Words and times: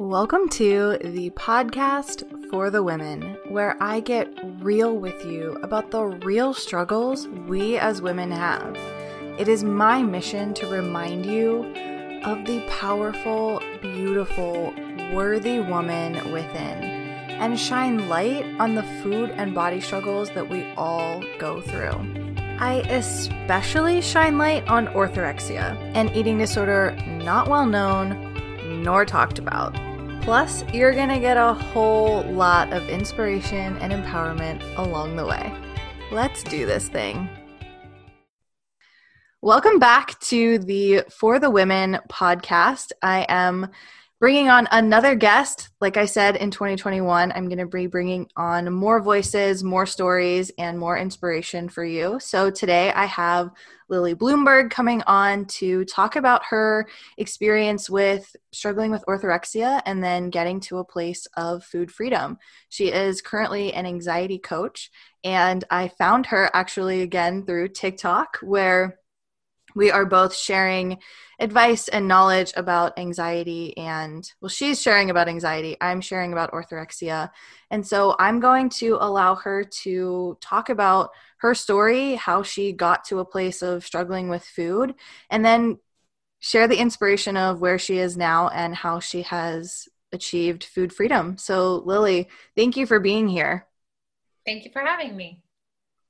Welcome 0.00 0.48
to 0.52 0.96
the 1.04 1.28
podcast 1.32 2.48
for 2.48 2.70
the 2.70 2.82
women, 2.82 3.36
where 3.50 3.76
I 3.82 4.00
get 4.00 4.32
real 4.62 4.96
with 4.96 5.26
you 5.26 5.58
about 5.62 5.90
the 5.90 6.02
real 6.02 6.54
struggles 6.54 7.28
we 7.28 7.76
as 7.76 8.00
women 8.00 8.30
have. 8.30 8.78
It 9.38 9.46
is 9.46 9.62
my 9.62 10.02
mission 10.02 10.54
to 10.54 10.66
remind 10.68 11.26
you 11.26 11.66
of 12.24 12.46
the 12.46 12.66
powerful, 12.66 13.60
beautiful, 13.82 14.72
worthy 15.12 15.58
woman 15.60 16.32
within 16.32 16.82
and 16.82 17.60
shine 17.60 18.08
light 18.08 18.46
on 18.58 18.76
the 18.76 19.02
food 19.02 19.28
and 19.32 19.54
body 19.54 19.82
struggles 19.82 20.30
that 20.30 20.48
we 20.48 20.64
all 20.78 21.22
go 21.38 21.60
through. 21.60 22.34
I 22.58 22.82
especially 22.88 24.00
shine 24.00 24.38
light 24.38 24.66
on 24.66 24.86
orthorexia, 24.86 25.76
an 25.94 26.08
eating 26.16 26.38
disorder 26.38 26.96
not 27.06 27.48
well 27.48 27.66
known 27.66 28.28
nor 28.82 29.04
talked 29.04 29.38
about. 29.38 29.89
Plus, 30.22 30.64
you're 30.72 30.94
gonna 30.94 31.18
get 31.18 31.38
a 31.38 31.54
whole 31.54 32.22
lot 32.24 32.72
of 32.74 32.86
inspiration 32.88 33.76
and 33.78 33.90
empowerment 33.90 34.62
along 34.76 35.16
the 35.16 35.24
way. 35.24 35.52
Let's 36.12 36.42
do 36.42 36.66
this 36.66 36.88
thing. 36.88 37.28
Welcome 39.40 39.78
back 39.78 40.20
to 40.20 40.58
the 40.58 41.04
For 41.10 41.38
the 41.38 41.48
Women 41.48 41.98
podcast. 42.10 42.92
I 43.02 43.24
am 43.30 43.68
bringing 44.20 44.50
on 44.50 44.68
another 44.70 45.14
guest. 45.14 45.70
Like 45.80 45.96
I 45.96 46.04
said, 46.04 46.36
in 46.36 46.50
2021, 46.50 47.32
I'm 47.32 47.48
going 47.48 47.58
to 47.58 47.66
be 47.66 47.86
bringing 47.86 48.28
on 48.36 48.70
more 48.70 49.00
voices, 49.00 49.64
more 49.64 49.86
stories, 49.86 50.52
and 50.58 50.78
more 50.78 50.98
inspiration 50.98 51.70
for 51.70 51.84
you. 51.84 52.20
So 52.20 52.50
today 52.50 52.92
I 52.92 53.06
have 53.06 53.50
Lily 53.88 54.14
Bloomberg 54.14 54.70
coming 54.70 55.02
on 55.06 55.46
to 55.46 55.86
talk 55.86 56.16
about 56.16 56.44
her 56.50 56.86
experience 57.16 57.88
with 57.88 58.36
struggling 58.52 58.90
with 58.90 59.04
orthorexia 59.08 59.80
and 59.86 60.04
then 60.04 60.28
getting 60.28 60.60
to 60.60 60.78
a 60.78 60.84
place 60.84 61.26
of 61.38 61.64
food 61.64 61.90
freedom. 61.90 62.38
She 62.68 62.92
is 62.92 63.22
currently 63.22 63.72
an 63.72 63.86
anxiety 63.86 64.38
coach, 64.38 64.90
and 65.24 65.64
I 65.70 65.88
found 65.88 66.26
her 66.26 66.50
actually 66.52 67.00
again 67.00 67.46
through 67.46 67.68
TikTok, 67.68 68.36
where 68.42 68.99
we 69.74 69.90
are 69.90 70.04
both 70.04 70.34
sharing 70.34 70.98
advice 71.38 71.88
and 71.88 72.06
knowledge 72.06 72.52
about 72.56 72.98
anxiety 72.98 73.76
and 73.76 74.30
well 74.40 74.48
she's 74.48 74.80
sharing 74.80 75.10
about 75.10 75.28
anxiety 75.28 75.76
i'm 75.80 76.00
sharing 76.00 76.32
about 76.32 76.52
orthorexia. 76.52 77.30
And 77.70 77.86
so 77.86 78.14
i'm 78.18 78.40
going 78.40 78.68
to 78.80 78.98
allow 79.00 79.34
her 79.36 79.64
to 79.82 80.36
talk 80.40 80.68
about 80.68 81.10
her 81.38 81.54
story 81.54 82.14
how 82.14 82.42
she 82.42 82.72
got 82.72 83.04
to 83.04 83.20
a 83.20 83.24
place 83.24 83.62
of 83.62 83.84
struggling 83.84 84.28
with 84.28 84.44
food 84.44 84.94
and 85.30 85.44
then 85.44 85.78
share 86.40 86.68
the 86.68 86.78
inspiration 86.78 87.36
of 87.36 87.60
where 87.60 87.78
she 87.78 87.98
is 87.98 88.16
now 88.16 88.48
and 88.48 88.74
how 88.74 89.00
she 89.00 89.22
has 89.22 89.88
achieved 90.12 90.64
food 90.64 90.92
freedom. 90.92 91.38
So 91.38 91.76
lily 91.76 92.28
thank 92.56 92.76
you 92.76 92.86
for 92.86 93.00
being 93.00 93.28
here. 93.28 93.66
Thank 94.44 94.64
you 94.64 94.70
for 94.72 94.80
having 94.80 95.16
me 95.16 95.42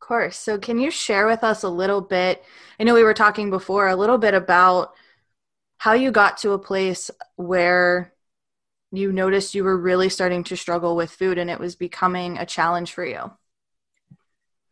course 0.00 0.36
so 0.36 0.58
can 0.58 0.78
you 0.78 0.90
share 0.90 1.26
with 1.26 1.44
us 1.44 1.62
a 1.62 1.68
little 1.68 2.00
bit 2.00 2.42
i 2.78 2.84
know 2.84 2.94
we 2.94 3.04
were 3.04 3.14
talking 3.14 3.50
before 3.50 3.88
a 3.88 3.96
little 3.96 4.18
bit 4.18 4.34
about 4.34 4.92
how 5.78 5.94
you 5.94 6.10
got 6.10 6.36
to 6.38 6.52
a 6.52 6.58
place 6.58 7.10
where 7.36 8.12
you 8.92 9.12
noticed 9.12 9.54
you 9.54 9.64
were 9.64 9.76
really 9.76 10.08
starting 10.08 10.44
to 10.44 10.56
struggle 10.56 10.96
with 10.96 11.10
food 11.10 11.38
and 11.38 11.50
it 11.50 11.60
was 11.60 11.76
becoming 11.76 12.36
a 12.38 12.44
challenge 12.44 12.92
for 12.92 13.04
you. 13.04 13.30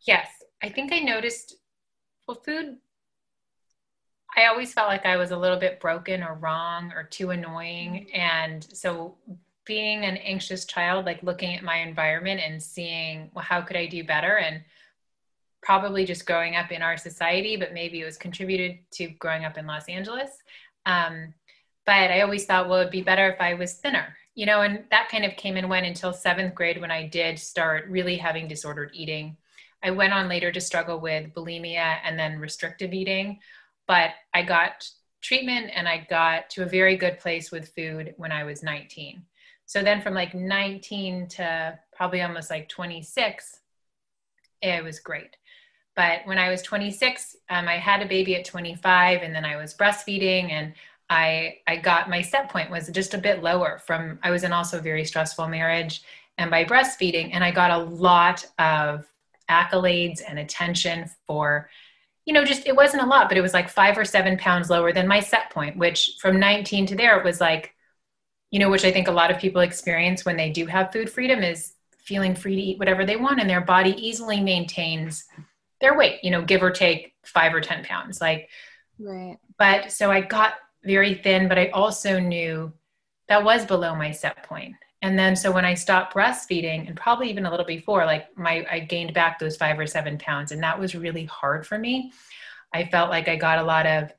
Yes, 0.01 0.27
I 0.61 0.69
think 0.69 0.91
I 0.91 0.99
noticed 0.99 1.55
well, 2.27 2.39
food, 2.45 2.77
I 4.37 4.45
always 4.45 4.71
felt 4.71 4.87
like 4.87 5.05
I 5.05 5.17
was 5.17 5.31
a 5.31 5.37
little 5.37 5.57
bit 5.57 5.79
broken 5.79 6.21
or 6.21 6.35
wrong 6.35 6.91
or 6.91 7.03
too 7.03 7.31
annoying. 7.31 8.11
And 8.13 8.63
so 8.71 9.15
being 9.65 10.05
an 10.05 10.17
anxious 10.17 10.65
child, 10.65 11.05
like 11.05 11.23
looking 11.23 11.55
at 11.55 11.63
my 11.63 11.77
environment 11.77 12.39
and 12.39 12.61
seeing, 12.61 13.31
well, 13.33 13.43
how 13.43 13.61
could 13.61 13.75
I 13.77 13.87
do 13.87 14.03
better? 14.03 14.37
And 14.37 14.63
probably 15.61 16.05
just 16.05 16.25
growing 16.25 16.55
up 16.55 16.71
in 16.71 16.81
our 16.81 16.97
society, 16.97 17.57
but 17.57 17.73
maybe 17.73 18.01
it 18.01 18.05
was 18.05 18.17
contributed 18.17 18.79
to 18.91 19.07
growing 19.07 19.45
up 19.45 19.57
in 19.57 19.67
Los 19.67 19.87
Angeles. 19.87 20.31
Um, 20.85 21.33
but 21.85 22.11
I 22.11 22.21
always 22.21 22.45
thought, 22.45 22.69
well, 22.69 22.79
it'd 22.79 22.91
be 22.91 23.01
better 23.01 23.29
if 23.29 23.41
I 23.41 23.55
was 23.55 23.73
thinner, 23.73 24.15
you 24.35 24.45
know, 24.45 24.61
and 24.61 24.83
that 24.91 25.09
kind 25.09 25.25
of 25.25 25.35
came 25.35 25.57
and 25.57 25.69
went 25.69 25.85
until 25.85 26.13
seventh 26.13 26.55
grade 26.55 26.79
when 26.79 26.91
I 26.91 27.07
did 27.07 27.39
start 27.39 27.87
really 27.89 28.17
having 28.17 28.47
disordered 28.47 28.91
eating. 28.93 29.37
I 29.83 29.91
went 29.91 30.13
on 30.13 30.29
later 30.29 30.51
to 30.51 30.61
struggle 30.61 30.99
with 30.99 31.33
bulimia 31.33 31.97
and 32.03 32.17
then 32.17 32.39
restrictive 32.39 32.93
eating, 32.93 33.39
but 33.87 34.11
I 34.33 34.43
got 34.43 34.87
treatment 35.21 35.71
and 35.73 35.87
I 35.87 36.05
got 36.09 36.49
to 36.51 36.63
a 36.63 36.67
very 36.67 36.95
good 36.95 37.19
place 37.19 37.51
with 37.51 37.73
food 37.75 38.13
when 38.17 38.31
I 38.31 38.43
was 38.43 38.63
19. 38.63 39.23
So 39.65 39.83
then 39.83 40.01
from 40.01 40.13
like 40.13 40.33
19 40.33 41.27
to 41.29 41.79
probably 41.95 42.21
almost 42.21 42.49
like 42.49 42.69
26, 42.69 43.59
it 44.61 44.83
was 44.83 44.99
great. 44.99 45.37
But 45.99 46.21
when 46.23 46.37
I 46.37 46.49
was 46.49 46.61
26, 46.61 47.35
um, 47.49 47.67
I 47.67 47.73
had 47.73 48.01
a 48.01 48.07
baby 48.07 48.33
at 48.37 48.45
25, 48.45 49.21
and 49.21 49.35
then 49.35 49.43
I 49.43 49.57
was 49.57 49.73
breastfeeding, 49.73 50.49
and 50.49 50.73
I 51.09 51.57
I 51.67 51.75
got 51.75 52.09
my 52.09 52.21
set 52.21 52.49
point 52.49 52.71
was 52.71 52.87
just 52.87 53.13
a 53.13 53.17
bit 53.17 53.43
lower 53.43 53.81
from 53.85 54.17
I 54.23 54.31
was 54.31 54.45
in 54.45 54.53
also 54.53 54.77
a 54.77 54.81
very 54.81 55.03
stressful 55.03 55.49
marriage, 55.49 56.01
and 56.37 56.49
by 56.49 56.63
breastfeeding, 56.63 57.31
and 57.33 57.43
I 57.43 57.51
got 57.51 57.71
a 57.71 57.83
lot 57.83 58.45
of 58.57 59.07
accolades 59.49 60.21
and 60.25 60.39
attention 60.39 61.09
for 61.27 61.69
you 62.25 62.33
know 62.33 62.45
just 62.45 62.65
it 62.65 62.77
wasn't 62.77 63.03
a 63.03 63.05
lot 63.05 63.27
but 63.27 63.37
it 63.37 63.41
was 63.41 63.53
like 63.53 63.67
five 63.67 63.97
or 63.97 64.05
seven 64.05 64.37
pounds 64.37 64.69
lower 64.69 64.93
than 64.93 65.07
my 65.07 65.19
set 65.19 65.49
point 65.49 65.75
which 65.75 66.11
from 66.21 66.39
19 66.39 66.85
to 66.85 66.95
there 66.95 67.17
it 67.17 67.25
was 67.25 67.41
like 67.41 67.73
you 68.51 68.59
know 68.59 68.69
which 68.69 68.85
i 68.85 68.91
think 68.91 69.07
a 69.07 69.11
lot 69.11 69.31
of 69.31 69.39
people 69.39 69.61
experience 69.61 70.25
when 70.25 70.37
they 70.37 70.51
do 70.51 70.67
have 70.67 70.91
food 70.93 71.09
freedom 71.09 71.41
is 71.41 71.73
feeling 71.97 72.35
free 72.35 72.55
to 72.55 72.61
eat 72.61 72.77
whatever 72.77 73.03
they 73.03 73.15
want 73.15 73.39
and 73.39 73.49
their 73.49 73.61
body 73.61 73.95
easily 73.97 74.39
maintains 74.39 75.25
their 75.81 75.97
weight, 75.97 76.23
you 76.23 76.31
know, 76.31 76.41
give 76.41 76.63
or 76.63 76.71
take 76.71 77.13
five 77.23 77.53
or 77.53 77.61
10 77.61 77.85
pounds. 77.85 78.21
Like, 78.21 78.49
right. 78.99 79.37
But 79.57 79.91
so 79.91 80.11
I 80.11 80.21
got 80.21 80.53
very 80.83 81.15
thin, 81.15 81.47
but 81.47 81.57
I 81.57 81.69
also 81.69 82.19
knew 82.19 82.71
that 83.27 83.43
was 83.43 83.65
below 83.65 83.95
my 83.95 84.11
set 84.11 84.43
point. 84.43 84.75
And 85.01 85.17
then 85.17 85.35
so 85.35 85.51
when 85.51 85.65
I 85.65 85.75
stopped 85.75 86.13
breastfeeding, 86.13 86.87
and 86.87 86.97
probably 86.97 87.29
even 87.29 87.45
a 87.45 87.51
little 87.51 87.65
before, 87.65 88.05
like 88.05 88.37
my 88.37 88.65
I 88.69 88.79
gained 88.79 89.13
back 89.13 89.39
those 89.39 89.55
five 89.55 89.79
or 89.79 89.87
seven 89.87 90.17
pounds, 90.17 90.51
and 90.51 90.61
that 90.63 90.79
was 90.79 90.93
really 90.93 91.25
hard 91.25 91.65
for 91.65 91.77
me. 91.77 92.11
I 92.73 92.85
felt 92.85 93.09
like 93.09 93.27
I 93.27 93.35
got 93.35 93.59
a 93.59 93.63
lot 93.63 93.85
of, 93.85 94.11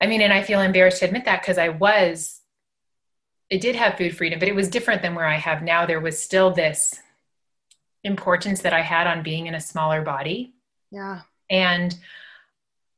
I 0.00 0.06
mean, 0.06 0.22
and 0.22 0.32
I 0.32 0.42
feel 0.42 0.60
embarrassed 0.60 1.00
to 1.00 1.04
admit 1.04 1.26
that 1.26 1.42
because 1.42 1.58
I 1.58 1.68
was, 1.68 2.40
it 3.50 3.60
did 3.60 3.76
have 3.76 3.96
food 3.96 4.16
freedom, 4.16 4.38
but 4.38 4.48
it 4.48 4.54
was 4.54 4.68
different 4.68 5.02
than 5.02 5.14
where 5.14 5.26
I 5.26 5.36
have 5.36 5.62
now. 5.62 5.86
There 5.86 6.00
was 6.00 6.22
still 6.22 6.50
this 6.50 6.98
importance 8.04 8.60
that 8.62 8.72
I 8.72 8.80
had 8.80 9.06
on 9.06 9.22
being 9.22 9.46
in 9.46 9.54
a 9.54 9.60
smaller 9.60 10.02
body. 10.02 10.54
Yeah. 10.90 11.22
And 11.50 11.96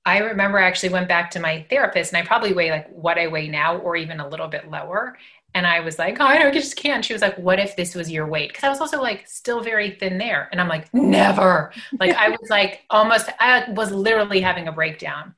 I 0.04 0.18
remember 0.18 0.58
I 0.58 0.66
actually 0.66 0.90
went 0.90 1.08
back 1.08 1.30
to 1.32 1.40
my 1.40 1.66
therapist 1.68 2.12
and 2.12 2.22
I 2.22 2.26
probably 2.26 2.52
weigh 2.52 2.70
like 2.70 2.88
what 2.90 3.18
I 3.18 3.26
weigh 3.26 3.48
now 3.48 3.76
or 3.78 3.96
even 3.96 4.20
a 4.20 4.28
little 4.28 4.48
bit 4.48 4.70
lower. 4.70 5.16
And 5.54 5.66
I 5.66 5.80
was 5.80 5.98
like, 5.98 6.18
oh, 6.20 6.24
I 6.24 6.50
just 6.52 6.76
can't. 6.76 7.04
She 7.04 7.12
was 7.12 7.22
like, 7.22 7.36
what 7.36 7.58
if 7.58 7.74
this 7.74 7.94
was 7.94 8.10
your 8.10 8.26
weight? 8.26 8.50
Because 8.50 8.64
I 8.64 8.68
was 8.68 8.80
also 8.80 9.02
like 9.02 9.26
still 9.26 9.60
very 9.60 9.90
thin 9.90 10.16
there. 10.16 10.48
And 10.52 10.60
I'm 10.60 10.68
like, 10.68 10.92
never. 10.94 11.72
Like 11.98 12.14
I 12.14 12.30
was 12.30 12.48
like 12.48 12.84
almost, 12.88 13.28
I 13.40 13.68
was 13.70 13.90
literally 13.90 14.40
having 14.40 14.68
a 14.68 14.72
breakdown. 14.72 15.34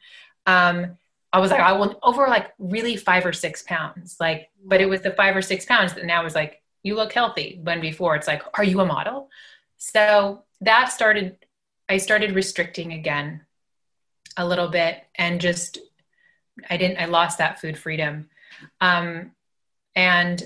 Um, 0.47 0.99
I 1.33 1.39
was 1.39 1.51
like, 1.51 1.61
I 1.61 1.73
will 1.73 1.99
over 2.03 2.29
like 2.29 2.53
really 2.59 2.97
five 2.97 3.25
or 3.25 3.33
six 3.33 3.63
pounds. 3.63 4.19
Like, 4.21 4.51
but 4.63 4.83
it 4.83 4.87
was 4.87 5.01
the 5.01 5.13
five 5.13 5.35
or 5.35 5.43
six 5.43 5.65
pounds 5.65 5.95
that 5.95 6.05
now 6.05 6.23
was 6.23 6.35
like, 6.35 6.63
you 6.83 6.95
look 6.95 7.13
healthy. 7.13 7.59
When 7.63 7.81
before 7.81 8.15
it's 8.15 8.27
like, 8.27 8.43
are 8.59 8.65
you 8.65 8.81
a 8.81 8.87
model? 8.87 9.31
So 9.85 10.45
that 10.61 10.93
started, 10.93 11.39
I 11.89 11.97
started 11.97 12.37
restricting 12.37 12.93
again 12.93 13.41
a 14.37 14.47
little 14.47 14.69
bit 14.69 15.03
and 15.17 15.41
just, 15.41 15.79
I 16.71 16.77
didn't, 16.77 17.01
I 17.01 17.07
lost 17.07 17.39
that 17.39 17.61
food 17.61 17.77
freedom. 17.77 18.31
Um, 18.81 19.33
and 19.97 20.41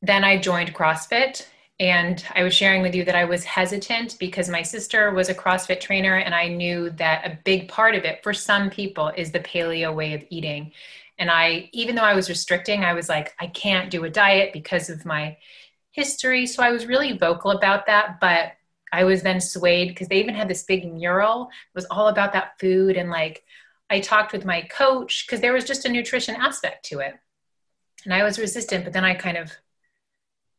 then 0.00 0.22
I 0.22 0.38
joined 0.38 0.76
CrossFit 0.76 1.44
and 1.80 2.24
I 2.36 2.44
was 2.44 2.54
sharing 2.54 2.82
with 2.82 2.94
you 2.94 3.04
that 3.04 3.16
I 3.16 3.24
was 3.24 3.42
hesitant 3.42 4.16
because 4.20 4.48
my 4.48 4.62
sister 4.62 5.10
was 5.10 5.28
a 5.28 5.34
CrossFit 5.34 5.80
trainer, 5.80 6.14
and 6.14 6.34
I 6.34 6.48
knew 6.48 6.88
that 6.90 7.26
a 7.26 7.38
big 7.44 7.68
part 7.68 7.94
of 7.94 8.04
it 8.04 8.22
for 8.22 8.32
some 8.32 8.70
people 8.70 9.12
is 9.14 9.32
the 9.32 9.40
paleo 9.40 9.94
way 9.94 10.14
of 10.14 10.24
eating. 10.30 10.72
And 11.18 11.30
I, 11.30 11.68
even 11.72 11.94
though 11.94 12.02
I 12.02 12.14
was 12.14 12.30
restricting, 12.30 12.84
I 12.84 12.94
was 12.94 13.10
like, 13.10 13.34
I 13.38 13.48
can't 13.48 13.90
do 13.90 14.04
a 14.04 14.10
diet 14.10 14.54
because 14.54 14.88
of 14.88 15.04
my 15.04 15.36
history. 15.96 16.46
So 16.46 16.62
I 16.62 16.70
was 16.70 16.86
really 16.86 17.16
vocal 17.16 17.50
about 17.50 17.86
that, 17.86 18.20
but 18.20 18.52
I 18.92 19.04
was 19.04 19.22
then 19.22 19.40
swayed 19.40 19.88
because 19.88 20.08
they 20.08 20.20
even 20.20 20.34
had 20.34 20.48
this 20.48 20.62
big 20.62 20.92
mural. 20.92 21.44
It 21.44 21.74
was 21.74 21.86
all 21.86 22.08
about 22.08 22.34
that 22.34 22.60
food. 22.60 22.96
And 22.96 23.10
like, 23.10 23.42
I 23.88 24.00
talked 24.00 24.32
with 24.32 24.44
my 24.44 24.62
coach 24.62 25.26
because 25.26 25.40
there 25.40 25.54
was 25.54 25.64
just 25.64 25.86
a 25.86 25.88
nutrition 25.88 26.36
aspect 26.36 26.84
to 26.86 27.00
it. 27.00 27.14
And 28.04 28.14
I 28.14 28.22
was 28.22 28.38
resistant, 28.38 28.84
but 28.84 28.92
then 28.92 29.04
I 29.04 29.14
kind 29.14 29.36
of, 29.36 29.50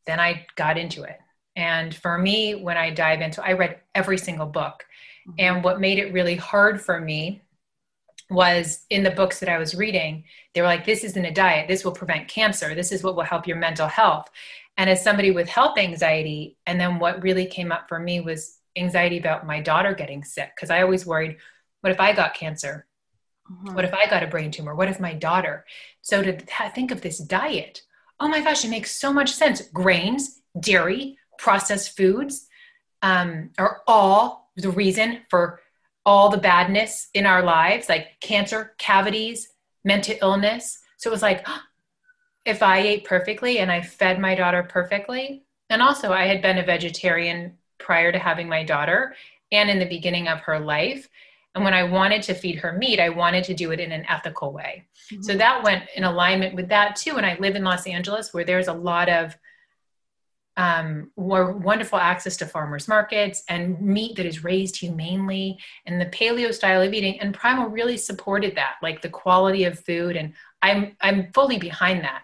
then 0.06 0.20
I 0.20 0.46
got 0.56 0.78
into 0.78 1.04
it. 1.04 1.20
And 1.56 1.94
for 1.94 2.18
me, 2.18 2.56
when 2.56 2.78
I 2.78 2.90
dive 2.90 3.22
into, 3.22 3.46
I 3.46 3.54
read 3.54 3.80
every 3.96 4.18
single 4.18 4.48
book. 4.48 4.86
Mm-hmm. 5.28 5.36
And 5.40 5.64
what 5.64 5.80
made 5.80 6.00
it 6.00 6.14
really 6.14 6.36
hard 6.36 6.82
for 6.82 7.00
me 7.00 7.42
was 8.30 8.86
in 8.90 9.04
the 9.04 9.12
books 9.12 9.40
that 9.40 9.50
I 9.50 9.58
was 9.58 9.76
reading, 9.76 10.26
they 10.54 10.62
were 10.62 10.68
like, 10.68 10.86
this 10.86 11.04
isn't 11.04 11.26
a 11.26 11.32
diet. 11.32 11.68
This 11.68 11.86
will 11.86 11.94
prevent 11.94 12.28
cancer. 12.28 12.76
This 12.76 12.92
is 12.92 13.04
what 13.04 13.16
will 13.16 13.24
help 13.24 13.48
your 13.48 13.58
mental 13.58 13.88
health. 13.88 14.30
And 14.78 14.90
as 14.90 15.04
somebody 15.04 15.32
with 15.32 15.50
health 15.50 15.78
anxiety, 15.78 16.58
and 16.66 16.80
then 16.80 17.00
what 17.00 17.24
really 17.24 17.48
came 17.48 17.72
up 17.72 17.90
for 17.90 18.00
me 18.00 18.22
was 18.22 18.60
anxiety 18.76 19.18
about 19.18 19.48
my 19.48 19.60
daughter 19.60 19.94
getting 19.94 20.24
sick. 20.24 20.52
Cause 20.60 20.70
I 20.70 20.84
always 20.84 21.06
worried, 21.06 21.38
what 21.82 21.92
if 21.92 22.00
I 22.00 22.14
got 22.14 22.36
cancer? 22.36 22.86
Mm-hmm. 23.52 23.74
What 23.74 23.86
if 23.86 23.94
I 23.94 24.08
got 24.08 24.24
a 24.24 24.28
brain 24.28 24.52
tumor? 24.52 24.76
What 24.76 24.90
if 24.90 25.00
my 25.00 25.14
daughter? 25.14 25.66
So 26.02 26.22
to 26.22 26.38
think 26.76 26.92
of 26.92 27.02
this 27.02 27.18
diet, 27.18 27.82
oh 28.20 28.28
my 28.28 28.42
gosh, 28.42 28.66
it 28.66 28.70
makes 28.70 28.92
so 29.00 29.12
much 29.12 29.32
sense. 29.32 29.62
Grains, 29.74 30.42
dairy, 30.60 31.18
processed 31.38 31.96
foods 31.96 32.48
um, 33.02 33.52
are 33.58 33.82
all 33.88 34.52
the 34.56 34.72
reason 34.72 35.22
for 35.30 35.62
all 36.06 36.30
the 36.30 36.38
badness 36.38 37.10
in 37.14 37.26
our 37.26 37.44
lives, 37.44 37.90
like 37.90 38.20
cancer, 38.22 38.74
cavities, 38.78 39.50
mental 39.84 40.16
illness. 40.22 40.80
So 40.98 41.10
it 41.10 41.14
was 41.14 41.22
like, 41.22 41.46
if 42.48 42.64
I 42.64 42.80
ate 42.80 43.04
perfectly 43.04 43.60
and 43.60 43.70
I 43.70 43.82
fed 43.82 44.20
my 44.20 44.34
daughter 44.34 44.64
perfectly, 44.64 45.44
and 45.70 45.82
also 45.82 46.14
I 46.14 46.26
had 46.26 46.42
been 46.42 46.58
a 46.58 46.64
vegetarian 46.64 47.58
prior 47.78 48.12
to 48.12 48.18
having 48.18 48.48
my 48.48 48.64
daughter 48.64 49.16
and 49.52 49.70
in 49.70 49.80
the 49.80 49.86
beginning 49.86 50.30
of 50.30 50.40
her 50.40 50.58
life. 50.58 51.10
And 51.56 51.64
when 51.64 51.74
I 51.74 51.84
wanted 51.84 52.22
to 52.24 52.34
feed 52.34 52.60
her 52.60 52.72
meat, 52.72 53.02
I 53.02 53.10
wanted 53.10 53.44
to 53.46 53.54
do 53.54 53.72
it 53.72 53.82
in 53.82 53.92
an 53.92 54.06
ethical 54.08 54.54
way. 54.54 54.86
Mm-hmm. 55.12 55.24
So 55.24 55.36
that 55.36 55.64
went 55.64 55.84
in 55.96 56.06
alignment 56.06 56.56
with 56.56 56.70
that 56.70 56.96
too. 56.96 57.18
And 57.18 57.26
I 57.26 57.36
live 57.38 57.56
in 57.56 57.66
Los 57.66 57.86
Angeles 57.86 58.34
where 58.34 58.46
there's 58.46 58.70
a 58.70 58.74
lot 58.74 59.10
of 59.10 59.38
um, 60.56 61.12
wonderful 61.16 62.00
access 62.00 62.38
to 62.38 62.46
farmers 62.46 62.88
markets 62.88 63.44
and 63.48 63.80
meat 63.80 64.16
that 64.16 64.26
is 64.26 64.44
raised 64.44 64.78
humanely 64.78 65.60
and 65.86 66.02
the 66.02 66.08
paleo 66.08 66.52
style 66.52 66.82
of 66.82 66.94
eating 66.94 67.20
and 67.20 67.34
primal 67.34 67.68
really 67.68 67.96
supported 67.96 68.56
that 68.56 68.76
like 68.82 69.04
the 69.04 69.10
quality 69.10 69.66
of 69.66 69.80
food 69.80 70.16
and 70.16 70.34
i'm 70.64 70.98
i'm 71.02 71.32
fully 71.32 71.60
behind 71.60 72.04
that 72.04 72.24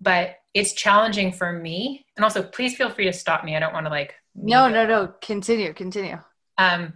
but 0.00 0.36
it's 0.54 0.72
challenging 0.72 1.32
for 1.32 1.52
me 1.52 2.04
and 2.16 2.24
also 2.24 2.42
please 2.42 2.76
feel 2.76 2.90
free 2.90 3.04
to 3.04 3.12
stop 3.12 3.44
me 3.44 3.56
i 3.56 3.60
don't 3.60 3.72
want 3.72 3.86
to 3.86 3.90
like 3.90 4.14
no 4.34 4.68
no 4.68 4.86
no 4.86 5.12
continue 5.20 5.72
continue 5.72 6.18
um 6.58 6.92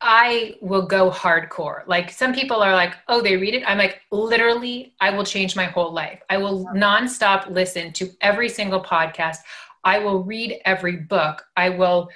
I 0.00 0.56
will 0.60 0.86
go 0.86 1.10
hardcore. 1.10 1.86
Like 1.86 2.10
some 2.10 2.34
people 2.34 2.62
are 2.62 2.74
like, 2.74 2.94
oh, 3.08 3.22
they 3.22 3.36
read 3.36 3.54
it. 3.54 3.64
I'm 3.66 3.78
like, 3.78 4.02
literally, 4.12 4.94
I 5.00 5.10
will 5.10 5.24
change 5.24 5.56
my 5.56 5.64
whole 5.64 5.92
life. 5.92 6.20
I 6.28 6.36
will 6.36 6.66
nonstop 6.66 7.50
listen 7.50 7.92
to 7.94 8.10
every 8.20 8.48
single 8.48 8.82
podcast. 8.82 9.38
I 9.84 10.00
will 10.00 10.22
read 10.22 10.60
every 10.64 10.96
book. 10.96 11.44
I 11.56 11.70
will, 11.70 12.10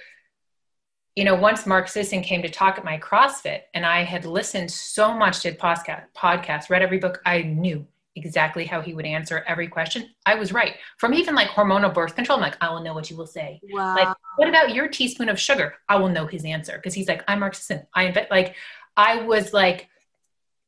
you 1.17 1.25
know, 1.25 1.35
once 1.35 1.67
Mark 1.67 1.89
Sisson 1.89 2.21
came 2.23 2.43
to 2.43 2.51
talk 2.51 2.77
at 2.77 2.85
my 2.85 2.99
CrossFit 2.99 3.63
and 3.75 3.87
I 3.87 4.03
had 4.03 4.25
listened 4.27 4.71
so 4.71 5.15
much 5.15 5.41
to 5.41 5.53
podcast, 5.53 6.05
podcasts, 6.15 6.69
read 6.69 6.83
every 6.83 6.99
book, 6.99 7.23
I 7.25 7.43
knew 7.43 7.87
exactly 8.17 8.65
how 8.65 8.81
he 8.81 8.95
would 8.95 9.07
answer 9.07 9.45
every 9.47 9.69
question. 9.69 10.11
I 10.27 10.35
was 10.35 10.53
right. 10.53 10.75
From 10.99 11.15
even 11.15 11.35
like 11.35 11.49
hormonal 11.49 11.93
birth 11.93 12.15
control, 12.15 12.37
I'm 12.37 12.43
like, 12.43 12.57
I 12.61 12.71
will 12.71 12.83
know 12.83 12.95
what 12.95 13.11
you 13.11 13.17
will 13.17 13.27
say. 13.27 13.61
Wow. 13.71 13.95
Like, 13.95 14.17
what 14.37 14.49
about 14.49 14.75
your 14.75 14.89
teaspoon 14.89 15.29
of 15.29 15.39
sugar? 15.39 15.75
I 15.89 15.97
will 15.97 16.09
know 16.09 16.27
his 16.27 16.45
answer 16.45 16.75
because 16.77 16.95
he's 16.95 17.09
like, 17.09 17.23
I'm 17.29 17.41
Mark 17.41 17.55
Sisson. 17.55 17.87
I 17.95 18.05
invent 18.05 18.31
like 18.31 18.57
I 18.97 19.23
was 19.23 19.53
like, 19.53 19.89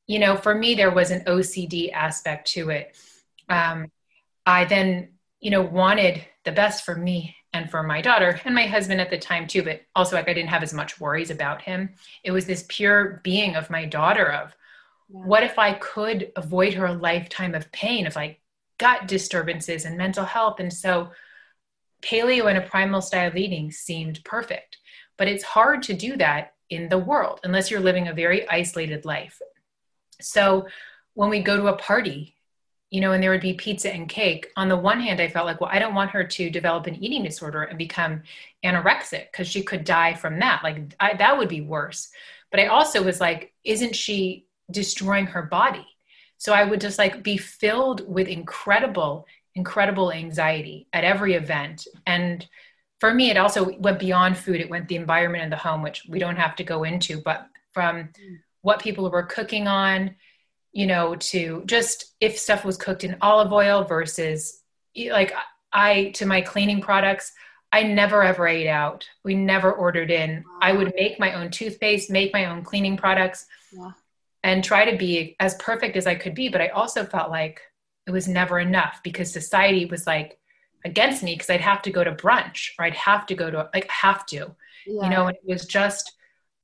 you 0.06 0.18
know, 0.18 0.36
for 0.36 0.54
me 0.54 0.74
there 0.74 0.90
was 0.90 1.10
an 1.10 1.24
OCD 1.24 1.92
aspect 1.92 2.48
to 2.52 2.70
it. 2.70 2.96
Um, 3.48 3.90
I 4.46 4.64
then, 4.64 5.10
you 5.40 5.50
know, 5.50 5.62
wanted 5.62 6.24
the 6.44 6.52
best 6.52 6.84
for 6.84 6.94
me 6.94 7.36
and 7.52 7.70
for 7.70 7.82
my 7.82 8.00
daughter 8.00 8.40
and 8.44 8.54
my 8.54 8.66
husband 8.66 9.00
at 9.00 9.10
the 9.10 9.18
time 9.18 9.46
too, 9.46 9.62
but 9.62 9.82
also 9.94 10.16
like 10.16 10.28
I 10.28 10.34
didn't 10.34 10.50
have 10.50 10.62
as 10.62 10.72
much 10.72 11.00
worries 11.00 11.30
about 11.30 11.62
him. 11.62 11.90
It 12.24 12.30
was 12.30 12.46
this 12.46 12.64
pure 12.68 13.20
being 13.22 13.56
of 13.56 13.70
my 13.70 13.84
daughter 13.84 14.30
of. 14.30 14.56
What 15.12 15.42
if 15.42 15.58
I 15.58 15.74
could 15.74 16.32
avoid 16.36 16.72
her 16.72 16.90
lifetime 16.94 17.54
of 17.54 17.70
pain 17.70 18.06
if 18.06 18.16
I 18.16 18.38
gut 18.78 19.06
disturbances 19.06 19.84
and 19.84 19.98
mental 19.98 20.24
health? 20.24 20.58
And 20.58 20.72
so 20.72 21.10
paleo 22.00 22.46
and 22.46 22.56
a 22.56 22.62
primal 22.62 23.02
style 23.02 23.28
of 23.28 23.36
eating 23.36 23.70
seemed 23.70 24.24
perfect. 24.24 24.78
But 25.18 25.28
it's 25.28 25.44
hard 25.44 25.82
to 25.84 25.94
do 25.94 26.16
that 26.16 26.54
in 26.70 26.88
the 26.88 26.98
world 26.98 27.40
unless 27.44 27.70
you're 27.70 27.80
living 27.80 28.08
a 28.08 28.14
very 28.14 28.48
isolated 28.48 29.04
life. 29.04 29.38
So 30.22 30.66
when 31.12 31.28
we 31.28 31.42
go 31.42 31.58
to 31.58 31.66
a 31.66 31.76
party, 31.76 32.34
you 32.88 33.02
know, 33.02 33.12
and 33.12 33.22
there 33.22 33.30
would 33.30 33.42
be 33.42 33.52
pizza 33.52 33.92
and 33.92 34.08
cake. 34.08 34.48
On 34.56 34.70
the 34.70 34.76
one 34.78 35.00
hand, 35.00 35.20
I 35.20 35.28
felt 35.28 35.44
like, 35.44 35.60
well, 35.60 35.70
I 35.70 35.78
don't 35.78 35.94
want 35.94 36.10
her 36.12 36.24
to 36.24 36.50
develop 36.50 36.86
an 36.86 37.02
eating 37.04 37.22
disorder 37.22 37.64
and 37.64 37.76
become 37.76 38.22
anorexic 38.64 39.30
because 39.30 39.46
she 39.46 39.62
could 39.62 39.84
die 39.84 40.14
from 40.14 40.38
that. 40.38 40.62
Like, 40.64 40.94
I, 40.98 41.14
that 41.16 41.36
would 41.36 41.50
be 41.50 41.60
worse. 41.60 42.08
But 42.50 42.60
I 42.60 42.66
also 42.66 43.02
was 43.02 43.20
like, 43.20 43.52
isn't 43.62 43.94
she 43.94 44.46
destroying 44.70 45.26
her 45.26 45.42
body. 45.42 45.86
So 46.42 46.52
I 46.52 46.64
would 46.64 46.80
just 46.80 46.98
like 46.98 47.22
be 47.22 47.36
filled 47.36 48.04
with 48.12 48.26
incredible, 48.26 49.26
incredible 49.54 50.10
anxiety 50.10 50.88
at 50.92 51.04
every 51.04 51.34
event. 51.34 51.86
And 52.04 52.44
for 52.98 53.14
me, 53.14 53.30
it 53.30 53.36
also 53.36 53.78
went 53.78 54.00
beyond 54.00 54.36
food. 54.36 54.60
It 54.60 54.68
went 54.68 54.88
the 54.88 54.96
environment 54.96 55.44
and 55.44 55.52
the 55.52 55.56
home, 55.56 55.82
which 55.82 56.02
we 56.08 56.18
don't 56.18 56.34
have 56.34 56.56
to 56.56 56.64
go 56.64 56.82
into, 56.82 57.20
but 57.20 57.46
from 57.72 58.08
what 58.62 58.80
people 58.80 59.08
were 59.08 59.22
cooking 59.22 59.68
on, 59.68 60.16
you 60.72 60.86
know, 60.86 61.14
to 61.14 61.62
just 61.66 62.14
if 62.20 62.36
stuff 62.36 62.64
was 62.64 62.76
cooked 62.76 63.04
in 63.04 63.16
olive 63.20 63.52
oil 63.52 63.84
versus 63.84 64.62
like 64.96 65.32
I, 65.72 66.10
to 66.14 66.26
my 66.26 66.40
cleaning 66.40 66.80
products, 66.80 67.32
I 67.70 67.84
never 67.84 68.22
ever 68.22 68.48
ate 68.48 68.68
out. 68.68 69.08
We 69.22 69.36
never 69.36 69.72
ordered 69.72 70.10
in. 70.10 70.44
I 70.60 70.72
would 70.72 70.92
make 70.96 71.20
my 71.20 71.34
own 71.34 71.52
toothpaste, 71.52 72.10
make 72.10 72.32
my 72.32 72.46
own 72.46 72.64
cleaning 72.64 72.96
products. 72.96 73.46
Yeah 73.72 73.92
and 74.42 74.64
try 74.64 74.90
to 74.90 74.96
be 74.96 75.36
as 75.40 75.54
perfect 75.56 75.96
as 75.96 76.06
I 76.06 76.14
could 76.14 76.34
be. 76.34 76.48
But 76.48 76.60
I 76.60 76.68
also 76.68 77.04
felt 77.04 77.30
like 77.30 77.60
it 78.06 78.10
was 78.10 78.28
never 78.28 78.58
enough 78.58 79.00
because 79.02 79.32
society 79.32 79.86
was 79.86 80.06
like 80.06 80.38
against 80.84 81.22
me 81.22 81.34
because 81.34 81.50
I'd 81.50 81.60
have 81.60 81.82
to 81.82 81.90
go 81.90 82.02
to 82.02 82.12
brunch 82.12 82.70
or 82.78 82.84
I'd 82.84 82.94
have 82.94 83.26
to 83.26 83.34
go 83.34 83.50
to 83.50 83.70
like 83.72 83.88
have 83.88 84.26
to, 84.26 84.54
yeah. 84.86 85.04
you 85.04 85.10
know, 85.10 85.28
and 85.28 85.36
it 85.36 85.46
was 85.46 85.66
just 85.66 86.12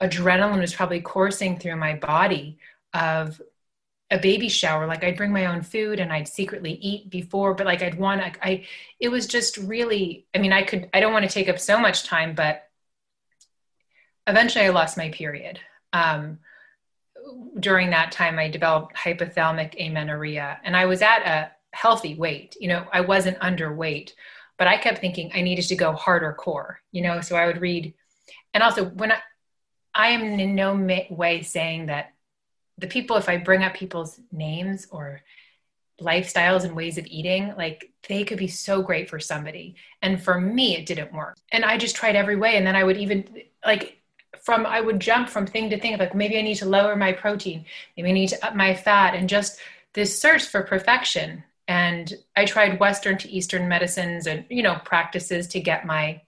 adrenaline 0.02 0.60
was 0.60 0.74
probably 0.74 1.00
coursing 1.00 1.58
through 1.58 1.76
my 1.76 1.94
body 1.94 2.58
of 2.94 3.40
a 4.10 4.18
baby 4.18 4.48
shower. 4.48 4.86
Like 4.86 5.04
I'd 5.04 5.16
bring 5.16 5.32
my 5.32 5.46
own 5.46 5.62
food 5.62 6.00
and 6.00 6.12
I'd 6.12 6.28
secretly 6.28 6.72
eat 6.72 7.10
before, 7.10 7.54
but 7.54 7.66
like 7.66 7.82
I'd 7.82 7.98
want, 7.98 8.22
I, 8.22 8.32
I 8.42 8.66
it 8.98 9.08
was 9.10 9.26
just 9.26 9.56
really, 9.58 10.26
I 10.34 10.38
mean, 10.38 10.52
I 10.52 10.62
could, 10.62 10.88
I 10.94 11.00
don't 11.00 11.12
want 11.12 11.24
to 11.24 11.32
take 11.32 11.48
up 11.48 11.58
so 11.58 11.78
much 11.78 12.04
time, 12.04 12.34
but 12.34 12.68
eventually 14.26 14.64
I 14.64 14.70
lost 14.70 14.96
my 14.96 15.10
period. 15.10 15.60
Um, 15.92 16.38
during 17.60 17.90
that 17.90 18.12
time, 18.12 18.38
I 18.38 18.48
developed 18.48 18.96
hypothalamic 18.96 19.74
amenorrhea, 19.78 20.60
and 20.64 20.76
I 20.76 20.86
was 20.86 21.02
at 21.02 21.26
a 21.26 21.50
healthy 21.72 22.14
weight. 22.14 22.56
You 22.60 22.68
know, 22.68 22.86
I 22.92 23.00
wasn't 23.00 23.38
underweight, 23.40 24.12
but 24.56 24.68
I 24.68 24.76
kept 24.76 24.98
thinking 24.98 25.30
I 25.34 25.42
needed 25.42 25.66
to 25.68 25.76
go 25.76 25.92
harder 25.92 26.32
core. 26.32 26.80
You 26.92 27.02
know, 27.02 27.20
so 27.20 27.36
I 27.36 27.46
would 27.46 27.60
read, 27.60 27.94
and 28.54 28.62
also 28.62 28.84
when 28.86 29.12
I, 29.12 29.18
I 29.94 30.08
am 30.08 30.22
in 30.22 30.54
no 30.54 30.74
way 31.10 31.42
saying 31.42 31.86
that 31.86 32.14
the 32.78 32.86
people, 32.86 33.16
if 33.16 33.28
I 33.28 33.36
bring 33.36 33.62
up 33.62 33.74
people's 33.74 34.20
names 34.30 34.86
or 34.90 35.22
lifestyles 36.00 36.64
and 36.64 36.76
ways 36.76 36.96
of 36.96 37.06
eating, 37.06 37.52
like 37.56 37.90
they 38.08 38.24
could 38.24 38.38
be 38.38 38.46
so 38.46 38.82
great 38.82 39.10
for 39.10 39.18
somebody. 39.18 39.74
And 40.00 40.22
for 40.22 40.40
me, 40.40 40.76
it 40.76 40.86
didn't 40.86 41.12
work. 41.12 41.36
And 41.50 41.64
I 41.64 41.76
just 41.76 41.96
tried 41.96 42.14
every 42.16 42.36
way. 42.36 42.56
And 42.56 42.66
then 42.66 42.76
I 42.76 42.84
would 42.84 42.96
even 42.96 43.42
like 43.66 43.97
from 44.48 44.64
I 44.64 44.80
would 44.80 44.98
jump 44.98 45.28
from 45.28 45.46
thing 45.46 45.68
to 45.68 45.78
thing 45.78 45.98
like 45.98 46.14
maybe 46.14 46.38
I 46.38 46.40
need 46.40 46.54
to 46.54 46.64
lower 46.64 46.96
my 46.96 47.12
protein, 47.12 47.66
maybe 47.94 48.08
I 48.08 48.12
need 48.12 48.30
to 48.30 48.46
up 48.46 48.56
my 48.56 48.72
fat, 48.74 49.14
and 49.14 49.28
just 49.28 49.58
this 49.92 50.18
search 50.18 50.46
for 50.46 50.62
perfection. 50.62 51.44
And 51.68 52.14
I 52.34 52.46
tried 52.46 52.80
Western 52.80 53.18
to 53.18 53.28
Eastern 53.28 53.68
medicines 53.68 54.26
and 54.26 54.46
you 54.48 54.62
know 54.62 54.80
practices 54.86 55.48
to 55.48 55.60
get 55.60 55.84
my 55.84 56.22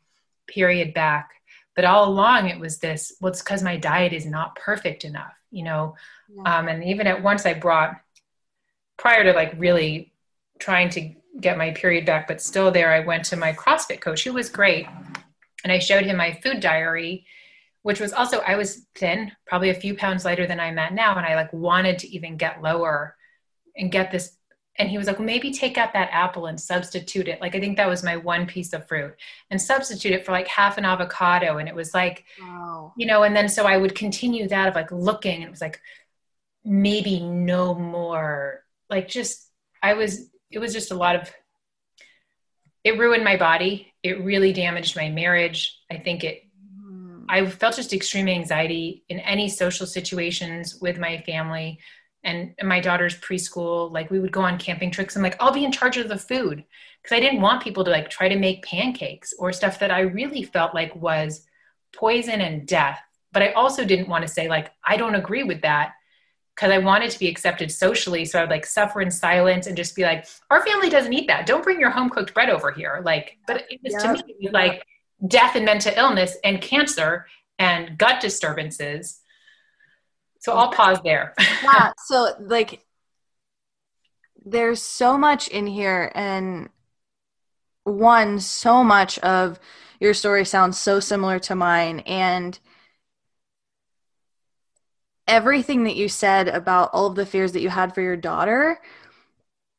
period 0.47 0.93
back. 0.93 1.31
But 1.75 1.87
all 1.87 2.11
along 2.11 2.51
it 2.51 2.61
was 2.61 2.77
this, 2.77 3.15
well, 3.23 3.33
it's 3.33 3.41
because 3.41 3.63
my 3.63 3.79
diet 3.79 4.13
is 4.13 4.27
not 4.27 4.55
perfect 4.55 5.07
enough, 5.07 5.33
you 5.51 5.65
know. 5.65 5.95
Yeah. 6.29 6.59
Um, 6.59 6.69
and 6.69 6.85
even 6.85 7.07
at 7.07 7.23
once 7.23 7.47
I 7.47 7.55
brought 7.55 7.99
prior 8.99 9.25
to 9.25 9.33
like 9.33 9.55
really 9.57 10.13
trying 10.59 10.91
to 10.91 11.11
get 11.41 11.57
my 11.57 11.71
period 11.71 12.05
back, 12.05 12.29
but 12.29 12.43
still 12.43 12.71
there, 12.71 12.93
I 12.93 13.01
went 13.01 13.25
to 13.27 13.37
my 13.37 13.55
CrossFit 13.55 14.03
coach, 14.03 14.25
who 14.25 14.35
was 14.35 14.51
great. 14.51 14.87
And 15.65 15.73
I 15.73 15.79
showed 15.79 16.05
him 16.05 16.19
my 16.19 16.39
food 16.43 16.61
diary 16.61 17.25
which 17.83 18.01
was 18.01 18.13
also 18.13 18.41
I 18.41 18.57
was 18.57 18.87
thin, 18.95 19.33
probably 19.47 19.71
a 19.71 19.75
few 19.75 19.95
pounds 19.95 20.25
lighter 20.25 20.47
than 20.47 20.61
I'm 20.61 20.79
at 20.79 20.93
now, 20.93 21.17
and 21.17 21.27
I 21.27 21.35
like 21.35 21.53
wanted 21.53 21.99
to 22.01 22.09
even 22.09 22.37
get 22.37 22.63
lower 22.63 23.17
and 23.77 23.91
get 23.91 24.11
this. 24.11 24.37
And 24.79 24.89
he 24.89 24.99
was 24.99 25.07
like, 25.07 25.19
well, 25.19 25.27
maybe 25.27 25.51
take 25.51 25.77
out 25.77 25.93
that 25.93 26.11
apple 26.13 26.47
and 26.47 26.59
substitute 26.59 27.29
it. 27.29 27.41
Like 27.41 27.55
I 27.55 27.61
think 27.61 27.77
that 27.77 27.89
was 27.89 28.03
my 28.03 28.17
one 28.17 28.47
piece 28.47 28.73
of 28.73 28.87
fruit, 28.87 29.15
and 29.51 29.61
substitute 29.61 30.13
it 30.13 30.27
for 30.27 30.33
like 30.33 30.49
half 30.49 30.79
an 30.79 30.85
avocado. 30.85 31.59
And 31.59 31.69
it 31.69 31.75
was 31.75 31.95
like, 31.95 32.25
wow. 32.41 32.93
you 32.97 33.07
know. 33.07 33.23
And 33.23 33.35
then 33.35 33.49
so 33.49 33.67
I 33.67 33.77
would 33.77 33.95
continue 33.95 34.49
that 34.49 34.69
of 34.69 34.75
like 34.75 34.93
looking, 34.93 35.37
and 35.37 35.45
it 35.45 35.51
was 35.51 35.61
like 35.61 35.81
maybe 36.65 37.21
no 37.21 37.75
more. 37.75 38.65
Like 38.91 39.09
just 39.09 39.51
I 39.83 39.95
was. 39.95 40.29
It 40.51 40.59
was 40.59 40.73
just 40.73 40.91
a 40.91 40.97
lot 40.97 41.17
of. 41.17 41.31
It 42.83 42.99
ruined 42.99 43.25
my 43.25 43.37
body. 43.37 43.93
It 44.03 44.25
really 44.25 44.53
damaged 44.53 44.97
my 44.97 45.11
marriage. 45.11 45.79
I 45.91 45.99
think 45.99 46.25
it 46.25 46.50
I 47.31 47.47
felt 47.47 47.77
just 47.77 47.93
extreme 47.93 48.29
anxiety 48.29 49.05
in 49.09 49.21
any 49.21 49.49
social 49.49 49.87
situations 49.87 50.81
with 50.81 50.99
my 50.99 51.19
family 51.19 51.79
and 52.25 52.55
my 52.63 52.81
daughter's 52.81 53.19
preschool. 53.21 53.91
Like 53.93 54.11
we 54.11 54.19
would 54.19 54.33
go 54.33 54.41
on 54.41 54.59
camping 54.59 54.91
trips. 54.91 55.15
I'm 55.15 55.23
like, 55.23 55.41
I'll 55.41 55.53
be 55.53 55.65
in 55.65 55.71
charge 55.71 55.97
of 55.97 56.09
the 56.09 56.19
food 56.19 56.65
because 57.03 57.17
I 57.17 57.21
didn't 57.21 57.41
want 57.41 57.63
people 57.63 57.85
to 57.85 57.91
like 57.91 58.11
try 58.11 58.29
to 58.29 58.37
make 58.37 58.65
pancakes 58.65 59.33
or 59.39 59.53
stuff 59.53 59.79
that 59.79 59.93
I 59.93 60.01
really 60.01 60.43
felt 60.43 60.75
like 60.75 60.95
was 60.97 61.47
poison 61.95 62.41
and 62.41 62.67
death. 62.67 63.01
But 63.33 63.45
I 63.45 63.53
also 63.53 63.85
didn't 63.85 64.09
want 64.09 64.23
to 64.23 64.29
say 64.29 64.49
like, 64.49 64.73
I 64.85 64.97
don't 64.97 65.15
agree 65.15 65.45
with 65.45 65.63
that 65.63 65.93
because 66.57 66.73
I 66.73 66.79
wanted 66.79 67.13
to 67.13 67.19
be 67.19 67.29
accepted 67.29 67.71
socially. 67.71 68.25
So 68.25 68.41
I 68.41 68.43
would 68.43 68.51
like 68.51 68.67
suffer 68.67 69.01
in 69.01 69.11
silence 69.11 69.69
and 69.69 69.77
just 69.77 69.95
be 69.95 70.03
like, 70.03 70.27
our 70.51 70.67
family 70.67 70.91
doesn't 70.91 71.13
eat 71.13 71.29
that. 71.29 71.47
Don't 71.47 71.63
bring 71.63 71.79
your 71.79 71.91
home 71.91 72.11
cooked 72.11 72.35
bread 72.35 72.51
over 72.51 72.73
here. 72.73 73.01
Like, 73.05 73.39
but 73.47 73.67
it 73.71 73.81
was 73.85 73.93
yeah. 73.93 74.15
to 74.15 74.27
me 74.27 74.51
like 74.51 74.85
death 75.27 75.57
and 75.57 75.65
mental 75.65 75.93
illness 75.97 76.37
and 76.45 76.61
cancer 76.61 77.27
and 77.59 77.99
gut 77.99 78.21
disturbances. 78.21 79.21
So 80.41 80.53
I'll 80.53 80.73
pause 80.73 80.99
there. 81.05 81.35
yeah. 81.63 81.93
So 82.07 82.35
like 82.41 82.85
there's 84.45 84.83
so 84.83 85.19
much 85.19 85.49
in 85.49 85.67
here 85.67 86.11
and 86.15 86.71
one 87.85 88.41
so 88.41 88.83
much 88.83 89.19
of 89.19 89.61
your 90.01 90.15
story 90.15 90.45
sounds 90.45 90.79
so 90.79 91.01
similar 91.01 91.39
to 91.41 91.55
mine 91.55 92.01
and 92.01 92.59
everything 95.29 95.85
that 95.85 95.97
you 95.97 96.09
said 96.09 96.49
about 96.49 96.91
all 96.93 97.07
of 97.07 97.15
the 97.15 97.27
fears 97.27 97.53
that 97.53 97.61
you 97.61 97.69
had 97.69 97.95
for 97.95 98.01
your 98.01 98.17
daughter 98.17 98.81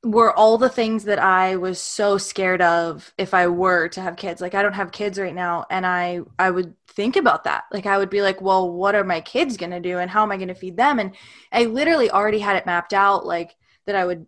were 0.04 0.36
all 0.36 0.58
the 0.58 0.70
things 0.70 1.04
that 1.04 1.20
I 1.20 1.58
was 1.58 1.80
so 1.80 2.18
scared 2.18 2.62
of 2.62 3.14
if 3.18 3.34
I 3.34 3.48
were 3.48 3.88
to 3.90 4.02
have 4.02 4.16
kids. 4.16 4.42
Like 4.42 4.56
I 4.56 4.64
don't 4.64 4.74
have 4.74 4.92
kids 4.92 5.20
right 5.20 5.34
now 5.34 5.66
and 5.70 5.86
I 5.86 6.22
I 6.40 6.50
would 6.50 6.76
think 6.88 7.16
about 7.16 7.44
that. 7.44 7.66
Like 7.72 7.86
I 7.86 7.98
would 7.98 8.10
be 8.10 8.22
like, 8.22 8.42
"Well, 8.42 8.72
what 8.72 8.96
are 8.96 9.04
my 9.04 9.22
kids 9.22 9.58
going 9.58 9.72
to 9.72 9.80
do 9.80 10.00
and 10.00 10.10
how 10.10 10.24
am 10.24 10.32
I 10.32 10.38
going 10.38 10.48
to 10.48 10.56
feed 10.56 10.78
them?" 10.78 11.00
And 11.00 11.16
I 11.52 11.66
literally 11.66 12.10
already 12.10 12.40
had 12.40 12.56
it 12.56 12.66
mapped 12.66 12.94
out 12.94 13.26
like 13.26 13.56
that 13.86 13.96
I 13.96 14.06
would 14.06 14.26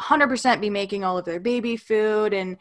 100% 0.00 0.60
be 0.60 0.70
making 0.70 1.04
all 1.04 1.18
of 1.18 1.24
their 1.24 1.40
baby 1.40 1.76
food 1.76 2.32
and 2.34 2.58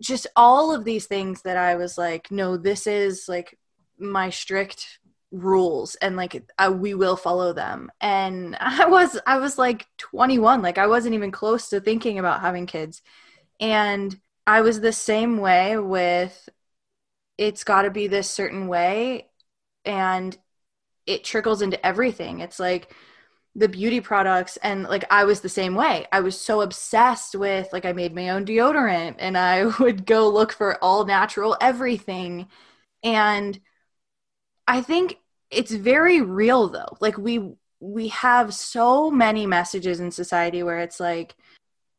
just 0.00 0.26
all 0.36 0.74
of 0.74 0.84
these 0.84 1.06
things 1.06 1.42
that 1.42 1.56
I 1.56 1.76
was 1.76 1.96
like, 1.98 2.30
"No, 2.30 2.56
this 2.56 2.86
is 2.86 3.26
like 3.28 3.58
my 3.98 4.30
strict 4.30 4.99
rules 5.30 5.94
and 5.96 6.16
like 6.16 6.50
we 6.72 6.94
will 6.94 7.16
follow 7.16 7.52
them. 7.52 7.90
And 8.00 8.56
i 8.60 8.86
was 8.86 9.18
i 9.26 9.38
was 9.38 9.58
like 9.58 9.86
21 9.98 10.62
like 10.62 10.78
i 10.78 10.86
wasn't 10.86 11.14
even 11.14 11.30
close 11.30 11.68
to 11.70 11.80
thinking 11.80 12.18
about 12.18 12.40
having 12.40 12.66
kids. 12.66 13.02
And 13.60 14.18
i 14.46 14.60
was 14.62 14.80
the 14.80 14.92
same 14.92 15.38
way 15.38 15.76
with 15.78 16.48
it's 17.38 17.64
got 17.64 17.82
to 17.82 17.90
be 17.90 18.06
this 18.06 18.28
certain 18.28 18.68
way 18.68 19.30
and 19.86 20.36
it 21.06 21.24
trickles 21.24 21.62
into 21.62 21.84
everything. 21.84 22.40
It's 22.40 22.58
like 22.60 22.94
the 23.54 23.68
beauty 23.68 24.00
products 24.00 24.56
and 24.58 24.84
like 24.84 25.04
I 25.10 25.24
was 25.24 25.40
the 25.40 25.48
same 25.48 25.74
way. 25.74 26.06
I 26.12 26.20
was 26.20 26.40
so 26.40 26.60
obsessed 26.60 27.34
with 27.34 27.72
like 27.72 27.84
I 27.84 27.92
made 27.92 28.14
my 28.14 28.28
own 28.30 28.44
deodorant 28.44 29.16
and 29.18 29.36
I 29.36 29.64
would 29.80 30.06
go 30.06 30.28
look 30.28 30.52
for 30.52 30.82
all 30.82 31.04
natural 31.04 31.56
everything. 31.60 32.48
And 33.02 33.58
I 34.70 34.82
think 34.82 35.18
it's 35.50 35.72
very 35.72 36.20
real 36.20 36.68
though. 36.68 36.96
Like 37.00 37.18
we 37.18 37.54
we 37.80 38.08
have 38.08 38.54
so 38.54 39.10
many 39.10 39.44
messages 39.44 39.98
in 39.98 40.12
society 40.12 40.62
where 40.62 40.78
it's 40.78 41.00
like 41.00 41.34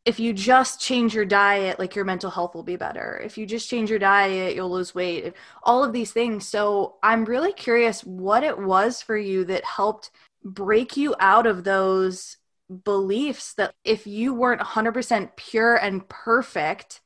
if 0.06 0.22
you 0.22 0.32
just 0.32 0.80
change 0.80 1.14
your 1.14 1.26
diet, 1.26 1.80
like 1.80 1.96
your 1.96 2.06
mental 2.06 2.32
health 2.32 2.56
will 2.56 2.64
be 2.64 2.78
better. 2.78 3.22
If 3.24 3.38
you 3.38 3.46
just 3.46 3.70
change 3.70 3.90
your 3.90 4.00
diet, 4.00 4.56
you'll 4.56 4.72
lose 4.72 4.96
weight. 4.96 5.34
All 5.64 5.84
of 5.84 5.92
these 5.92 6.14
things. 6.14 6.48
So 6.48 6.96
I'm 7.04 7.26
really 7.26 7.52
curious 7.52 8.06
what 8.06 8.44
it 8.44 8.58
was 8.58 9.02
for 9.02 9.18
you 9.18 9.44
that 9.46 9.66
helped 9.66 10.10
break 10.44 10.96
you 10.96 11.14
out 11.20 11.46
of 11.46 11.66
those 11.66 12.38
beliefs 12.86 13.54
that 13.56 13.74
if 13.84 14.08
you 14.08 14.34
weren't 14.34 14.62
100% 14.62 15.36
pure 15.36 15.76
and 15.76 16.08
perfect, 16.08 17.02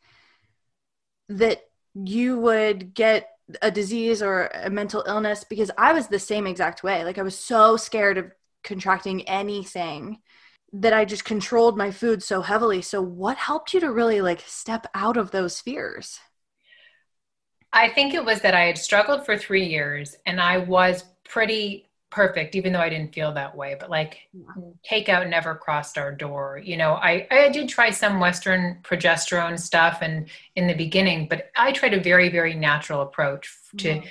that 1.27 1.63
you 1.95 2.39
would 2.39 2.93
get 2.93 3.34
a 3.61 3.69
disease 3.69 4.21
or 4.21 4.47
a 4.53 4.69
mental 4.69 5.03
illness 5.07 5.43
because 5.43 5.71
I 5.77 5.93
was 5.93 6.07
the 6.07 6.19
same 6.19 6.47
exact 6.47 6.83
way. 6.83 7.03
Like 7.03 7.17
I 7.17 7.23
was 7.23 7.37
so 7.37 7.77
scared 7.77 8.17
of 8.17 8.31
contracting 8.63 9.27
anything 9.27 10.19
that 10.73 10.93
I 10.93 11.05
just 11.05 11.25
controlled 11.25 11.77
my 11.77 11.91
food 11.91 12.23
so 12.23 12.41
heavily. 12.41 12.81
So 12.81 13.01
what 13.01 13.37
helped 13.37 13.73
you 13.73 13.79
to 13.81 13.91
really 13.91 14.21
like 14.21 14.43
step 14.45 14.87
out 14.93 15.15
of 15.15 15.31
those 15.31 15.59
fears? 15.59 16.19
I 17.71 17.89
think 17.89 18.13
it 18.13 18.25
was 18.25 18.41
that 18.41 18.55
I 18.55 18.65
had 18.65 18.77
struggled 18.77 19.25
for 19.25 19.37
3 19.37 19.65
years 19.65 20.15
and 20.25 20.41
I 20.41 20.57
was 20.57 21.03
pretty 21.23 21.89
perfect 22.15 22.55
even 22.55 22.71
though 22.71 22.79
i 22.79 22.87
didn't 22.87 23.13
feel 23.13 23.33
that 23.33 23.53
way 23.53 23.75
but 23.77 23.89
like 23.89 24.29
takeout 24.89 25.29
never 25.29 25.53
crossed 25.53 25.97
our 25.97 26.13
door 26.13 26.61
you 26.63 26.77
know 26.77 26.93
i 26.93 27.27
i 27.29 27.49
did 27.49 27.67
try 27.67 27.89
some 27.89 28.21
western 28.21 28.79
progesterone 28.83 29.59
stuff 29.59 29.97
and 30.01 30.29
in 30.55 30.65
the 30.65 30.73
beginning 30.73 31.27
but 31.27 31.51
i 31.57 31.73
tried 31.73 31.93
a 31.93 31.99
very 31.99 32.29
very 32.29 32.55
natural 32.55 33.01
approach 33.01 33.53
to 33.75 33.95
mm-hmm. 33.95 34.07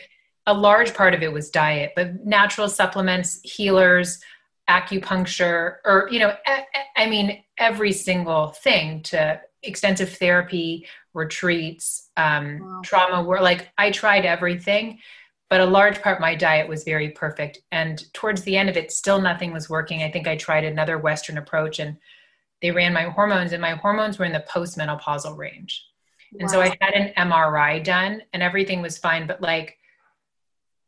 a 0.46 0.52
large 0.52 0.92
part 0.92 1.14
of 1.14 1.22
it 1.22 1.32
was 1.32 1.48
diet 1.48 1.92
but 1.96 2.26
natural 2.26 2.68
supplements 2.68 3.40
healers 3.42 4.20
acupuncture 4.68 5.76
or 5.84 6.08
you 6.10 6.18
know 6.18 6.34
I 6.96 7.06
mean 7.06 7.42
every 7.58 7.92
single 7.92 8.48
thing 8.48 9.02
to 9.04 9.40
extensive 9.62 10.16
therapy 10.16 10.86
retreats 11.12 12.10
um, 12.16 12.60
wow. 12.60 12.80
trauma 12.84 13.22
were 13.22 13.40
like 13.40 13.70
i 13.78 13.90
tried 13.90 14.24
everything 14.24 14.98
but 15.50 15.60
a 15.60 15.66
large 15.66 16.00
part 16.02 16.20
my 16.20 16.34
diet 16.34 16.68
was 16.68 16.84
very 16.84 17.10
perfect. 17.10 17.58
And 17.70 18.02
towards 18.12 18.42
the 18.42 18.56
end 18.56 18.68
of 18.68 18.76
it 18.76 18.90
still 18.90 19.20
nothing 19.20 19.52
was 19.52 19.70
working. 19.70 20.02
I 20.02 20.10
think 20.10 20.26
i 20.26 20.36
tried 20.36 20.64
another 20.64 20.98
western 20.98 21.38
approach 21.38 21.78
and 21.78 21.96
they 22.62 22.70
ran 22.70 22.94
my 22.94 23.02
hormones 23.02 23.52
and 23.52 23.60
my 23.60 23.72
hormones 23.72 24.18
were 24.18 24.24
in 24.24 24.32
the 24.32 24.44
postmenopausal 24.50 25.36
range. 25.36 25.84
Wow. 26.32 26.38
and 26.40 26.50
so 26.50 26.60
i 26.60 26.76
had 26.80 26.94
an 26.94 27.12
mri 27.28 27.84
done 27.84 28.22
and 28.32 28.42
everything 28.42 28.82
was 28.82 28.98
fine 28.98 29.26
but 29.26 29.40
like 29.40 29.76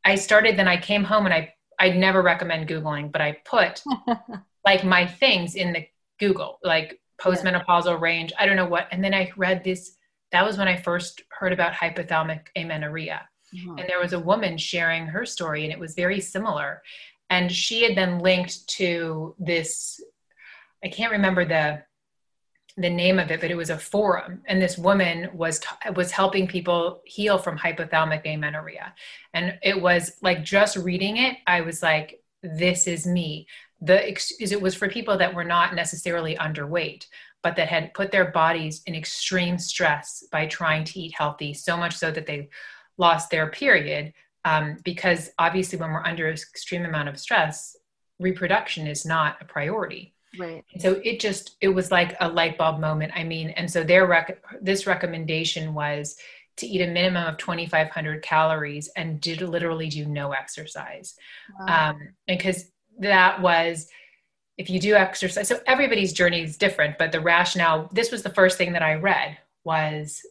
i 0.04 0.14
started 0.16 0.56
then 0.56 0.66
i 0.66 0.76
came 0.76 1.04
home 1.04 1.24
and 1.26 1.34
i 1.34 1.52
i'd 1.78 1.96
never 1.96 2.22
recommend 2.22 2.68
googling 2.68 3.12
but 3.12 3.20
i 3.20 3.32
put 3.44 3.82
like 4.64 4.84
my 4.84 5.06
things 5.06 5.54
in 5.54 5.72
the 5.72 5.86
google 6.18 6.58
like 6.64 7.00
postmenopausal 7.20 7.98
range. 7.98 8.32
I 8.38 8.44
don't 8.44 8.56
know 8.56 8.66
what 8.66 8.88
and 8.90 9.02
then 9.04 9.14
i 9.14 9.30
read 9.36 9.62
this 9.62 9.96
that 10.32 10.44
was 10.44 10.58
when 10.58 10.68
i 10.68 10.76
first 10.76 11.22
heard 11.30 11.52
about 11.52 11.74
hypothalamic 11.74 12.46
amenorrhea 12.56 13.28
Mm-hmm. 13.54 13.78
And 13.78 13.88
there 13.88 14.00
was 14.00 14.12
a 14.12 14.20
woman 14.20 14.58
sharing 14.58 15.06
her 15.06 15.24
story, 15.24 15.64
and 15.64 15.72
it 15.72 15.78
was 15.78 15.94
very 15.94 16.20
similar. 16.20 16.82
And 17.30 17.50
she 17.50 17.82
had 17.82 17.94
been 17.94 18.18
linked 18.18 18.66
to 18.68 19.34
this, 19.38 20.00
I 20.84 20.88
can't 20.88 21.12
remember 21.12 21.44
the 21.44 21.82
the 22.78 22.90
name 22.90 23.18
of 23.18 23.30
it, 23.30 23.40
but 23.40 23.50
it 23.50 23.56
was 23.56 23.70
a 23.70 23.78
forum, 23.78 24.42
and 24.46 24.60
this 24.60 24.76
woman 24.76 25.30
was 25.32 25.60
t- 25.60 25.90
was 25.94 26.10
helping 26.10 26.46
people 26.46 27.00
heal 27.06 27.38
from 27.38 27.56
hypothalamic 27.56 28.26
amenorrhea, 28.26 28.94
and 29.32 29.58
it 29.62 29.80
was 29.80 30.12
like 30.20 30.44
just 30.44 30.76
reading 30.76 31.16
it, 31.16 31.38
I 31.46 31.62
was 31.62 31.82
like, 31.82 32.22
"This 32.42 32.86
is 32.86 33.06
me." 33.06 33.46
The 33.80 34.12
it 34.40 34.60
was 34.60 34.74
for 34.74 34.88
people 34.88 35.16
that 35.16 35.34
were 35.34 35.44
not 35.44 35.74
necessarily 35.74 36.36
underweight, 36.36 37.06
but 37.42 37.56
that 37.56 37.68
had 37.68 37.94
put 37.94 38.10
their 38.10 38.30
bodies 38.30 38.82
in 38.86 38.94
extreme 38.94 39.56
stress 39.58 40.24
by 40.30 40.46
trying 40.46 40.84
to 40.84 41.00
eat 41.00 41.14
healthy, 41.16 41.54
so 41.54 41.78
much 41.78 41.96
so 41.96 42.10
that 42.10 42.26
they 42.26 42.50
lost 42.98 43.30
their 43.30 43.48
period 43.48 44.12
um, 44.44 44.76
because 44.84 45.30
obviously 45.38 45.78
when 45.78 45.90
we're 45.90 46.04
under 46.04 46.28
an 46.28 46.34
extreme 46.34 46.84
amount 46.84 47.08
of 47.08 47.18
stress 47.18 47.76
reproduction 48.18 48.86
is 48.86 49.04
not 49.04 49.36
a 49.40 49.44
priority. 49.44 50.14
Right. 50.38 50.64
And 50.72 50.82
so 50.82 51.00
it 51.04 51.20
just 51.20 51.56
it 51.60 51.68
was 51.68 51.90
like 51.90 52.16
a 52.20 52.28
light 52.28 52.58
bulb 52.58 52.78
moment 52.78 53.12
i 53.14 53.24
mean 53.24 53.50
and 53.50 53.70
so 53.70 53.82
their 53.82 54.06
rec- 54.06 54.42
this 54.60 54.86
recommendation 54.86 55.72
was 55.72 56.16
to 56.58 56.66
eat 56.66 56.82
a 56.82 56.86
minimum 56.86 57.26
of 57.26 57.38
2500 57.38 58.22
calories 58.22 58.88
and 58.96 59.20
did 59.20 59.40
literally 59.42 59.88
do 59.88 60.06
no 60.06 60.32
exercise. 60.32 61.14
Wow. 61.58 61.90
um, 61.90 62.08
because 62.26 62.70
that 62.98 63.40
was 63.40 63.88
if 64.58 64.70
you 64.70 64.80
do 64.80 64.94
exercise 64.94 65.48
so 65.48 65.60
everybody's 65.66 66.12
journey 66.12 66.42
is 66.42 66.56
different 66.56 66.98
but 66.98 67.12
the 67.12 67.20
rationale 67.20 67.88
this 67.92 68.10
was 68.10 68.22
the 68.22 68.30
first 68.30 68.56
thing 68.56 68.72
that 68.72 68.82
i 68.82 68.94
read 68.94 69.36
was 69.64 70.22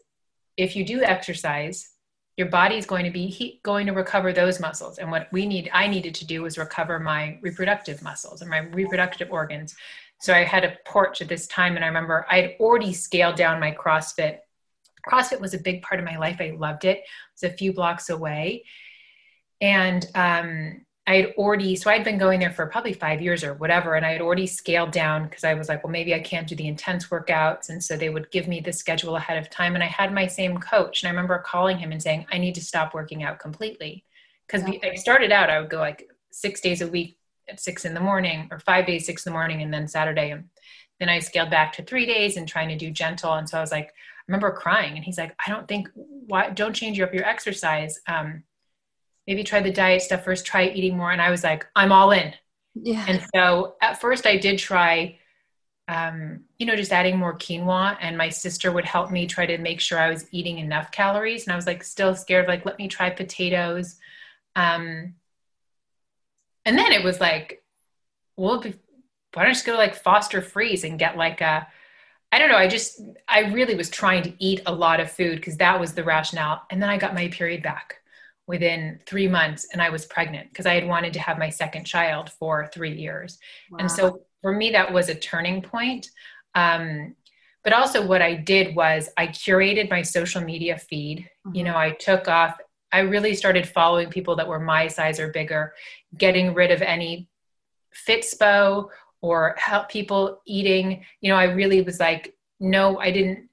if 0.58 0.76
you 0.76 0.84
do 0.84 1.04
exercise 1.04 1.90
your 2.38 2.48
body 2.48 2.76
is 2.76 2.86
going 2.86 3.06
to 3.06 3.12
be 3.12 3.60
going 3.64 3.86
to 3.88 3.94
recover 3.94 4.34
those 4.34 4.60
muscles. 4.60 4.98
And 4.98 5.10
what 5.10 5.28
we 5.32 5.46
need 5.46 5.70
i 5.74 5.88
needed 5.88 6.16
to 6.16 6.26
do 6.26 6.42
was 6.42 6.58
recover 6.58 7.00
my 7.00 7.38
reproductive 7.42 8.02
muscles 8.02 8.42
and 8.42 8.50
my 8.50 8.60
reproductive 8.60 9.32
organs. 9.32 9.76
So 10.20 10.34
i 10.34 10.44
had 10.44 10.64
a 10.64 10.78
porch 10.86 11.22
at 11.22 11.28
this 11.28 11.48
time 11.48 11.76
and 11.76 11.84
i 11.84 11.88
remember 11.88 12.26
i 12.30 12.42
had 12.42 12.56
already 12.60 12.94
scaled 12.94 13.36
down 13.36 13.60
my 13.60 13.72
crossfit. 13.72 14.40
Crossfit 15.08 15.40
was 15.40 15.54
a 15.54 15.60
big 15.60 15.84
part 15.84 16.00
of 16.00 16.06
my 16.06 16.18
life. 16.18 16.38
I 16.40 16.56
loved 16.58 16.84
it. 16.84 16.98
It 16.98 17.04
was 17.42 17.52
a 17.52 17.56
few 17.56 17.74
blocks 17.74 18.10
away. 18.10 18.66
And 19.62 20.06
um, 20.16 20.86
I 21.08 21.16
had 21.18 21.34
already, 21.38 21.76
so 21.76 21.92
I'd 21.92 22.04
been 22.04 22.18
going 22.18 22.40
there 22.40 22.52
for 22.52 22.66
probably 22.66 22.94
five 22.94 23.22
years 23.22 23.44
or 23.44 23.54
whatever, 23.54 23.94
and 23.94 24.04
I 24.04 24.14
had 24.14 24.22
already 24.22 24.48
scaled 24.48 24.92
down 24.92 25.26
because 25.26 25.44
I 25.44 25.54
was 25.54 25.70
like, 25.70 25.84
well, 25.84 25.92
maybe 25.92 26.16
I 26.16 26.20
can't 26.20 26.48
do 26.48 26.56
the 26.56 26.68
intense 26.68 27.08
workouts. 27.08 27.70
And 27.70 27.84
so 27.84 27.96
they 27.96 28.10
would 28.10 28.32
give 28.32 28.48
me 28.48 28.60
the 28.60 28.74
schedule 28.74 29.16
ahead 29.16 29.38
of 29.38 29.50
time. 29.52 29.76
And 29.76 29.84
I 29.84 29.88
had 29.88 30.12
my 30.12 30.26
same 30.26 30.58
coach. 30.58 31.04
And 31.04 31.08
I 31.08 31.12
remember 31.12 31.38
calling 31.38 31.78
him 31.78 31.92
and 31.92 32.02
saying, 32.02 32.26
I 32.32 32.40
need 32.40 32.56
to 32.56 32.62
stop 32.62 32.96
working 32.96 33.22
out 33.22 33.38
completely 33.38 34.04
because. 34.48 34.64
I 34.64 34.96
started 34.96 35.32
out, 35.32 35.52
I 35.52 35.62
would 35.62 35.70
go 35.70 35.78
like 35.78 36.10
six 36.32 36.60
days 36.60 36.82
a 36.82 36.88
week 36.88 37.18
at 37.48 37.60
six 37.60 37.86
in 37.86 37.94
the 37.94 38.00
morning 38.00 38.48
or 38.52 38.58
five 38.60 38.88
days, 38.88 39.06
six 39.06 39.26
in 39.26 39.32
the 39.32 39.38
morning, 39.38 39.62
and 39.62 39.72
then 39.72 39.88
Saturday. 39.88 40.32
And 40.32 40.46
then 41.00 41.10
I 41.10 41.20
scaled 41.20 41.52
back 41.52 41.74
to 41.74 41.84
three 41.84 42.08
days 42.08 42.36
and 42.36 42.48
trying 42.48 42.70
to 42.70 42.78
do 42.78 42.90
gentle. 42.90 43.34
And 43.34 43.48
so 43.48 43.60
I 43.60 43.62
was 43.62 43.72
like, 43.72 43.90
I 43.90 44.24
remember 44.28 44.52
crying 44.52 44.96
and 44.96 45.06
he's 45.06 45.20
like, 45.20 45.36
I 45.46 45.52
don't 45.52 45.68
think 45.68 45.88
why 45.94 46.50
don't 46.50 46.74
change 46.74 47.00
up 47.00 47.14
your 47.14 47.26
exercise. 47.26 48.00
Um, 48.08 48.44
maybe 49.28 49.44
try 49.44 49.62
the 49.62 49.72
diet 49.72 50.02
stuff 50.02 50.24
first, 50.24 50.46
try 50.46 50.68
eating 50.68 50.98
more. 50.98 51.12
And 51.12 51.22
I 51.22 51.32
was 51.32 51.44
like, 51.44 51.66
I'm 51.76 51.92
all 51.92 52.12
in. 52.12 52.34
Yeah. 52.76 53.06
And 53.08 53.26
so 53.34 53.76
at 53.82 54.02
first 54.02 54.26
I 54.26 54.38
did 54.38 54.60
try 54.60 55.18
um, 55.88 56.42
you 56.58 56.66
know, 56.66 56.76
just 56.76 56.92
adding 56.92 57.18
more 57.18 57.38
quinoa. 57.38 57.98
And 58.02 58.18
my 58.18 58.30
sister 58.30 58.72
would 58.72 58.86
help 58.86 59.12
me 59.12 59.28
try 59.28 59.46
to 59.46 59.58
make 59.58 59.80
sure 59.80 60.00
I 60.00 60.10
was 60.10 60.26
eating 60.32 60.58
enough 60.58 60.92
calories. 60.92 61.46
And 61.46 61.54
I 61.54 61.56
was 61.56 61.68
like, 61.68 61.84
still 61.84 62.16
scared, 62.16 62.46
of 62.46 62.50
like, 62.50 62.66
let 62.66 62.80
me 62.80 62.88
try 62.88 63.10
potatoes. 63.10 63.98
Um, 64.56 65.14
and 66.66 66.78
then 66.78 66.92
it 66.92 67.04
was 67.04 67.20
like, 67.20 67.64
well, 68.36 68.62
why 68.62 68.74
don't 69.44 69.48
I 69.48 69.54
just 69.54 69.66
go 69.66 69.74
to 69.74 69.78
like 69.78 69.96
Foster 69.96 70.42
Freeze 70.42 70.84
and 70.84 70.98
get 70.98 71.18
like 71.18 71.42
a, 71.42 71.68
I 72.32 72.40
don't 72.40 72.50
know. 72.50 72.58
I 72.58 72.68
just, 72.68 73.00
I 73.28 73.42
really 73.52 73.76
was 73.76 73.90
trying 73.90 74.24
to 74.24 74.34
eat 74.44 74.62
a 74.66 74.74
lot 74.74 75.00
of 75.00 75.12
food 75.12 75.36
because 75.36 75.58
that 75.58 75.80
was 75.80 75.94
the 75.94 76.04
rationale. 76.04 76.64
And 76.72 76.82
then 76.82 76.90
I 76.90 76.98
got 76.98 77.14
my 77.14 77.28
period 77.28 77.62
back 77.62 78.02
within 78.48 79.00
three 79.06 79.28
months 79.28 79.68
and 79.74 79.82
I 79.82 79.90
was 79.90 80.06
pregnant 80.06 80.50
because 80.50 80.66
I 80.66 80.76
had 80.76 80.88
wanted 80.88 81.14
to 81.14 81.20
have 81.20 81.38
my 81.38 81.50
second 81.50 81.86
child 81.86 82.30
for 82.30 82.70
three 82.74 82.94
years. 82.94 83.40
Wow. 83.72 83.80
And 83.80 83.92
so 83.92 84.22
for 84.42 84.54
me, 84.54 84.72
that 84.72 84.94
was 84.94 85.10
a 85.10 85.16
turning 85.16 85.62
point. 85.62 86.10
Um, 86.54 87.16
but 87.64 87.74
also, 87.74 88.06
what 88.06 88.22
I 88.22 88.36
did 88.36 88.76
was 88.76 89.10
I 89.18 89.28
curated 89.28 89.90
my 89.90 90.04
social 90.04 90.42
media 90.42 90.78
feed. 90.78 91.28
Mm-hmm. 91.48 91.56
You 91.56 91.64
know, 91.64 91.76
I 91.76 91.92
took 91.92 92.28
off, 92.28 92.60
I 92.92 93.00
really 93.00 93.34
started 93.34 93.68
following 93.68 94.10
people 94.10 94.36
that 94.36 94.48
were 94.48 94.60
my 94.60 94.88
size 94.88 95.20
or 95.20 95.30
bigger, 95.30 95.74
getting 96.16 96.54
rid 96.54 96.70
of 96.70 96.84
any 96.84 97.28
Fitspo 98.08 98.90
or 99.22 99.56
help 99.58 99.90
people 99.90 100.42
eating. 100.46 101.04
You 101.22 101.32
know, 101.32 101.38
I 101.38 101.46
really 101.46 101.82
was 101.82 102.00
like, 102.00 102.36
no, 102.60 103.00
I 103.00 103.10
didn't. 103.10 103.50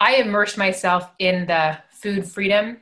I 0.00 0.16
immersed 0.16 0.56
myself 0.56 1.10
in 1.18 1.46
the 1.46 1.76
food 1.90 2.24
freedom 2.24 2.78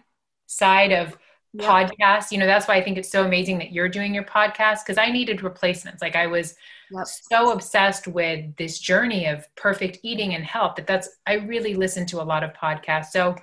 side 0.46 0.92
of 0.92 1.16
yeah. 1.52 1.66
podcasts. 1.66 2.30
You 2.30 2.38
know, 2.38 2.46
that's 2.46 2.68
why 2.68 2.76
I 2.76 2.82
think 2.82 2.98
it's 2.98 3.10
so 3.10 3.24
amazing 3.24 3.58
that 3.58 3.72
you're 3.72 3.88
doing 3.88 4.14
your 4.14 4.24
podcast 4.24 4.84
because 4.84 4.98
I 4.98 5.10
needed 5.10 5.42
replacements. 5.42 6.02
Like 6.02 6.16
I 6.16 6.26
was 6.26 6.54
yep. 6.90 7.06
so 7.06 7.52
obsessed 7.52 8.06
with 8.06 8.54
this 8.56 8.78
journey 8.78 9.26
of 9.26 9.46
perfect 9.56 9.98
eating 10.02 10.34
and 10.34 10.44
health 10.44 10.76
that 10.76 10.86
that's 10.86 11.08
I 11.26 11.34
really 11.34 11.74
listen 11.74 12.06
to 12.06 12.20
a 12.20 12.24
lot 12.24 12.44
of 12.44 12.52
podcasts. 12.52 13.06
So 13.06 13.36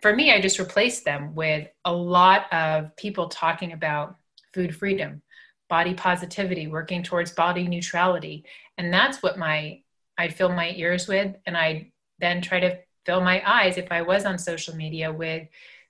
for 0.00 0.14
me, 0.14 0.32
I 0.32 0.40
just 0.40 0.58
replaced 0.58 1.04
them 1.04 1.34
with 1.34 1.68
a 1.84 1.92
lot 1.92 2.52
of 2.52 2.94
people 2.96 3.28
talking 3.28 3.72
about 3.72 4.16
food 4.52 4.74
freedom, 4.74 5.22
body 5.68 5.94
positivity, 5.94 6.66
working 6.66 7.02
towards 7.02 7.32
body 7.32 7.66
neutrality. 7.66 8.44
And 8.78 8.92
that's 8.92 9.22
what 9.22 9.38
my 9.38 9.80
I'd 10.18 10.34
fill 10.34 10.50
my 10.50 10.72
ears 10.76 11.08
with 11.08 11.36
and 11.44 11.56
I'd 11.56 11.90
then 12.18 12.40
try 12.40 12.60
to 12.60 12.78
fill 13.04 13.20
my 13.20 13.42
eyes 13.46 13.76
if 13.76 13.92
I 13.92 14.02
was 14.02 14.24
on 14.24 14.38
social 14.38 14.74
media 14.74 15.12
with 15.12 15.46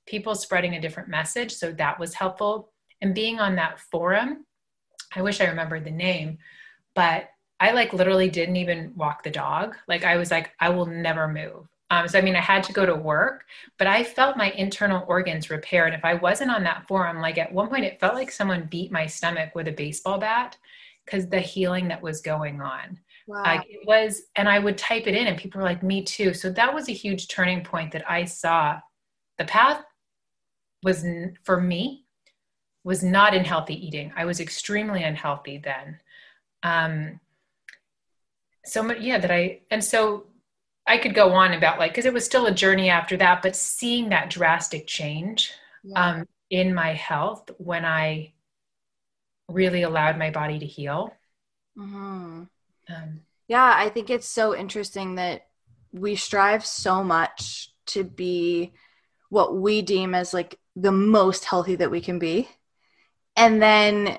people 0.07 0.35
spreading 0.35 0.75
a 0.75 0.81
different 0.81 1.09
message. 1.09 1.53
So 1.53 1.73
that 1.73 1.99
was 1.99 2.15
helpful. 2.15 2.73
And 3.01 3.15
being 3.15 3.39
on 3.41 3.57
that 3.57 3.81
forum, 3.81 4.47
I 5.15 5.23
wish 5.23 5.41
I 5.41 5.47
remembered 5.47 5.85
the 5.85 5.91
name, 5.91 6.39
but 6.95 7.29
I 7.59 7.73
like 7.73 7.93
literally 7.93 8.29
didn't 8.29 8.57
even 8.57 8.93
walk 8.97 9.23
the 9.23 9.31
dog. 9.31 9.77
Like 9.89 10.05
I 10.05 10.17
was 10.17 10.31
like, 10.31 10.53
I 10.61 10.69
will 10.69 10.87
never 10.87 11.29
move. 11.29 11.69
Um, 11.91 12.09
so 12.09 12.19
I 12.19 12.23
mean, 12.23 12.37
I 12.37 12.41
had 12.41 12.65
to 12.65 12.73
go 12.73 12.85
to 12.85 12.95
work, 12.95 13.45
but 13.79 13.87
I 13.87 14.03
felt 14.03 14.37
my 14.37 14.51
internal 14.53 15.05
organs 15.09 15.51
repair. 15.51 15.87
And 15.87 15.95
if 15.95 16.05
I 16.05 16.15
wasn't 16.15 16.51
on 16.51 16.65
that 16.65 16.87
forum, 16.89 17.21
like 17.21 17.39
at 17.39 17.53
one 17.53 17.69
point, 17.69 17.85
it 17.85 18.01
felt 18.01 18.15
like 18.15 18.31
someone 18.31 18.69
beat 18.71 18.91
my 18.91 19.07
stomach 19.07 19.55
with 19.55 19.69
a 19.69 19.73
baseball 19.73 20.19
bat 20.19 20.57
because 21.05 21.29
the 21.29 21.41
healing 21.41 21.89
that 21.89 22.03
was 22.03 22.21
going 22.21 22.61
on. 22.61 22.99
Wow. 23.29 23.43
Like 23.43 23.67
it 23.69 23.87
was, 23.87 24.23
and 24.37 24.49
I 24.49 24.59
would 24.59 24.79
type 24.79 25.07
it 25.07 25.15
in, 25.15 25.27
and 25.27 25.39
people 25.39 25.61
were 25.61 25.67
like, 25.67 25.83
"Me 25.83 26.03
too." 26.03 26.33
So 26.33 26.51
that 26.51 26.73
was 26.73 26.89
a 26.89 26.93
huge 26.93 27.29
turning 27.29 27.65
point 27.65 27.93
that 27.93 28.09
I 28.09 28.25
saw. 28.25 28.81
The 29.39 29.45
path 29.45 29.83
was 30.87 31.05
for 31.43 31.61
me 31.61 32.05
was 32.85 33.03
not 33.03 33.35
in 33.35 33.45
healthy 33.45 33.75
eating. 33.85 34.13
I 34.17 34.25
was 34.25 34.39
extremely 34.39 35.03
unhealthy 35.03 35.59
then. 35.59 35.99
Um, 36.63 37.21
so 38.65 38.85
much, 38.85 39.01
yeah, 39.01 39.19
that 39.19 39.33
I, 39.33 39.63
and 39.73 39.83
so 39.83 40.27
I 40.87 40.99
could 40.99 41.13
go 41.13 41.33
on 41.33 41.55
about 41.55 41.81
like, 41.81 41.93
cause 41.93 42.05
it 42.05 42.13
was 42.13 42.25
still 42.25 42.47
a 42.47 42.55
journey 42.55 42.89
after 42.89 43.17
that, 43.17 43.43
but 43.43 43.57
seeing 43.57 44.11
that 44.11 44.31
drastic 44.31 44.87
change 44.87 45.53
yeah. 45.83 46.11
um, 46.11 46.29
in 46.51 46.73
my 46.73 46.93
health 46.93 47.51
when 47.59 47.85
I 47.85 48.33
really 49.49 49.83
allowed 49.83 50.17
my 50.17 50.31
body 50.31 50.61
to 50.61 50.67
heal. 50.67 51.13
Mm-hmm. 51.77 52.45
Um, 52.89 53.21
yeah, 53.49 53.73
I 53.77 53.89
think 53.89 54.09
it's 54.09 54.29
so 54.29 54.55
interesting 54.55 55.17
that 55.17 55.49
we 55.93 56.15
strive 56.15 56.65
so 56.65 57.03
much 57.03 57.73
to 57.87 58.05
be 58.05 58.73
what 59.29 59.57
we 59.57 59.83
deem 59.83 60.15
as 60.15 60.33
like 60.33 60.61
the 60.77 60.93
most 60.93 61.45
healthy 61.47 61.75
that 61.77 61.91
we 61.91 62.01
can 62.01 62.19
be. 62.19 62.49
And 63.35 63.61
then 63.61 64.19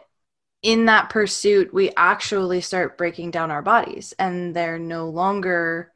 in 0.63 0.85
that 0.85 1.09
pursuit, 1.09 1.73
we 1.73 1.91
actually 1.95 2.61
start 2.61 2.97
breaking 2.97 3.31
down 3.31 3.51
our 3.51 3.61
bodies 3.61 4.13
and 4.17 4.55
they're 4.55 4.79
no 4.79 5.07
longer 5.07 5.93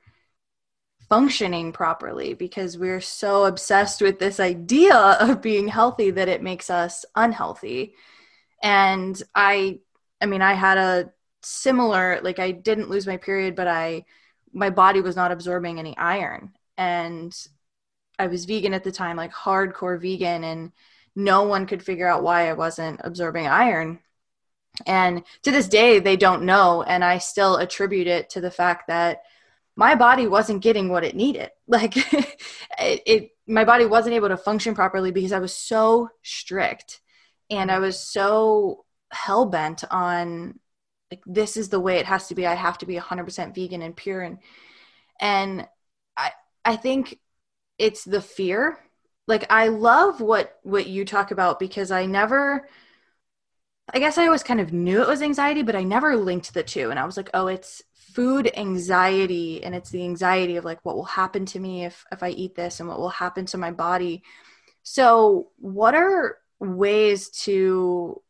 functioning 1.09 1.73
properly 1.73 2.35
because 2.35 2.77
we're 2.77 3.01
so 3.01 3.43
obsessed 3.43 4.01
with 4.01 4.17
this 4.19 4.39
idea 4.39 4.95
of 4.95 5.41
being 5.41 5.67
healthy 5.67 6.11
that 6.11 6.29
it 6.29 6.41
makes 6.43 6.69
us 6.69 7.03
unhealthy. 7.15 7.95
And 8.63 9.21
I, 9.35 9.79
I 10.21 10.27
mean, 10.27 10.41
I 10.41 10.53
had 10.53 10.77
a 10.77 11.11
similar, 11.41 12.21
like, 12.23 12.39
I 12.39 12.51
didn't 12.51 12.89
lose 12.89 13.07
my 13.07 13.17
period, 13.17 13.55
but 13.55 13.67
I, 13.67 14.05
my 14.53 14.69
body 14.69 15.01
was 15.01 15.15
not 15.15 15.31
absorbing 15.31 15.79
any 15.79 15.97
iron. 15.97 16.53
And 16.77 17.35
I 18.21 18.27
was 18.27 18.45
vegan 18.45 18.73
at 18.73 18.83
the 18.83 18.91
time, 18.91 19.17
like 19.17 19.33
hardcore 19.33 19.99
vegan, 19.99 20.43
and 20.43 20.71
no 21.15 21.43
one 21.43 21.65
could 21.65 21.83
figure 21.83 22.07
out 22.07 22.23
why 22.23 22.49
I 22.49 22.53
wasn't 22.53 23.01
absorbing 23.03 23.47
iron. 23.47 23.99
And 24.85 25.23
to 25.43 25.51
this 25.51 25.67
day, 25.67 25.99
they 25.99 26.15
don't 26.15 26.43
know. 26.43 26.83
And 26.83 27.03
I 27.03 27.17
still 27.17 27.57
attribute 27.57 28.07
it 28.07 28.29
to 28.31 28.41
the 28.41 28.51
fact 28.51 28.87
that 28.87 29.23
my 29.75 29.95
body 29.95 30.27
wasn't 30.27 30.61
getting 30.61 30.89
what 30.89 31.03
it 31.03 31.15
needed. 31.15 31.49
Like 31.67 31.93
it, 31.95 33.01
it, 33.05 33.29
my 33.47 33.63
body 33.63 33.85
wasn't 33.85 34.15
able 34.15 34.27
to 34.27 34.35
function 34.35 34.75
properly 34.75 35.11
because 35.11 35.31
I 35.31 35.39
was 35.39 35.53
so 35.53 36.09
strict 36.21 36.99
and 37.49 37.71
I 37.71 37.79
was 37.79 37.97
so 37.97 38.83
hell 39.09 39.45
bent 39.45 39.85
on 39.89 40.59
like, 41.09 41.21
this 41.25 41.55
is 41.55 41.69
the 41.69 41.79
way 41.79 41.97
it 41.97 42.05
has 42.05 42.27
to 42.27 42.35
be. 42.35 42.45
I 42.45 42.55
have 42.55 42.77
to 42.79 42.85
be 42.85 42.95
100% 42.95 43.55
vegan 43.55 43.81
and 43.81 43.95
pure. 43.95 44.21
And, 44.21 44.39
and 45.21 45.65
I, 46.17 46.31
I 46.65 46.75
think 46.75 47.17
it's 47.81 48.03
the 48.03 48.21
fear. 48.21 48.79
Like 49.27 49.45
i 49.49 49.67
love 49.67 50.19
what 50.21 50.59
what 50.63 50.87
you 50.87 51.05
talk 51.05 51.31
about 51.31 51.59
because 51.59 51.91
i 51.91 52.05
never 52.05 52.67
i 53.93 53.99
guess 53.99 54.17
i 54.17 54.25
always 54.25 54.43
kind 54.43 54.59
of 54.59 54.73
knew 54.73 55.01
it 55.01 55.07
was 55.07 55.21
anxiety 55.21 55.61
but 55.61 55.75
i 55.75 55.83
never 55.83 56.17
linked 56.17 56.53
the 56.53 56.63
two. 56.63 56.89
And 56.89 56.99
i 56.99 57.05
was 57.05 57.17
like 57.17 57.29
oh 57.33 57.47
it's 57.47 57.81
food 58.13 58.51
anxiety. 58.57 59.63
And 59.63 59.73
it's 59.73 59.89
the 59.89 60.03
anxiety 60.03 60.57
of 60.57 60.65
like 60.65 60.83
what 60.83 60.95
will 60.95 61.05
happen 61.05 61.45
to 61.47 61.59
me 61.59 61.85
if 61.85 62.05
if 62.11 62.23
i 62.23 62.29
eat 62.29 62.55
this 62.55 62.79
and 62.79 62.89
what 62.89 62.99
will 62.99 63.09
happen 63.09 63.45
to 63.47 63.57
my 63.57 63.71
body. 63.71 64.23
So 64.83 65.49
what 65.57 65.95
are 65.95 66.37
ways 66.59 67.29
to 67.29 68.21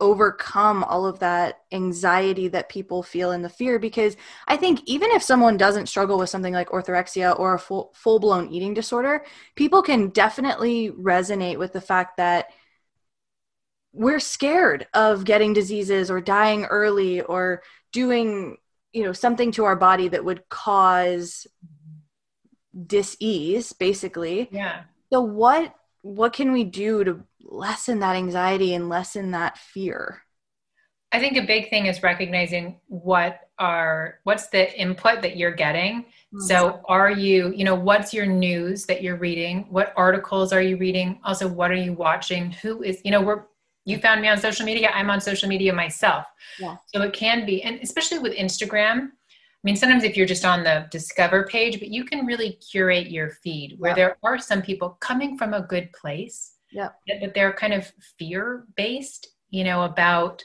overcome 0.00 0.82
all 0.84 1.06
of 1.06 1.20
that 1.20 1.60
anxiety 1.72 2.48
that 2.48 2.68
people 2.68 3.02
feel 3.02 3.30
and 3.30 3.44
the 3.44 3.48
fear 3.48 3.78
because 3.78 4.16
i 4.48 4.56
think 4.56 4.80
even 4.86 5.10
if 5.12 5.22
someone 5.22 5.56
doesn't 5.56 5.88
struggle 5.88 6.18
with 6.18 6.28
something 6.28 6.52
like 6.52 6.68
orthorexia 6.70 7.38
or 7.38 7.54
a 7.54 7.58
full 7.58 7.92
full-blown 7.94 8.50
eating 8.50 8.74
disorder 8.74 9.24
people 9.54 9.82
can 9.82 10.08
definitely 10.08 10.90
resonate 10.90 11.58
with 11.58 11.72
the 11.72 11.80
fact 11.80 12.16
that 12.16 12.46
we're 13.92 14.20
scared 14.20 14.86
of 14.92 15.24
getting 15.24 15.52
diseases 15.52 16.10
or 16.10 16.20
dying 16.20 16.64
early 16.64 17.20
or 17.20 17.62
doing 17.92 18.56
you 18.92 19.04
know 19.04 19.12
something 19.12 19.52
to 19.52 19.64
our 19.64 19.76
body 19.76 20.08
that 20.08 20.24
would 20.24 20.48
cause 20.48 21.46
dis-ease 22.86 23.72
basically. 23.72 24.48
Yeah. 24.50 24.82
So 25.12 25.20
what 25.20 25.74
what 26.04 26.34
can 26.34 26.52
we 26.52 26.64
do 26.64 27.02
to 27.02 27.24
lessen 27.40 28.00
that 28.00 28.14
anxiety 28.14 28.74
and 28.74 28.90
lessen 28.90 29.30
that 29.30 29.56
fear? 29.56 30.22
I 31.12 31.18
think 31.18 31.38
a 31.38 31.46
big 31.46 31.70
thing 31.70 31.86
is 31.86 32.02
recognizing 32.02 32.78
what 32.88 33.40
are 33.58 34.18
what's 34.24 34.48
the 34.48 34.78
input 34.78 35.22
that 35.22 35.36
you're 35.36 35.54
getting. 35.54 36.02
Mm-hmm. 36.02 36.40
So 36.40 36.82
are 36.88 37.10
you, 37.10 37.54
you 37.56 37.64
know, 37.64 37.74
what's 37.74 38.12
your 38.12 38.26
news 38.26 38.84
that 38.86 39.02
you're 39.02 39.16
reading? 39.16 39.66
What 39.70 39.94
articles 39.96 40.52
are 40.52 40.60
you 40.60 40.76
reading? 40.76 41.20
Also, 41.24 41.48
what 41.48 41.70
are 41.70 41.76
you 41.76 41.94
watching? 41.94 42.50
Who 42.50 42.82
is, 42.82 43.00
you 43.02 43.10
know, 43.10 43.22
we're 43.22 43.44
you 43.86 43.98
found 43.98 44.20
me 44.20 44.28
on 44.28 44.38
social 44.38 44.66
media. 44.66 44.90
I'm 44.94 45.10
on 45.10 45.20
social 45.20 45.48
media 45.48 45.72
myself. 45.72 46.26
Yeah. 46.58 46.76
So 46.86 47.02
it 47.02 47.12
can 47.12 47.44
be, 47.44 47.62
and 47.62 47.80
especially 47.82 48.18
with 48.18 48.34
Instagram, 48.34 49.10
mean, 49.64 49.76
sometimes 49.76 50.04
if 50.04 50.16
you're 50.16 50.26
just 50.26 50.44
on 50.44 50.62
the 50.62 50.86
discover 50.90 51.46
page, 51.46 51.78
but 51.78 51.88
you 51.88 52.04
can 52.04 52.26
really 52.26 52.52
curate 52.70 53.10
your 53.10 53.30
feed 53.30 53.76
where 53.78 53.90
yeah. 53.90 53.94
there 53.94 54.18
are 54.22 54.38
some 54.38 54.62
people 54.62 54.90
coming 55.00 55.36
from 55.38 55.54
a 55.54 55.62
good 55.62 55.92
place 55.92 56.54
yeah 56.74 56.88
but 57.20 57.32
they're 57.34 57.52
kind 57.52 57.72
of 57.72 57.90
fear 58.18 58.64
based 58.76 59.28
you 59.50 59.64
know 59.64 59.84
about 59.84 60.44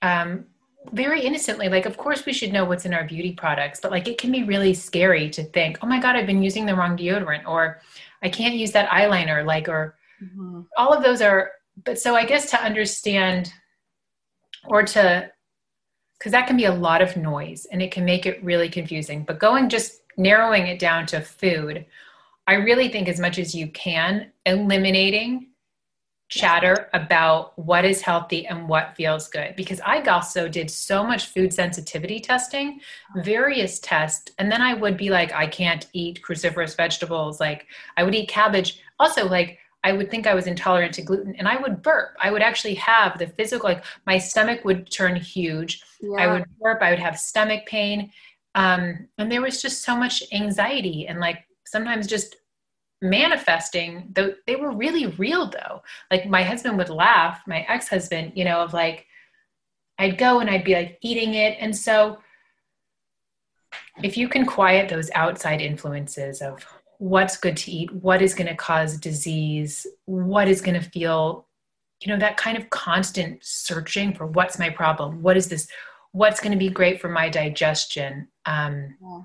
um 0.00 0.44
very 0.92 1.20
innocently 1.22 1.68
like 1.68 1.86
of 1.86 1.96
course 1.96 2.24
we 2.24 2.32
should 2.32 2.52
know 2.52 2.64
what's 2.64 2.86
in 2.86 2.94
our 2.94 3.04
beauty 3.04 3.32
products 3.32 3.80
but 3.80 3.90
like 3.90 4.08
it 4.08 4.18
can 4.18 4.32
be 4.32 4.44
really 4.44 4.72
scary 4.72 5.28
to 5.28 5.44
think 5.44 5.78
oh 5.82 5.86
my 5.86 6.00
god 6.00 6.16
i've 6.16 6.26
been 6.26 6.42
using 6.42 6.64
the 6.64 6.74
wrong 6.74 6.96
deodorant 6.96 7.44
or 7.46 7.80
i 8.22 8.28
can't 8.28 8.54
use 8.54 8.72
that 8.72 8.88
eyeliner 8.88 9.44
like 9.44 9.68
or 9.68 9.96
mm-hmm. 10.22 10.62
all 10.76 10.92
of 10.92 11.02
those 11.02 11.20
are 11.20 11.50
but 11.84 11.98
so 11.98 12.14
i 12.14 12.24
guess 12.24 12.50
to 12.50 12.60
understand 12.62 13.52
or 14.64 14.82
to 14.82 15.28
because 16.22 16.30
that 16.30 16.46
can 16.46 16.56
be 16.56 16.66
a 16.66 16.72
lot 16.72 17.02
of 17.02 17.16
noise 17.16 17.66
and 17.72 17.82
it 17.82 17.90
can 17.90 18.04
make 18.04 18.26
it 18.26 18.42
really 18.44 18.68
confusing 18.68 19.24
but 19.24 19.40
going 19.40 19.68
just 19.68 20.02
narrowing 20.16 20.68
it 20.68 20.78
down 20.78 21.04
to 21.04 21.20
food 21.20 21.84
i 22.46 22.54
really 22.54 22.88
think 22.88 23.08
as 23.08 23.18
much 23.18 23.40
as 23.40 23.56
you 23.56 23.66
can 23.72 24.30
eliminating 24.46 25.48
chatter 26.28 26.88
about 26.94 27.58
what 27.58 27.84
is 27.84 28.00
healthy 28.00 28.46
and 28.46 28.66
what 28.66 28.96
feels 28.96 29.28
good 29.28 29.54
because 29.54 29.82
I 29.84 30.00
also 30.02 30.48
did 30.48 30.70
so 30.70 31.04
much 31.04 31.26
food 31.26 31.52
sensitivity 31.52 32.20
testing, 32.20 32.80
various 33.16 33.78
tests, 33.80 34.32
and 34.38 34.50
then 34.50 34.62
I 34.62 34.72
would 34.72 34.96
be 34.96 35.10
like, 35.10 35.30
I 35.34 35.46
can't 35.46 35.86
eat 35.92 36.22
cruciferous 36.26 36.74
vegetables. 36.74 37.38
Like 37.38 37.66
I 37.98 38.02
would 38.02 38.14
eat 38.14 38.30
cabbage. 38.30 38.80
Also, 38.98 39.28
like 39.28 39.58
I 39.84 39.92
would 39.92 40.10
think 40.10 40.26
I 40.26 40.34
was 40.34 40.46
intolerant 40.46 40.94
to 40.94 41.02
gluten 41.02 41.34
and 41.36 41.48
I 41.48 41.56
would 41.56 41.82
burp. 41.82 42.16
I 42.20 42.30
would 42.30 42.42
actually 42.42 42.74
have 42.74 43.18
the 43.18 43.26
physical, 43.26 43.68
like 43.68 43.84
my 44.06 44.18
stomach 44.18 44.64
would 44.64 44.90
turn 44.90 45.16
huge. 45.16 45.82
Yeah. 46.00 46.18
I 46.18 46.26
would 46.32 46.44
burp. 46.60 46.80
I 46.82 46.90
would 46.90 47.00
have 47.00 47.18
stomach 47.18 47.66
pain. 47.66 48.12
Um, 48.54 49.08
and 49.18 49.30
there 49.30 49.42
was 49.42 49.60
just 49.60 49.82
so 49.82 49.96
much 49.96 50.22
anxiety 50.32 51.08
and 51.08 51.18
like 51.18 51.44
sometimes 51.66 52.06
just 52.06 52.36
manifesting 53.02 54.08
though 54.14 54.32
they 54.46 54.54
were 54.54 54.70
really 54.70 55.08
real 55.18 55.50
though 55.50 55.82
like 56.12 56.28
my 56.28 56.40
husband 56.44 56.78
would 56.78 56.88
laugh 56.88 57.40
my 57.48 57.66
ex-husband 57.68 58.30
you 58.36 58.44
know 58.44 58.60
of 58.60 58.72
like 58.72 59.06
i'd 59.98 60.16
go 60.16 60.38
and 60.38 60.48
i'd 60.48 60.62
be 60.62 60.74
like 60.74 60.98
eating 61.02 61.34
it 61.34 61.56
and 61.58 61.76
so 61.76 62.16
if 64.04 64.16
you 64.16 64.28
can 64.28 64.46
quiet 64.46 64.88
those 64.88 65.10
outside 65.16 65.60
influences 65.60 66.40
of 66.40 66.64
what's 67.02 67.36
good 67.36 67.56
to 67.56 67.72
eat 67.72 67.92
what 67.92 68.22
is 68.22 68.32
going 68.32 68.46
to 68.46 68.54
cause 68.54 68.96
disease 68.96 69.88
what 70.04 70.46
is 70.46 70.60
going 70.60 70.80
to 70.80 70.90
feel 70.90 71.48
you 72.00 72.12
know 72.12 72.18
that 72.18 72.36
kind 72.36 72.56
of 72.56 72.70
constant 72.70 73.38
searching 73.42 74.14
for 74.14 74.24
what's 74.26 74.56
my 74.56 74.70
problem 74.70 75.20
what 75.20 75.36
is 75.36 75.48
this 75.48 75.66
what's 76.12 76.38
going 76.40 76.52
to 76.52 76.58
be 76.58 76.68
great 76.68 77.00
for 77.00 77.08
my 77.08 77.28
digestion 77.28 78.28
um, 78.46 78.94
yeah. 79.02 79.22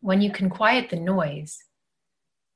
when 0.00 0.22
you 0.22 0.30
can 0.30 0.48
quiet 0.48 0.88
the 0.88 0.96
noise. 0.96 1.58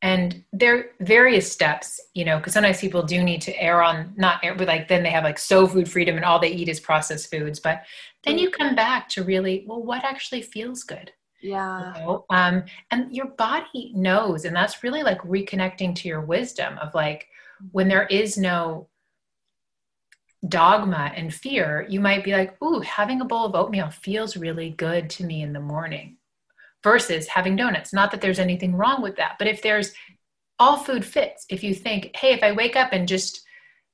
And 0.00 0.42
there 0.52 0.76
are 0.78 0.84
various 1.00 1.52
steps 1.52 2.00
you 2.14 2.24
know 2.24 2.38
because 2.38 2.54
sometimes 2.54 2.80
people 2.80 3.04
do 3.04 3.22
need 3.22 3.42
to 3.42 3.62
err 3.62 3.82
on 3.82 4.14
not 4.16 4.40
err 4.42 4.56
but 4.56 4.66
like 4.66 4.88
then 4.88 5.04
they 5.04 5.10
have 5.10 5.22
like 5.22 5.38
so 5.38 5.66
food 5.68 5.88
freedom 5.88 6.16
and 6.16 6.24
all 6.24 6.40
they 6.40 6.50
eat 6.50 6.68
is 6.68 6.80
processed 6.80 7.30
foods 7.30 7.60
but 7.60 7.82
then 8.24 8.36
you 8.36 8.50
come 8.50 8.74
back 8.74 9.08
to 9.10 9.22
really 9.22 9.64
well 9.68 9.80
what 9.80 10.02
actually 10.02 10.42
feels 10.42 10.82
good 10.82 11.12
yeah 11.42 11.98
you 11.98 12.00
know? 12.00 12.24
um, 12.30 12.64
and 12.90 13.14
your 13.14 13.26
body 13.26 13.92
knows 13.94 14.44
and 14.44 14.54
that's 14.54 14.82
really 14.82 15.02
like 15.02 15.20
reconnecting 15.22 15.94
to 15.94 16.08
your 16.08 16.20
wisdom 16.20 16.78
of 16.78 16.94
like 16.94 17.26
when 17.72 17.88
there 17.88 18.06
is 18.06 18.38
no 18.38 18.88
dogma 20.48 21.12
and 21.14 21.32
fear 21.32 21.86
you 21.88 22.00
might 22.00 22.24
be 22.24 22.32
like 22.32 22.60
ooh 22.62 22.80
having 22.80 23.20
a 23.20 23.24
bowl 23.24 23.44
of 23.44 23.54
oatmeal 23.54 23.90
feels 23.90 24.36
really 24.36 24.70
good 24.70 25.08
to 25.08 25.24
me 25.24 25.42
in 25.42 25.52
the 25.52 25.60
morning 25.60 26.16
versus 26.82 27.28
having 27.28 27.56
donuts. 27.56 27.92
Not 27.92 28.10
that 28.10 28.20
there's 28.20 28.38
anything 28.38 28.74
wrong 28.74 29.02
with 29.02 29.16
that, 29.16 29.36
but 29.38 29.48
if 29.48 29.62
there's 29.62 29.92
all 30.58 30.76
food 30.76 31.04
fits, 31.04 31.46
if 31.48 31.62
you 31.62 31.74
think, 31.74 32.14
hey, 32.16 32.32
if 32.32 32.42
I 32.42 32.52
wake 32.52 32.76
up 32.76 32.92
and 32.92 33.08
just 33.08 33.42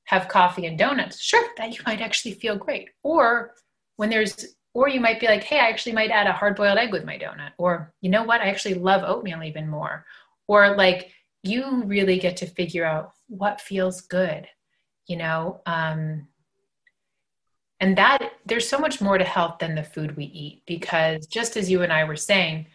have 0.05 0.27
coffee 0.27 0.65
and 0.65 0.77
donuts, 0.77 1.21
sure, 1.21 1.45
that 1.57 1.77
you 1.77 1.83
might 1.85 2.01
actually 2.01 2.33
feel 2.33 2.55
great. 2.55 2.89
Or 3.03 3.53
when 3.97 4.09
there's, 4.09 4.55
or 4.73 4.87
you 4.87 4.99
might 4.99 5.19
be 5.19 5.27
like, 5.27 5.43
hey, 5.43 5.59
I 5.59 5.69
actually 5.69 5.93
might 5.93 6.11
add 6.11 6.27
a 6.27 6.33
hard 6.33 6.55
boiled 6.55 6.77
egg 6.77 6.91
with 6.91 7.05
my 7.05 7.17
donut. 7.17 7.51
Or 7.57 7.93
you 8.01 8.09
know 8.09 8.23
what? 8.23 8.41
I 8.41 8.49
actually 8.49 8.75
love 8.75 9.03
oatmeal 9.03 9.43
even 9.43 9.67
more. 9.67 10.05
Or 10.47 10.75
like 10.75 11.11
you 11.43 11.83
really 11.85 12.19
get 12.19 12.37
to 12.37 12.45
figure 12.45 12.85
out 12.85 13.13
what 13.27 13.61
feels 13.61 14.01
good, 14.01 14.47
you 15.07 15.17
know? 15.17 15.61
Um, 15.65 16.27
and 17.79 17.97
that 17.97 18.33
there's 18.45 18.67
so 18.67 18.77
much 18.77 18.99
more 18.99 19.17
to 19.17 19.23
health 19.23 19.59
than 19.59 19.73
the 19.73 19.83
food 19.83 20.17
we 20.17 20.25
eat 20.25 20.63
because 20.67 21.27
just 21.27 21.55
as 21.55 21.71
you 21.71 21.81
and 21.81 21.93
I 21.93 22.03
were 22.03 22.15
saying, 22.15 22.67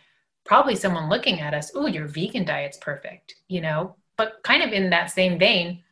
probably 0.44 0.76
someone 0.76 1.08
looking 1.08 1.40
at 1.40 1.54
us, 1.54 1.72
oh, 1.74 1.86
your 1.86 2.06
vegan 2.06 2.44
diet's 2.44 2.78
perfect, 2.78 3.34
you 3.48 3.60
know? 3.60 3.96
But 4.16 4.42
kind 4.44 4.62
of 4.62 4.72
in 4.72 4.90
that 4.90 5.10
same 5.10 5.38
vein, 5.38 5.82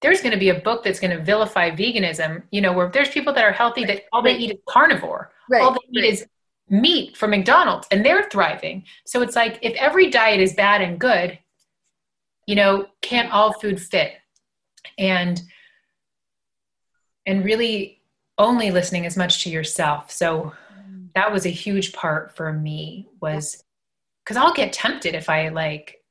there's 0.00 0.20
going 0.20 0.32
to 0.32 0.38
be 0.38 0.50
a 0.50 0.60
book 0.60 0.84
that's 0.84 1.00
going 1.00 1.16
to 1.16 1.22
vilify 1.22 1.70
veganism, 1.70 2.42
you 2.50 2.60
know, 2.60 2.72
where 2.72 2.88
there's 2.88 3.08
people 3.08 3.32
that 3.32 3.44
are 3.44 3.52
healthy 3.52 3.84
that 3.84 4.04
all 4.12 4.22
they 4.22 4.36
eat 4.36 4.52
is 4.52 4.58
carnivore. 4.66 5.32
Right. 5.50 5.62
All 5.62 5.72
they 5.72 6.00
right. 6.00 6.12
is 6.12 6.26
meat 6.68 7.16
from 7.16 7.30
McDonald's 7.30 7.86
and 7.90 8.04
they're 8.04 8.28
thriving. 8.30 8.84
So 9.04 9.22
it's 9.22 9.36
like 9.36 9.58
if 9.62 9.74
every 9.76 10.10
diet 10.10 10.40
is 10.40 10.54
bad 10.54 10.82
and 10.82 10.98
good, 10.98 11.38
you 12.46 12.54
know, 12.54 12.86
can't 13.02 13.32
all 13.32 13.52
food 13.52 13.80
fit? 13.80 14.12
And 14.98 15.40
and 17.26 17.44
really 17.44 18.00
only 18.38 18.70
listening 18.70 19.06
as 19.06 19.16
much 19.16 19.42
to 19.42 19.50
yourself. 19.50 20.10
So 20.10 20.52
mm. 20.78 21.08
that 21.14 21.32
was 21.32 21.46
a 21.46 21.50
huge 21.50 21.92
part 21.92 22.36
for 22.36 22.52
me 22.52 23.08
was 23.20 23.62
because 24.24 24.36
I'll 24.36 24.52
get 24.52 24.72
tempted 24.72 25.14
if 25.14 25.28
I 25.28 25.48
like, 25.48 26.02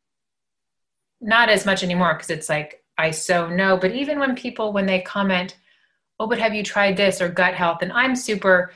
not 1.22 1.50
as 1.50 1.66
much 1.66 1.84
anymore 1.84 2.14
because 2.14 2.30
it's 2.30 2.50
like 2.50 2.84
I 2.98 3.12
so 3.12 3.50
know. 3.50 3.78
But 3.78 3.94
even 3.94 4.20
when 4.20 4.36
people, 4.36 4.74
when 4.74 4.86
they 4.86 5.02
comment, 5.02 5.58
oh, 6.20 6.28
but 6.28 6.40
have 6.40 6.54
you 6.54 6.64
tried 6.64 6.98
this 6.98 7.22
or 7.22 7.30
gut 7.30 7.54
health? 7.54 7.82
And 7.82 7.92
I'm 7.92 8.16
super, 8.16 8.72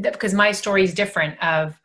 because 0.00 0.34
my 0.34 0.52
story 0.52 0.84
is 0.84 0.94
different 0.94 1.42
of 1.42 1.78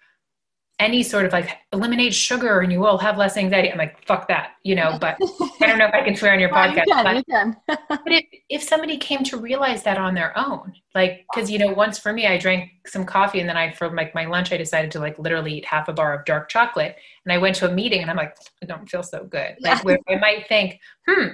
any 0.79 1.01
sort 1.01 1.25
of 1.25 1.33
like 1.33 1.49
eliminate 1.73 2.13
sugar 2.13 2.59
and 2.59 2.71
you 2.71 2.79
will 2.79 2.99
have 2.99 3.17
less 3.17 3.35
anxiety. 3.35 3.71
I'm 3.71 3.79
like, 3.79 4.05
fuck 4.05 4.27
that, 4.27 4.51
you 4.63 4.75
know, 4.75 4.97
but 5.01 5.17
I 5.59 5.65
don't 5.65 5.79
know 5.79 5.87
if 5.87 5.93
I 5.93 6.03
can 6.03 6.15
swear 6.15 6.33
on 6.33 6.39
your 6.39 6.49
podcast. 6.51 6.83
You 6.85 7.23
can, 7.27 7.57
but, 7.67 7.79
you 7.79 7.85
but 7.89 8.11
if, 8.11 8.25
if 8.49 8.63
somebody 8.63 8.97
came 8.97 9.23
to 9.23 9.37
realize 9.37 9.81
that 9.83 9.97
on 9.97 10.13
their 10.13 10.37
own, 10.37 10.73
like, 10.93 11.25
cause 11.33 11.49
you 11.49 11.57
know, 11.57 11.73
once 11.73 11.97
for 11.97 12.13
me, 12.13 12.27
I 12.27 12.37
drank 12.37 12.69
some 12.85 13.05
coffee 13.05 13.39
and 13.39 13.49
then 13.49 13.57
I, 13.57 13.71
for 13.71 13.89
like 13.89 14.13
my 14.13 14.25
lunch, 14.25 14.51
I 14.51 14.57
decided 14.57 14.91
to 14.91 14.99
like 14.99 15.17
literally 15.17 15.57
eat 15.57 15.65
half 15.65 15.87
a 15.87 15.93
bar 15.93 16.13
of 16.13 16.25
dark 16.25 16.47
chocolate. 16.47 16.95
And 17.25 17.33
I 17.33 17.39
went 17.39 17.55
to 17.57 17.69
a 17.69 17.73
meeting 17.73 18.01
and 18.01 18.11
I'm 18.11 18.17
like, 18.17 18.37
I 18.61 18.67
don't 18.67 18.87
feel 18.87 19.03
so 19.03 19.23
good. 19.23 19.55
Like 19.59 19.83
where 19.83 19.97
I 20.07 20.15
might 20.17 20.47
think, 20.47 20.79
hmm, 21.07 21.27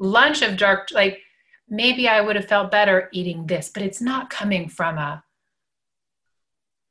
lunch 0.00 0.42
of 0.42 0.56
dark, 0.56 0.88
like 0.92 1.20
maybe 1.68 2.08
I 2.08 2.20
would 2.20 2.34
have 2.34 2.46
felt 2.46 2.72
better 2.72 3.08
eating 3.12 3.46
this, 3.46 3.70
but 3.72 3.84
it's 3.84 4.00
not 4.00 4.30
coming 4.30 4.68
from 4.68 4.98
a, 4.98 5.22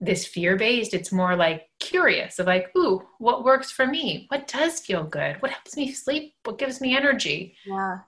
this 0.02 0.26
fear 0.26 0.56
based 0.56 0.94
it's 0.94 1.12
more 1.12 1.36
like 1.36 1.68
curious 1.80 2.40
of 2.40 2.48
like 2.48 2.72
ooh 2.78 3.02
what 3.18 3.44
works 3.44 3.70
for 3.70 3.86
me? 3.86 4.26
What 4.30 4.48
does 4.48 4.80
feel 4.80 5.04
good? 5.04 5.42
What 5.42 5.52
helps 5.52 5.76
me 5.76 5.92
sleep? 5.92 6.36
What 6.44 6.58
gives 6.58 6.80
me 6.80 6.96
energy? 6.96 7.56
Yeah. 7.66 8.00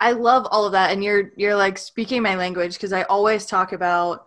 I 0.00 0.12
love 0.12 0.46
all 0.50 0.64
of 0.64 0.72
that 0.72 0.92
and 0.92 1.04
you're 1.04 1.32
you're 1.36 1.56
like 1.56 1.76
speaking 1.76 2.22
my 2.22 2.36
language 2.36 2.72
because 2.72 2.92
i 2.92 3.02
always 3.02 3.44
talk 3.44 3.72
about 3.72 4.26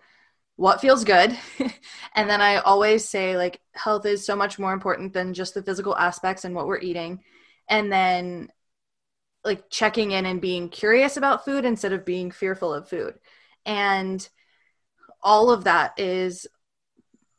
what 0.55 0.81
feels 0.81 1.03
good 1.03 1.35
and 2.15 2.29
then 2.29 2.41
i 2.41 2.57
always 2.57 3.09
say 3.09 3.35
like 3.35 3.59
health 3.73 4.05
is 4.05 4.23
so 4.23 4.35
much 4.35 4.59
more 4.59 4.71
important 4.71 5.13
than 5.13 5.33
just 5.33 5.55
the 5.55 5.63
physical 5.63 5.97
aspects 5.97 6.45
and 6.45 6.53
what 6.53 6.67
we're 6.67 6.79
eating 6.79 7.19
and 7.69 7.91
then 7.91 8.49
like 9.43 9.67
checking 9.71 10.11
in 10.11 10.27
and 10.27 10.41
being 10.41 10.69
curious 10.69 11.17
about 11.17 11.43
food 11.43 11.65
instead 11.65 11.91
of 11.91 12.05
being 12.05 12.29
fearful 12.29 12.71
of 12.71 12.87
food 12.87 13.15
and 13.65 14.29
all 15.23 15.49
of 15.49 15.63
that 15.63 15.93
is 15.97 16.45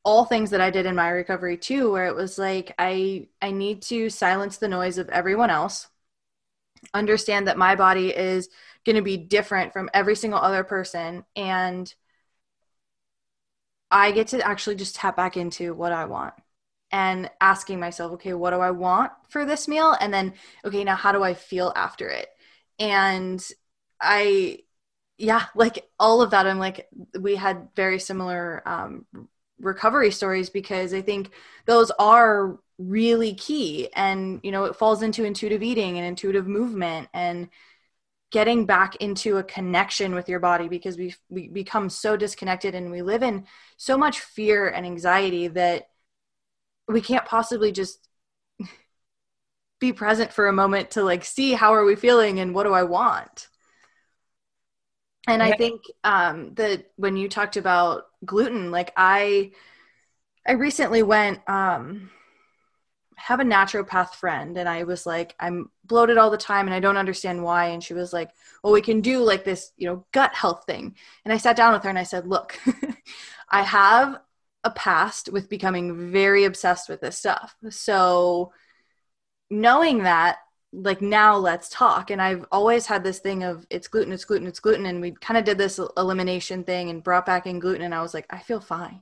all 0.04 0.24
things 0.24 0.50
that 0.50 0.60
I 0.60 0.70
did 0.70 0.86
in 0.86 0.94
my 0.96 1.08
recovery 1.08 1.56
too, 1.56 1.90
where 1.92 2.06
it 2.06 2.14
was 2.16 2.38
like 2.38 2.74
I 2.78 3.28
I 3.42 3.50
need 3.52 3.82
to 3.82 4.10
silence 4.10 4.58
the 4.58 4.68
noise 4.68 4.98
of 4.98 5.08
everyone 5.08 5.50
else, 5.50 5.88
understand 6.92 7.48
that 7.48 7.58
my 7.58 7.74
body 7.76 8.08
is 8.14 8.48
going 8.84 8.96
to 8.96 9.02
be 9.02 9.16
different 9.16 9.72
from 9.72 9.88
every 9.94 10.16
single 10.16 10.38
other 10.40 10.64
person, 10.64 11.24
and 11.36 11.92
I 13.90 14.12
get 14.12 14.28
to 14.28 14.46
actually 14.46 14.76
just 14.76 14.96
tap 14.96 15.16
back 15.16 15.36
into 15.36 15.74
what 15.74 15.92
I 15.92 16.06
want 16.06 16.34
and 16.90 17.30
asking 17.40 17.80
myself, 17.80 18.12
okay, 18.14 18.34
what 18.34 18.50
do 18.50 18.60
I 18.60 18.70
want 18.70 19.12
for 19.28 19.44
this 19.44 19.68
meal? 19.68 19.96
And 20.00 20.12
then, 20.12 20.34
okay, 20.64 20.84
now 20.84 20.96
how 20.96 21.12
do 21.12 21.22
I 21.22 21.34
feel 21.34 21.72
after 21.76 22.08
it? 22.08 22.28
And 22.78 23.44
I, 24.00 24.60
yeah, 25.18 25.46
like 25.54 25.88
all 25.98 26.22
of 26.22 26.30
that. 26.30 26.46
I'm 26.46 26.58
like, 26.58 26.88
we 27.18 27.36
had 27.36 27.68
very 27.76 27.98
similar 28.00 28.62
um, 28.66 29.06
recovery 29.60 30.10
stories 30.10 30.50
because 30.50 30.92
I 30.92 31.02
think 31.02 31.30
those 31.66 31.90
are 31.98 32.58
really 32.78 33.34
key. 33.34 33.88
And, 33.94 34.40
you 34.42 34.50
know, 34.50 34.64
it 34.64 34.76
falls 34.76 35.02
into 35.02 35.24
intuitive 35.24 35.62
eating 35.62 35.98
and 35.98 36.06
intuitive 36.06 36.46
movement 36.46 37.08
and 37.14 37.48
getting 38.34 38.66
back 38.66 38.96
into 38.96 39.36
a 39.36 39.44
connection 39.44 40.12
with 40.12 40.28
your 40.28 40.40
body 40.40 40.66
because 40.66 40.98
we 40.98 41.14
we 41.28 41.46
become 41.46 41.88
so 41.88 42.16
disconnected 42.16 42.74
and 42.74 42.90
we 42.90 43.00
live 43.00 43.22
in 43.22 43.46
so 43.76 43.96
much 43.96 44.18
fear 44.18 44.68
and 44.68 44.84
anxiety 44.84 45.46
that 45.46 45.88
we 46.88 47.00
can't 47.00 47.24
possibly 47.26 47.70
just 47.70 48.08
be 49.80 49.92
present 49.92 50.32
for 50.32 50.48
a 50.48 50.52
moment 50.52 50.90
to 50.90 51.04
like 51.04 51.24
see 51.24 51.52
how 51.52 51.72
are 51.72 51.84
we 51.84 51.94
feeling 51.94 52.40
and 52.40 52.54
what 52.54 52.64
do 52.64 52.72
I 52.72 52.82
want. 52.82 53.48
And 55.26 55.42
I 55.42 55.52
think 55.52 55.82
um, 56.02 56.54
that 56.54 56.90
when 56.96 57.16
you 57.16 57.28
talked 57.28 57.56
about 57.56 58.04
gluten, 58.24 58.70
like 58.70 58.92
I, 58.96 59.52
I 60.46 60.52
recently 60.52 61.02
went, 61.02 61.40
um, 61.48 62.10
have 63.16 63.40
a 63.40 63.44
naturopath 63.44 64.14
friend 64.14 64.58
and 64.58 64.68
I 64.68 64.84
was 64.84 65.06
like, 65.06 65.34
I'm 65.40 65.70
bloated 65.84 66.18
all 66.18 66.30
the 66.30 66.36
time 66.36 66.66
and 66.66 66.74
I 66.74 66.80
don't 66.80 66.96
understand 66.96 67.42
why. 67.42 67.66
And 67.66 67.82
she 67.82 67.94
was 67.94 68.12
like, 68.12 68.30
well, 68.62 68.72
we 68.72 68.82
can 68.82 69.00
do 69.00 69.20
like 69.20 69.44
this, 69.44 69.72
you 69.76 69.86
know, 69.86 70.04
gut 70.12 70.34
health 70.34 70.64
thing. 70.66 70.94
And 71.24 71.32
I 71.32 71.38
sat 71.38 71.56
down 71.56 71.72
with 71.72 71.82
her 71.84 71.88
and 71.88 71.98
I 71.98 72.02
said, 72.02 72.26
look, 72.26 72.58
I 73.50 73.62
have 73.62 74.18
a 74.62 74.70
past 74.70 75.32
with 75.32 75.48
becoming 75.48 76.10
very 76.12 76.44
obsessed 76.44 76.88
with 76.88 77.00
this 77.00 77.18
stuff. 77.18 77.54
So 77.70 78.52
knowing 79.50 80.02
that, 80.02 80.38
like 80.74 81.00
now 81.00 81.36
let's 81.36 81.68
talk. 81.68 82.10
And 82.10 82.20
I've 82.20 82.44
always 82.50 82.86
had 82.86 83.04
this 83.04 83.20
thing 83.20 83.44
of 83.44 83.66
it's 83.70 83.88
gluten, 83.88 84.12
it's 84.12 84.24
gluten, 84.24 84.46
it's 84.46 84.60
gluten. 84.60 84.86
And 84.86 85.00
we 85.00 85.12
kind 85.12 85.38
of 85.38 85.44
did 85.44 85.58
this 85.58 85.78
elimination 85.96 86.64
thing 86.64 86.90
and 86.90 87.02
brought 87.02 87.26
back 87.26 87.46
in 87.46 87.60
gluten. 87.60 87.82
And 87.82 87.94
I 87.94 88.02
was 88.02 88.14
like, 88.14 88.26
I 88.30 88.38
feel 88.38 88.60
fine. 88.60 89.00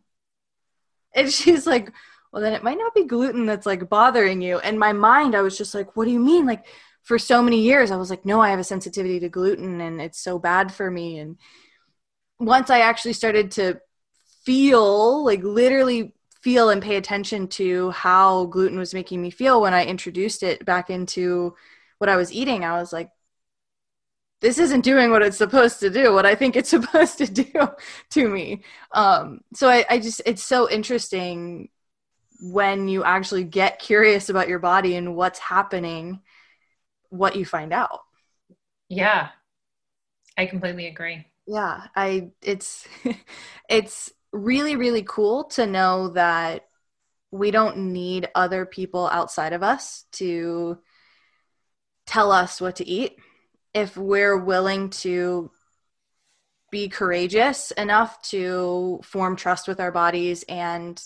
And 1.15 1.33
she's 1.33 1.67
like, 1.67 1.93
well, 2.33 2.43
then 2.43 2.53
it 2.53 2.63
might 2.63 2.79
not 2.79 2.95
be 2.95 3.05
gluten 3.05 3.47
that's 3.47 3.67
like 3.67 3.89
bothering 3.89 4.43
you. 4.43 4.59
And 4.59 4.79
my 4.79 4.93
mind, 4.93 5.35
I 5.35 5.43
was 5.43 5.57
just 5.57 5.75
like, 5.75 5.97
what 5.97 6.05
do 6.05 6.11
you 6.11 6.21
mean? 6.21 6.47
Like 6.47 6.67
for 7.03 7.19
so 7.19 7.43
many 7.43 7.61
years, 7.61 7.91
I 7.91 7.97
was 7.97 8.11
like, 8.11 8.25
no, 8.25 8.41
I 8.41 8.51
have 8.51 8.59
a 8.59 8.65
sensitivity 8.65 9.21
to 9.21 9.29
gluten 9.29 9.81
and 9.81 10.01
it's 10.01 10.21
so 10.21 10.39
bad 10.39 10.73
for 10.73 10.91
me. 10.91 11.19
And 11.19 11.37
once 12.39 12.71
I 12.71 12.81
actually 12.81 13.13
started 13.15 13.53
to 13.53 13.81
feel, 14.45 15.25
like 15.25 15.43
literally 15.43 16.15
feel 16.43 16.71
and 16.71 16.83
pay 16.83 16.97
attention 16.97 17.49
to 17.49 17.91
how 17.93 18.47
gluten 18.47 18.79
was 18.79 18.95
making 18.95 19.23
me 19.23 19.31
feel 19.31 19.61
when 19.61 19.75
I 19.75 19.87
introduced 19.87 20.43
it 20.43 20.65
back 20.65 20.91
into 20.91 21.55
what 21.99 22.11
I 22.11 22.17
was 22.17 22.33
eating, 22.33 22.65
I 22.65 22.79
was 22.81 22.93
like, 22.93 23.11
this 24.41 24.59
isn't 24.59 24.81
doing 24.81 25.11
what 25.11 25.23
it's 25.23 25.37
supposed 25.39 25.79
to 25.81 25.89
do, 25.89 26.13
what 26.13 26.27
I 26.27 26.35
think 26.35 26.57
it's 26.57 26.69
supposed 26.77 27.19
to 27.19 27.27
do 27.27 27.69
to 28.11 28.29
me. 28.29 28.63
Um, 28.93 29.41
so 29.55 29.69
I, 29.69 29.85
I 29.89 29.99
just, 29.99 30.21
it's 30.27 30.43
so 30.43 30.69
interesting 30.69 31.69
when 32.41 32.89
you 32.89 33.05
actually 33.05 33.45
get 33.45 33.79
curious 33.79 34.29
about 34.29 34.49
your 34.49 34.59
body 34.59 34.97
and 34.97 35.15
what's 35.15 35.39
happening, 35.39 36.21
what 37.11 37.37
you 37.37 37.45
find 37.45 37.73
out. 37.73 38.01
Yeah, 38.89 39.31
I 40.37 40.47
completely 40.47 40.89
agree. 40.89 41.27
Yeah, 41.47 41.87
I, 41.95 42.31
it's, 42.43 42.87
it's, 43.69 44.13
really, 44.33 44.77
really 44.77 45.03
cool 45.03 45.45
to 45.45 45.67
know 45.67 46.09
that 46.09 46.67
we 47.31 47.51
don't 47.51 47.93
need 47.93 48.29
other 48.35 48.67
people 48.67 49.09
outside 49.09 49.53
of 49.53 49.63
us 49.63 50.05
to 50.13 50.79
tell 52.07 52.33
us 52.33 52.61
what 52.61 52.77
to 52.77 52.89
eat. 52.89 53.17
If 53.75 53.97
we're 53.97 54.37
willing 54.37 54.91
to 54.91 55.51
be 56.71 56.89
courageous 56.89 57.71
enough 57.73 58.21
to 58.23 59.01
form 59.05 59.37
trust 59.37 59.69
with 59.69 59.79
our 59.79 59.93
bodies 59.93 60.43
and 60.49 61.01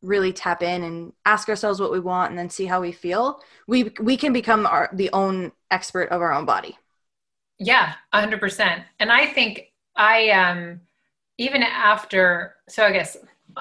really 0.00 0.32
tap 0.32 0.62
in 0.62 0.84
and 0.84 1.12
ask 1.26 1.48
ourselves 1.48 1.80
what 1.80 1.90
we 1.90 1.98
want 1.98 2.30
and 2.30 2.38
then 2.38 2.48
see 2.48 2.66
how 2.66 2.80
we 2.80 2.92
feel 2.92 3.42
we 3.66 3.92
we 4.00 4.16
can 4.16 4.32
become 4.32 4.64
our 4.64 4.88
the 4.92 5.10
own 5.12 5.50
expert 5.72 6.08
of 6.10 6.22
our 6.22 6.32
own 6.32 6.44
body 6.44 6.78
yeah 7.58 7.94
100% 8.14 8.84
and 9.00 9.10
i 9.10 9.26
think 9.26 9.72
i 9.96 10.30
um 10.30 10.80
even 11.38 11.62
after, 11.62 12.56
so 12.68 12.84
I 12.84 12.92
guess 12.92 13.16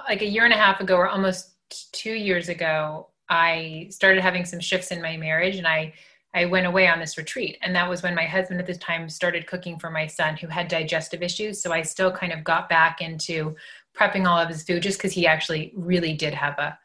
like 0.10 0.22
a 0.22 0.28
year 0.28 0.46
and 0.46 0.54
a 0.54 0.58
half 0.58 0.82
ago 0.82 0.96
or 0.96 1.08
almost 1.08 1.52
two 1.92 2.14
years 2.14 2.50
ago, 2.50 3.08
I 3.30 3.88
started 3.90 4.22
having 4.22 4.46
some 4.46 4.60
shifts 4.60 4.92
in 4.92 5.02
my 5.02 5.18
marriage 5.18 5.56
and 5.58 5.68
I 5.68 5.94
I 6.34 6.46
went 6.46 6.68
away 6.68 6.88
on 6.88 7.00
this 7.00 7.18
retreat. 7.18 7.58
And 7.62 7.76
that 7.76 7.90
was 7.90 8.04
when 8.04 8.14
my 8.14 8.26
husband 8.26 8.60
at 8.60 8.68
the 8.68 8.76
time 8.76 9.10
started 9.10 9.48
cooking 9.48 9.80
for 9.80 9.90
my 9.90 10.06
son 10.06 10.36
who 10.36 10.48
had 10.48 10.68
digestive 10.68 11.24
issues. 11.24 11.60
So 11.62 11.72
I 11.72 11.82
still 11.82 12.12
kind 12.12 12.32
of 12.32 12.44
got 12.44 12.70
back 12.70 13.02
into 13.02 13.56
prepping 13.98 14.28
all 14.28 14.38
of 14.38 14.50
his 14.50 14.62
food 14.62 14.84
just 14.84 15.00
because 15.00 15.14
he 15.14 15.26
actually 15.26 15.74
really 15.76 16.14
did 16.14 16.34
have 16.34 16.60
a 16.60 16.78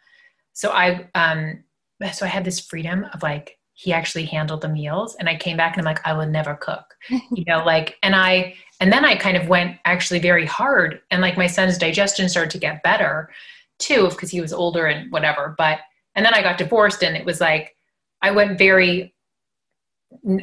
so 0.52 0.70
I 0.70 1.09
um 1.14 1.64
so 2.12 2.26
I 2.26 2.28
had 2.28 2.44
this 2.44 2.61
freedom 2.61 3.07
of 3.12 3.22
like 3.22 3.59
he 3.74 3.92
actually 3.92 4.26
handled 4.26 4.61
the 4.61 4.68
meals 4.68 5.16
and 5.16 5.28
I 5.28 5.37
came 5.37 5.56
back 5.56 5.76
and 5.76 5.80
I'm 5.80 5.94
like, 5.94 6.06
I 6.06 6.12
will 6.12 6.26
never 6.26 6.54
cook. 6.54 6.94
you 7.08 7.44
know, 7.46 7.64
like 7.64 7.96
and 8.02 8.14
I 8.14 8.54
and 8.82 8.92
then 8.92 9.04
I 9.04 9.14
kind 9.14 9.37
of 9.37 9.48
went 9.48 9.78
actually 9.85 10.18
very 10.18 10.44
hard. 10.44 11.00
And 11.12 11.22
like 11.22 11.37
my 11.37 11.46
son's 11.46 11.78
digestion 11.78 12.28
started 12.28 12.50
to 12.50 12.58
get 12.58 12.82
better 12.82 13.30
too, 13.78 14.08
because 14.08 14.28
he 14.28 14.40
was 14.40 14.52
older 14.52 14.87
and 14.87 15.11
whatever. 15.12 15.54
But, 15.56 15.78
and 16.16 16.26
then 16.26 16.35
I 16.35 16.42
got 16.42 16.58
divorced 16.58 17.04
and 17.04 17.16
it 17.16 17.24
was 17.24 17.40
like, 17.40 17.76
I 18.22 18.32
went 18.32 18.58
very, 18.58 19.14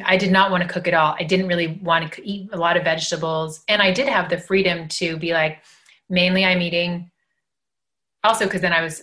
I 0.06 0.16
did 0.16 0.32
not 0.32 0.50
want 0.50 0.62
to 0.62 0.68
cook 0.68 0.88
at 0.88 0.94
all. 0.94 1.14
I 1.18 1.24
didn't 1.24 1.48
really 1.48 1.80
want 1.82 2.12
to 2.12 2.26
eat 2.26 2.48
a 2.52 2.56
lot 2.56 2.78
of 2.78 2.84
vegetables. 2.84 3.62
And 3.68 3.82
I 3.82 3.92
did 3.92 4.08
have 4.08 4.30
the 4.30 4.38
freedom 4.38 4.88
to 4.88 5.18
be 5.18 5.34
like, 5.34 5.62
mainly 6.08 6.44
I'm 6.44 6.62
eating 6.62 7.10
also 8.24 8.46
because 8.46 8.62
then 8.62 8.72
I 8.72 8.80
was 8.80 9.02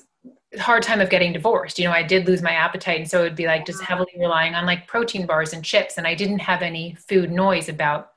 hard 0.59 0.83
time 0.83 1.01
of 1.01 1.09
getting 1.09 1.33
divorced. 1.33 1.77
You 1.77 1.85
know, 1.85 1.91
I 1.91 2.03
did 2.03 2.27
lose 2.27 2.41
my 2.41 2.53
appetite. 2.53 2.99
And 2.99 3.09
so 3.09 3.19
it 3.19 3.23
would 3.23 3.35
be 3.35 3.47
like 3.47 3.65
just 3.65 3.83
heavily 3.83 4.13
relying 4.17 4.55
on 4.55 4.65
like 4.65 4.87
protein 4.87 5.25
bars 5.25 5.53
and 5.53 5.63
chips. 5.63 5.97
And 5.97 6.07
I 6.07 6.15
didn't 6.15 6.39
have 6.39 6.61
any 6.61 6.95
food 6.95 7.31
noise 7.31 7.69
about 7.69 8.11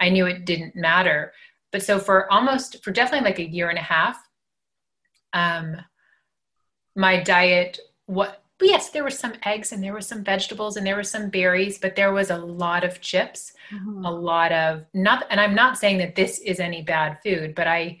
I 0.00 0.08
knew 0.08 0.26
it 0.26 0.44
didn't 0.44 0.76
matter. 0.76 1.32
But 1.72 1.82
so 1.82 1.98
for 1.98 2.30
almost, 2.32 2.82
for 2.84 2.90
definitely 2.90 3.28
like 3.28 3.38
a 3.38 3.48
year 3.48 3.70
and 3.70 3.78
a 3.78 3.82
half, 3.82 4.18
um, 5.32 5.76
my 6.94 7.22
diet, 7.22 7.78
what, 8.06 8.42
yes, 8.60 8.90
there 8.90 9.04
were 9.04 9.10
some 9.10 9.34
eggs 9.44 9.72
and 9.72 9.82
there 9.82 9.92
were 9.92 10.00
some 10.00 10.24
vegetables 10.24 10.76
and 10.76 10.86
there 10.86 10.96
were 10.96 11.02
some 11.02 11.28
berries, 11.28 11.78
but 11.78 11.96
there 11.96 12.12
was 12.12 12.30
a 12.30 12.38
lot 12.38 12.84
of 12.84 13.00
chips, 13.00 13.52
mm-hmm. 13.70 14.04
a 14.04 14.10
lot 14.10 14.52
of 14.52 14.84
not, 14.94 15.26
and 15.30 15.40
I'm 15.40 15.54
not 15.54 15.78
saying 15.78 15.98
that 15.98 16.14
this 16.14 16.38
is 16.38 16.60
any 16.60 16.82
bad 16.82 17.18
food, 17.22 17.54
but 17.54 17.66
I 17.66 18.00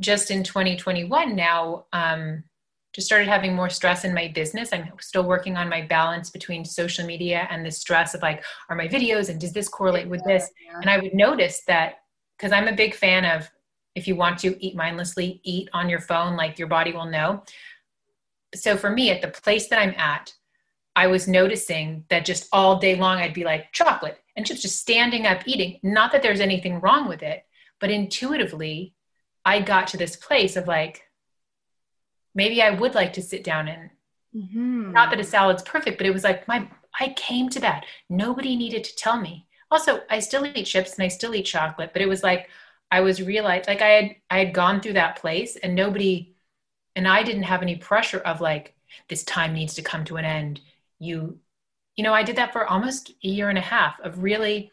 just 0.00 0.30
in 0.30 0.42
2021 0.42 1.36
now, 1.36 1.84
um, 1.92 2.44
just 2.92 3.06
started 3.06 3.28
having 3.28 3.54
more 3.54 3.70
stress 3.70 4.04
in 4.04 4.12
my 4.12 4.28
business. 4.28 4.70
I'm 4.72 4.90
still 5.00 5.22
working 5.22 5.56
on 5.56 5.68
my 5.68 5.82
balance 5.82 6.30
between 6.30 6.64
social 6.64 7.06
media 7.06 7.46
and 7.50 7.64
the 7.64 7.70
stress 7.70 8.14
of 8.14 8.22
like, 8.22 8.42
are 8.68 8.76
my 8.76 8.88
videos 8.88 9.28
and 9.28 9.40
does 9.40 9.52
this 9.52 9.68
correlate 9.68 10.08
with 10.08 10.24
this? 10.24 10.50
And 10.72 10.90
I 10.90 10.98
would 10.98 11.14
notice 11.14 11.62
that 11.66 12.00
because 12.36 12.52
I'm 12.52 12.68
a 12.68 12.74
big 12.74 12.94
fan 12.94 13.24
of 13.24 13.48
if 13.94 14.08
you 14.08 14.16
want 14.16 14.38
to 14.40 14.56
eat 14.64 14.74
mindlessly, 14.74 15.40
eat 15.44 15.68
on 15.72 15.88
your 15.88 16.00
phone, 16.00 16.36
like 16.36 16.58
your 16.58 16.68
body 16.68 16.92
will 16.92 17.06
know. 17.06 17.42
So 18.54 18.76
for 18.76 18.90
me, 18.90 19.10
at 19.10 19.22
the 19.22 19.28
place 19.28 19.68
that 19.68 19.78
I'm 19.78 19.94
at, 19.96 20.32
I 20.96 21.06
was 21.06 21.28
noticing 21.28 22.04
that 22.08 22.24
just 22.24 22.48
all 22.52 22.78
day 22.78 22.96
long 22.96 23.18
I'd 23.18 23.34
be 23.34 23.44
like 23.44 23.72
chocolate 23.72 24.18
and 24.36 24.44
chips, 24.44 24.62
just 24.62 24.78
standing 24.78 25.26
up 25.26 25.42
eating. 25.46 25.78
Not 25.82 26.10
that 26.12 26.22
there's 26.22 26.40
anything 26.40 26.80
wrong 26.80 27.08
with 27.08 27.22
it, 27.22 27.44
but 27.78 27.90
intuitively, 27.90 28.94
I 29.44 29.60
got 29.60 29.86
to 29.88 29.96
this 29.96 30.16
place 30.16 30.56
of 30.56 30.66
like, 30.66 31.02
maybe 32.34 32.62
I 32.62 32.70
would 32.70 32.94
like 32.94 33.12
to 33.14 33.22
sit 33.22 33.44
down 33.44 33.68
and 33.68 33.90
mm-hmm. 34.34 34.92
not 34.92 35.10
that 35.10 35.20
a 35.20 35.24
salad's 35.24 35.62
perfect, 35.62 35.98
but 35.98 36.06
it 36.06 36.12
was 36.12 36.24
like 36.24 36.46
my 36.48 36.68
I 36.98 37.10
came 37.16 37.48
to 37.50 37.60
that. 37.60 37.84
Nobody 38.08 38.56
needed 38.56 38.84
to 38.84 38.96
tell 38.96 39.20
me. 39.20 39.46
Also, 39.70 40.00
I 40.10 40.18
still 40.18 40.46
eat 40.46 40.64
chips 40.64 40.94
and 40.94 41.04
I 41.04 41.08
still 41.08 41.34
eat 41.34 41.44
chocolate, 41.44 41.90
but 41.92 42.02
it 42.02 42.08
was 42.08 42.22
like 42.22 42.48
I 42.90 43.00
was 43.00 43.22
realized 43.22 43.68
like 43.68 43.82
I 43.82 43.88
had 43.88 44.16
I 44.30 44.38
had 44.38 44.54
gone 44.54 44.80
through 44.80 44.94
that 44.94 45.16
place 45.16 45.56
and 45.56 45.74
nobody 45.74 46.34
and 46.96 47.06
I 47.06 47.22
didn't 47.22 47.44
have 47.44 47.62
any 47.62 47.76
pressure 47.76 48.18
of 48.18 48.40
like 48.40 48.74
this 49.08 49.22
time 49.24 49.52
needs 49.52 49.74
to 49.74 49.82
come 49.82 50.04
to 50.06 50.16
an 50.16 50.24
end. 50.24 50.60
You 50.98 51.38
you 51.96 52.04
know, 52.04 52.14
I 52.14 52.22
did 52.22 52.36
that 52.36 52.52
for 52.52 52.66
almost 52.66 53.10
a 53.10 53.28
year 53.28 53.48
and 53.48 53.58
a 53.58 53.62
half 53.62 54.00
of 54.00 54.22
really 54.22 54.72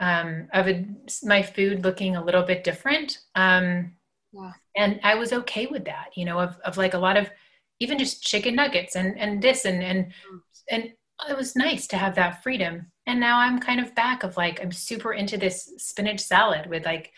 um 0.00 0.48
of 0.52 0.68
a, 0.68 0.86
my 1.22 1.42
food 1.42 1.84
looking 1.84 2.16
a 2.16 2.24
little 2.24 2.42
bit 2.42 2.64
different. 2.64 3.20
Um 3.34 3.92
yeah. 4.34 4.52
And 4.76 5.00
I 5.02 5.14
was 5.14 5.32
okay 5.32 5.66
with 5.66 5.84
that, 5.84 6.10
you 6.16 6.24
know, 6.24 6.40
of, 6.40 6.58
of 6.64 6.76
like 6.76 6.94
a 6.94 6.98
lot 6.98 7.16
of 7.16 7.30
even 7.80 7.98
just 7.98 8.22
chicken 8.22 8.54
nuggets 8.56 8.96
and, 8.96 9.18
and 9.18 9.40
this 9.40 9.64
and, 9.64 9.82
and, 9.82 10.06
mm. 10.06 10.40
and 10.70 10.92
it 11.28 11.36
was 11.36 11.54
nice 11.54 11.86
to 11.88 11.96
have 11.96 12.14
that 12.16 12.42
freedom. 12.42 12.90
And 13.06 13.20
now 13.20 13.38
I'm 13.38 13.60
kind 13.60 13.80
of 13.80 13.94
back 13.94 14.24
of 14.24 14.36
like, 14.36 14.60
I'm 14.60 14.72
super 14.72 15.12
into 15.12 15.38
this 15.38 15.72
spinach 15.78 16.20
salad 16.20 16.68
with 16.68 16.84
like 16.84 17.12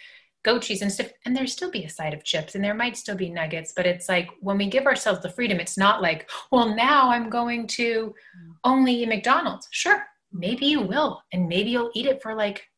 goat 0.44 0.62
cheese 0.62 0.83
and 0.83 0.92
stuff. 0.92 1.09
And 1.24 1.35
there 1.35 1.46
still 1.46 1.70
be 1.70 1.85
a 1.85 1.90
side 1.90 2.12
of 2.12 2.24
chips 2.24 2.55
and 2.55 2.62
there 2.62 2.74
might 2.74 2.96
still 2.96 3.16
be 3.16 3.31
nuggets, 3.31 3.72
but 3.74 3.87
it's 3.87 4.09
like 4.09 4.29
when 4.40 4.59
we 4.59 4.68
give 4.68 4.87
ourselves 4.87 5.22
the 5.22 5.31
freedom, 5.31 5.59
it's 5.59 5.79
not 5.79 6.02
like, 6.02 6.29
well, 6.52 6.74
now 6.74 7.11
I'm 7.11 7.31
going 7.31 7.66
to 7.68 8.14
mm. 8.14 8.52
only 8.64 8.92
eat 8.92 9.09
McDonald's. 9.09 9.68
Sure, 9.70 10.05
maybe 10.33 10.66
you 10.66 10.83
will. 10.83 11.22
And 11.33 11.48
maybe 11.48 11.70
you'll 11.70 11.92
eat 11.94 12.07
it 12.07 12.22
for 12.22 12.35
like 12.35 12.68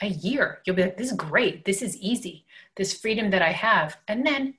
a 0.00 0.08
year. 0.08 0.60
You'll 0.64 0.76
be 0.76 0.82
like, 0.82 0.96
this 0.96 1.10
is 1.10 1.16
great. 1.16 1.64
This 1.64 1.82
is 1.82 1.96
easy 1.96 2.46
this 2.78 2.98
freedom 2.98 3.28
that 3.30 3.42
I 3.42 3.52
have. 3.52 3.98
And 4.08 4.24
then 4.24 4.54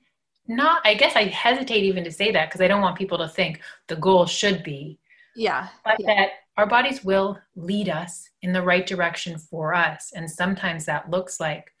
not, 0.46 0.82
I 0.84 0.94
guess 0.94 1.16
I 1.16 1.24
hesitate 1.24 1.82
even 1.82 2.04
to 2.04 2.12
say 2.12 2.30
that 2.30 2.48
because 2.48 2.60
I 2.60 2.68
don't 2.68 2.82
want 2.82 2.98
people 2.98 3.18
to 3.18 3.28
think 3.28 3.60
the 3.88 3.96
goal 3.96 4.26
should 4.26 4.62
be. 4.62 5.00
Yeah. 5.34 5.68
But 5.84 5.96
yeah. 5.98 6.06
that 6.14 6.28
our 6.56 6.66
bodies 6.66 7.02
will 7.02 7.38
lead 7.56 7.88
us 7.88 8.28
in 8.42 8.52
the 8.52 8.62
right 8.62 8.86
direction 8.86 9.38
for 9.38 9.74
us. 9.74 10.12
And 10.14 10.30
sometimes 10.30 10.84
that 10.84 11.10
looks 11.10 11.40
like 11.40 11.72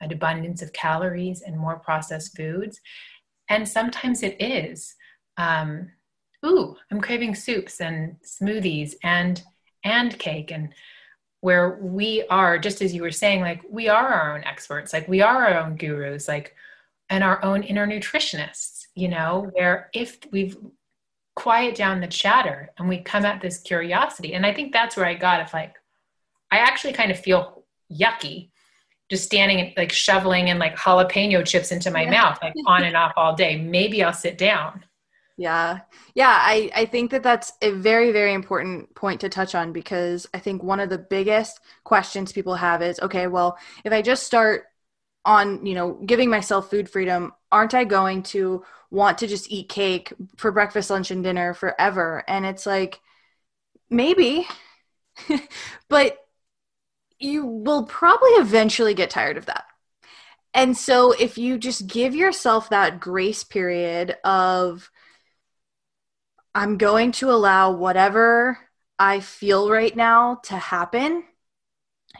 an 0.00 0.12
abundance 0.12 0.62
of 0.62 0.72
calories 0.72 1.42
and 1.42 1.58
more 1.58 1.78
processed 1.80 2.36
foods. 2.36 2.80
And 3.50 3.68
sometimes 3.68 4.22
it 4.22 4.40
is. 4.40 4.94
Um, 5.36 5.90
ooh, 6.46 6.76
I'm 6.90 7.00
craving 7.00 7.34
soups 7.34 7.80
and 7.80 8.16
smoothies 8.24 8.94
and 9.02 9.42
and 9.84 10.18
cake 10.18 10.50
and 10.50 10.74
where 11.40 11.78
we 11.80 12.24
are 12.28 12.58
just 12.58 12.82
as 12.82 12.94
you 12.94 13.02
were 13.02 13.12
saying 13.12 13.40
like 13.40 13.62
we 13.70 13.88
are 13.88 14.08
our 14.08 14.36
own 14.36 14.44
experts 14.44 14.92
like 14.92 15.06
we 15.08 15.20
are 15.20 15.46
our 15.46 15.58
own 15.58 15.76
gurus 15.76 16.28
like 16.28 16.54
and 17.10 17.22
our 17.22 17.42
own 17.44 17.62
inner 17.62 17.86
nutritionists 17.86 18.86
you 18.94 19.08
know 19.08 19.50
where 19.52 19.88
if 19.94 20.18
we've 20.32 20.56
quiet 21.36 21.76
down 21.76 22.00
the 22.00 22.06
chatter 22.06 22.70
and 22.78 22.88
we 22.88 22.98
come 22.98 23.24
at 23.24 23.40
this 23.40 23.58
curiosity 23.60 24.34
and 24.34 24.44
i 24.44 24.52
think 24.52 24.72
that's 24.72 24.96
where 24.96 25.06
i 25.06 25.14
got 25.14 25.40
it 25.40 25.52
like 25.52 25.76
i 26.50 26.58
actually 26.58 26.92
kind 26.92 27.12
of 27.12 27.18
feel 27.18 27.64
yucky 27.92 28.50
just 29.08 29.24
standing 29.24 29.60
and 29.60 29.72
like 29.76 29.92
shoveling 29.92 30.50
and 30.50 30.58
like 30.58 30.76
jalapeno 30.76 31.46
chips 31.46 31.70
into 31.70 31.90
my 31.90 32.02
yeah. 32.02 32.10
mouth 32.10 32.38
like 32.42 32.52
on 32.66 32.82
and 32.82 32.96
off 32.96 33.12
all 33.16 33.36
day 33.36 33.56
maybe 33.56 34.02
i'll 34.02 34.12
sit 34.12 34.36
down 34.36 34.84
yeah. 35.38 35.80
Yeah, 36.16 36.36
I, 36.36 36.68
I 36.74 36.84
think 36.84 37.12
that 37.12 37.22
that's 37.22 37.52
a 37.62 37.70
very, 37.70 38.10
very 38.10 38.34
important 38.34 38.92
point 38.96 39.20
to 39.20 39.28
touch 39.28 39.54
on 39.54 39.72
because 39.72 40.26
I 40.34 40.40
think 40.40 40.64
one 40.64 40.80
of 40.80 40.90
the 40.90 40.98
biggest 40.98 41.60
questions 41.84 42.32
people 42.32 42.56
have 42.56 42.82
is 42.82 42.98
okay, 43.00 43.28
well, 43.28 43.56
if 43.84 43.92
I 43.92 44.02
just 44.02 44.24
start 44.26 44.64
on, 45.24 45.64
you 45.64 45.74
know, 45.74 45.94
giving 46.06 46.28
myself 46.30 46.70
food 46.70 46.90
freedom, 46.90 47.32
aren't 47.52 47.74
I 47.74 47.84
going 47.84 48.24
to 48.24 48.64
want 48.90 49.18
to 49.18 49.28
just 49.28 49.52
eat 49.52 49.68
cake 49.68 50.12
for 50.36 50.52
breakfast, 50.52 50.90
lunch, 50.90 51.12
and 51.12 51.22
dinner 51.22 51.54
forever? 51.54 52.24
And 52.28 52.44
it's 52.44 52.66
like, 52.66 53.00
maybe, 53.90 54.46
but 55.88 56.18
you 57.18 57.44
will 57.44 57.84
probably 57.84 58.30
eventually 58.32 58.94
get 58.94 59.10
tired 59.10 59.36
of 59.36 59.46
that. 59.46 59.64
And 60.54 60.76
so 60.76 61.12
if 61.12 61.38
you 61.38 61.58
just 61.58 61.86
give 61.86 62.14
yourself 62.14 62.70
that 62.70 63.00
grace 63.00 63.44
period 63.44 64.16
of, 64.24 64.90
I'm 66.58 66.76
going 66.76 67.12
to 67.12 67.30
allow 67.30 67.70
whatever 67.70 68.58
I 68.98 69.20
feel 69.20 69.70
right 69.70 69.94
now 69.94 70.40
to 70.46 70.56
happen. 70.56 71.22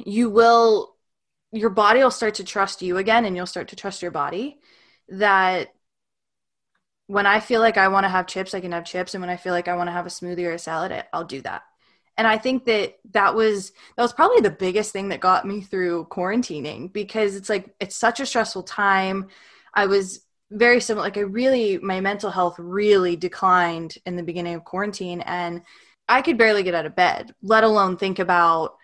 You 0.07 0.31
will, 0.31 0.95
your 1.51 1.71
body 1.71 1.99
will 1.99 2.13
start 2.13 2.35
to 2.35 2.45
trust 2.45 2.81
you 2.81 2.99
again, 2.99 3.25
and 3.25 3.35
you'll 3.35 3.47
start 3.47 3.67
to 3.69 3.77
trust 3.77 4.01
your 4.01 4.13
body. 4.13 4.61
That 5.09 5.75
when 7.09 7.27
I 7.27 7.41
feel 7.41 7.61
like 7.61 7.79
I 7.79 7.89
want 7.89 8.05
to 8.05 8.09
have 8.09 8.29
chips, 8.29 8.55
I 8.55 8.61
can 8.61 8.71
have 8.71 8.85
chips, 8.85 9.15
and 9.15 9.21
when 9.21 9.29
I 9.29 9.37
feel 9.37 9.53
like 9.53 9.67
I 9.67 9.75
want 9.75 9.89
to 9.89 9.93
have 9.93 10.07
a 10.07 10.09
smoothie 10.09 10.47
or 10.47 10.53
a 10.53 10.59
salad, 10.61 11.05
I'll 11.13 11.25
do 11.25 11.41
that. 11.41 11.63
And 12.17 12.25
I 12.25 12.39
think 12.39 12.65
that 12.67 12.95
that 13.11 13.35
was 13.35 13.73
that 13.97 14.03
was 14.05 14.13
probably 14.13 14.41
the 14.41 14.51
biggest 14.51 14.93
thing 14.93 15.09
that 15.09 15.19
got 15.19 15.49
me 15.49 15.63
through 15.63 16.07
quarantining 16.13 16.93
because 16.93 17.35
it's 17.35 17.49
like 17.49 17.75
it's 17.81 17.97
such 17.97 18.21
a 18.21 18.27
stressful 18.27 18.63
time. 18.63 19.31
I 19.75 19.87
was 19.87 20.21
very 20.51 20.81
similar 20.81 21.07
like 21.07 21.17
i 21.17 21.21
really 21.21 21.79
my 21.79 22.01
mental 22.01 22.31
health 22.31 22.57
really 22.59 23.17
declined 23.17 23.97
in 24.07 24.17
the 24.17 24.23
beginning 24.23 24.55
of 24.55 24.65
quarantine 24.65 25.21
and 25.23 25.63
i 26.09 26.23
could 26.23 26.39
barely 26.39 26.63
get 26.63 26.75
out 26.75 26.87
of 26.87 26.97
bed 26.97 27.35
let 27.43 27.65
alone 27.65 27.97
think 27.97 28.19
about 28.19 28.79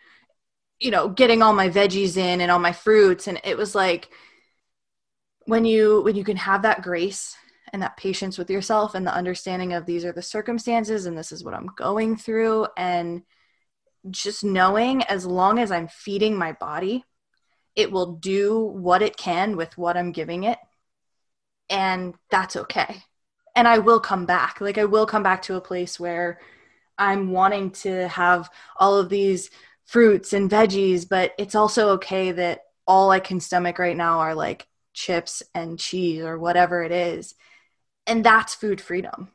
you 0.81 0.91
know 0.91 1.09
getting 1.09 1.43
all 1.43 1.53
my 1.53 1.69
veggies 1.69 2.17
in 2.17 2.41
and 2.41 2.51
all 2.51 2.59
my 2.59 2.73
fruits. 2.73 3.27
And 3.27 3.41
it 3.45 3.57
was 3.57 3.75
like 3.75 4.11
when 5.47 5.65
you 5.65 6.03
when 6.03 6.17
you 6.17 6.25
can 6.25 6.37
have 6.37 6.63
that 6.63 6.83
grace 6.83 7.35
and 7.73 7.83
that 7.83 7.97
patience 7.97 8.39
with 8.39 8.51
yourself 8.51 8.95
and 8.95 9.07
the 9.07 9.15
understanding 9.15 9.73
of 9.73 9.87
these 9.87 10.05
are 10.05 10.13
the 10.13 10.23
circumstances 10.23 11.07
and 11.07 11.19
this 11.19 11.33
is 11.33 11.43
what 11.43 11.55
i'm 11.55 11.69
going 11.77 12.17
through 12.17 12.67
and 12.77 13.23
just 14.11 14.45
knowing 14.45 15.03
as 15.05 15.27
long 15.27 15.59
as 15.59 15.73
i'm 15.73 15.89
feeding 15.89 16.37
my 16.37 16.53
body 16.53 17.05
it 17.75 17.91
will 17.91 18.13
do 18.13 18.59
what 18.59 19.03
it 19.03 19.17
can 19.17 19.57
with 19.57 19.77
what 19.77 19.97
i'm 19.97 20.13
giving 20.13 20.45
it 20.45 20.59
and 21.71 22.15
that's 22.31 22.57
okay. 22.57 23.03
And 23.57 23.69
i 23.69 23.79
will 23.79 24.01
come 24.01 24.27
back. 24.27 24.61
Like 24.61 24.79
i 24.79 24.85
will 24.85 25.07
come 25.07 25.23
back 25.23 25.43
to 25.43 25.57
a 25.57 25.61
place 25.61 25.99
where 26.01 26.41
i'm 26.99 27.33
wanting 27.33 27.71
to 27.73 28.09
have 28.09 28.49
all 28.77 28.99
of 28.99 29.09
these 29.09 29.51
fruits 29.85 30.33
and 30.33 30.49
veggies 30.51 31.09
but 31.09 31.35
it's 31.39 31.57
also 31.57 31.91
okay 31.91 32.31
that 32.33 32.61
all 32.87 33.11
i 33.11 33.19
can 33.19 33.41
stomach 33.41 33.79
right 33.81 33.97
now 33.97 34.21
are 34.21 34.35
like 34.35 34.69
chips 34.95 35.43
and 35.55 35.79
cheese 35.79 36.23
or 36.23 36.39
whatever 36.39 36.83
it 36.83 36.93
is. 36.93 37.35
And 38.07 38.25
that's 38.25 38.55
food 38.55 38.81
freedom. 38.81 39.31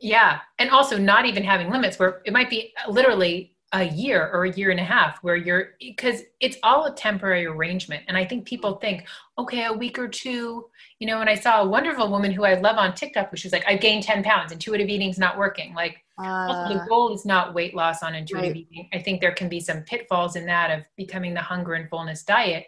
Yeah. 0.00 0.40
And 0.58 0.70
also 0.70 0.96
not 0.96 1.26
even 1.26 1.42
having 1.42 1.70
limits 1.70 1.98
where 1.98 2.22
it 2.24 2.32
might 2.32 2.48
be 2.48 2.72
literally 2.88 3.55
a 3.72 3.84
year 3.84 4.30
or 4.32 4.44
a 4.44 4.52
year 4.52 4.70
and 4.70 4.78
a 4.78 4.84
half 4.84 5.18
where 5.22 5.34
you're 5.34 5.70
because 5.80 6.22
it's 6.40 6.56
all 6.62 6.84
a 6.84 6.94
temporary 6.94 7.46
arrangement 7.46 8.02
and 8.06 8.16
i 8.16 8.24
think 8.24 8.46
people 8.46 8.76
think 8.76 9.04
okay 9.38 9.64
a 9.64 9.72
week 9.72 9.98
or 9.98 10.06
two 10.06 10.64
you 11.00 11.06
know 11.06 11.20
and 11.20 11.28
i 11.28 11.34
saw 11.34 11.62
a 11.62 11.68
wonderful 11.68 12.08
woman 12.08 12.30
who 12.30 12.44
i 12.44 12.54
love 12.54 12.76
on 12.76 12.94
tiktok 12.94 13.30
where 13.32 13.36
she's 13.36 13.52
like 13.52 13.64
i've 13.66 13.80
gained 13.80 14.04
10 14.04 14.22
pounds 14.22 14.52
intuitive 14.52 14.88
eating's 14.88 15.18
not 15.18 15.36
working 15.36 15.74
like 15.74 16.04
uh, 16.18 16.68
the 16.68 16.84
goal 16.88 17.12
is 17.12 17.26
not 17.26 17.54
weight 17.54 17.74
loss 17.74 18.02
on 18.04 18.14
intuitive 18.14 18.52
right. 18.52 18.66
eating 18.70 18.88
i 18.94 18.98
think 19.00 19.20
there 19.20 19.34
can 19.34 19.48
be 19.48 19.58
some 19.58 19.82
pitfalls 19.82 20.36
in 20.36 20.46
that 20.46 20.70
of 20.70 20.84
becoming 20.96 21.34
the 21.34 21.40
hunger 21.40 21.74
and 21.74 21.90
fullness 21.90 22.22
diet 22.22 22.66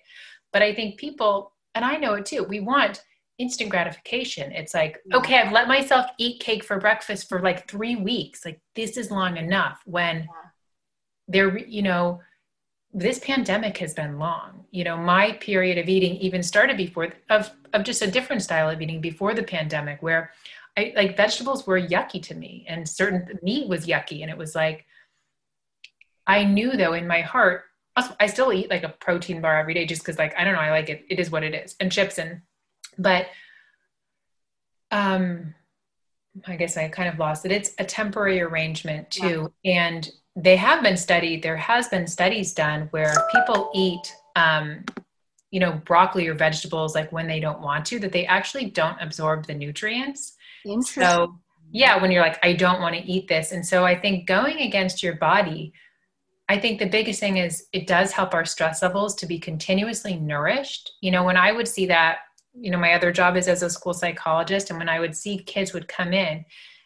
but 0.53 0.63
i 0.63 0.75
think 0.75 0.99
people 0.99 1.53
and 1.77 1.85
i 1.85 1.97
know 1.97 2.15
it 2.15 2.27
too 2.27 2.43
we 2.43 2.59
want 2.59 3.03
instant 3.39 3.71
gratification. 3.71 4.51
It's 4.53 4.75
like, 4.75 4.99
okay, 5.15 5.39
I've 5.39 5.53
let 5.53 5.69
myself 5.69 6.07
eat 6.19 6.41
cake 6.41 6.65
for 6.65 6.79
breakfast 6.79 7.29
for 7.29 7.41
like 7.41 7.69
three 7.69 7.95
weeks. 7.95 8.45
Like, 8.45 8.61
this 8.75 8.97
is 8.97 9.11
long 9.11 9.37
enough. 9.37 9.81
When 9.87 10.27
there 11.29 11.57
you 11.59 11.83
know 11.83 12.21
this 12.93 13.19
pandemic 13.19 13.77
has 13.79 13.93
been 13.95 14.19
long. 14.19 14.65
You 14.71 14.85
know 14.85 14.97
my 14.97 15.33
period 15.33 15.79
of 15.79 15.89
eating 15.89 16.17
even 16.17 16.43
started 16.43 16.77
before 16.77 17.13
of 17.31 17.51
of 17.73 17.85
just 17.85 18.03
a 18.03 18.11
different 18.11 18.43
style 18.43 18.71
of 18.71 18.81
eating 18.81 19.01
before 19.01 19.35
the 19.35 19.43
pandemic 19.43 20.03
where 20.03 20.33
i 20.77 20.93
like 20.97 21.17
vegetables 21.17 21.67
were 21.67 21.81
yucky 21.81 22.23
to 22.23 22.35
me 22.35 22.65
and 22.69 22.89
certain 22.89 23.39
meat 23.43 23.69
was 23.69 23.87
yucky. 23.87 24.23
And 24.23 24.31
it 24.31 24.37
was 24.37 24.55
like 24.55 24.87
i 26.27 26.45
knew 26.45 26.77
though 26.77 26.95
in 26.95 27.07
my 27.07 27.21
heart 27.21 27.65
i 28.21 28.27
still 28.27 28.53
eat 28.53 28.71
like 28.71 28.85
a 28.85 28.91
protein 29.01 29.41
bar 29.41 29.59
every 29.59 29.75
day 29.75 29.85
just 29.85 30.03
because 30.03 30.19
like 30.19 30.35
i 30.39 30.45
don't 30.45 30.55
know 30.55 30.61
i 30.61 30.71
like 30.71 30.89
it. 30.89 31.05
It 31.11 31.19
is 31.19 31.31
what 31.31 31.45
it 31.45 31.55
is. 31.55 31.77
And 31.81 31.91
chips 31.91 32.19
and 32.19 32.43
but 32.99 33.27
um 34.91 35.55
i 36.47 36.57
guess 36.57 36.77
i 36.77 36.89
kind 36.89 37.09
of 37.09 37.19
lost 37.19 37.45
it. 37.45 37.53
It's 37.53 37.73
a 37.79 37.85
temporary 37.85 38.41
arrangement 38.41 39.11
too. 39.11 39.53
Yeah. 39.63 39.89
and 39.89 40.11
they 40.39 40.57
have 40.57 40.83
been 40.83 40.97
studied 40.97 41.43
there 41.43 41.57
has 41.57 41.89
been 41.89 42.07
studies 42.07 42.53
done 42.53 42.89
where 42.93 43.13
people 43.35 43.71
eat 43.75 44.15
um, 44.37 44.85
you 45.51 45.61
know 45.61 45.81
broccoli 45.85 46.29
or 46.29 46.35
vegetables 46.35 46.95
like 46.95 47.11
when 47.11 47.27
they 47.27 47.41
don't 47.41 47.61
want 47.61 47.85
to 47.85 47.99
that 47.99 48.13
they 48.13 48.27
actually 48.27 48.67
don't 48.67 48.97
absorb 49.01 49.47
the 49.47 49.55
nutrients. 49.55 50.37
So 50.83 51.39
yeah 51.71 52.01
when 52.01 52.11
you're 52.11 52.23
like 52.23 52.39
i 52.43 52.53
don't 52.53 52.81
want 52.81 52.95
to 52.95 53.03
eat 53.03 53.29
this. 53.29 53.53
And 53.53 53.67
so 53.67 53.85
i 53.85 53.99
think 53.99 54.27
going 54.27 54.59
against 54.59 55.03
your 55.03 55.17
body 55.17 55.73
i 56.49 56.59
think 56.59 56.79
the 56.79 56.87
biggest 56.87 57.21
thing 57.21 57.39
is 57.39 57.67
it 57.73 57.87
does 57.87 58.13
help 58.13 58.33
our 58.33 58.45
stress 58.45 58.83
levels 58.83 59.15
to 59.17 59.27
be 59.27 59.39
continuously 59.39 60.17
nourished. 60.17 60.93
You 61.01 61.11
know 61.11 61.25
when 61.25 61.37
i 61.37 61.53
would 61.53 61.69
see 61.69 61.87
that 61.87 62.19
you 62.55 62.71
know 62.71 62.79
my 62.79 62.95
other 62.95 63.13
job 63.13 63.37
is 63.37 63.49
as 63.49 63.63
a 63.63 63.71
school 63.71 63.95
psychologist 63.95 64.71
and 64.71 64.79
when 64.79 64.89
i 64.89 65.01
would 65.01 65.17
see 65.17 65.39
kids 65.39 65.73
would 65.73 65.89
come 65.89 66.13
in 66.13 66.45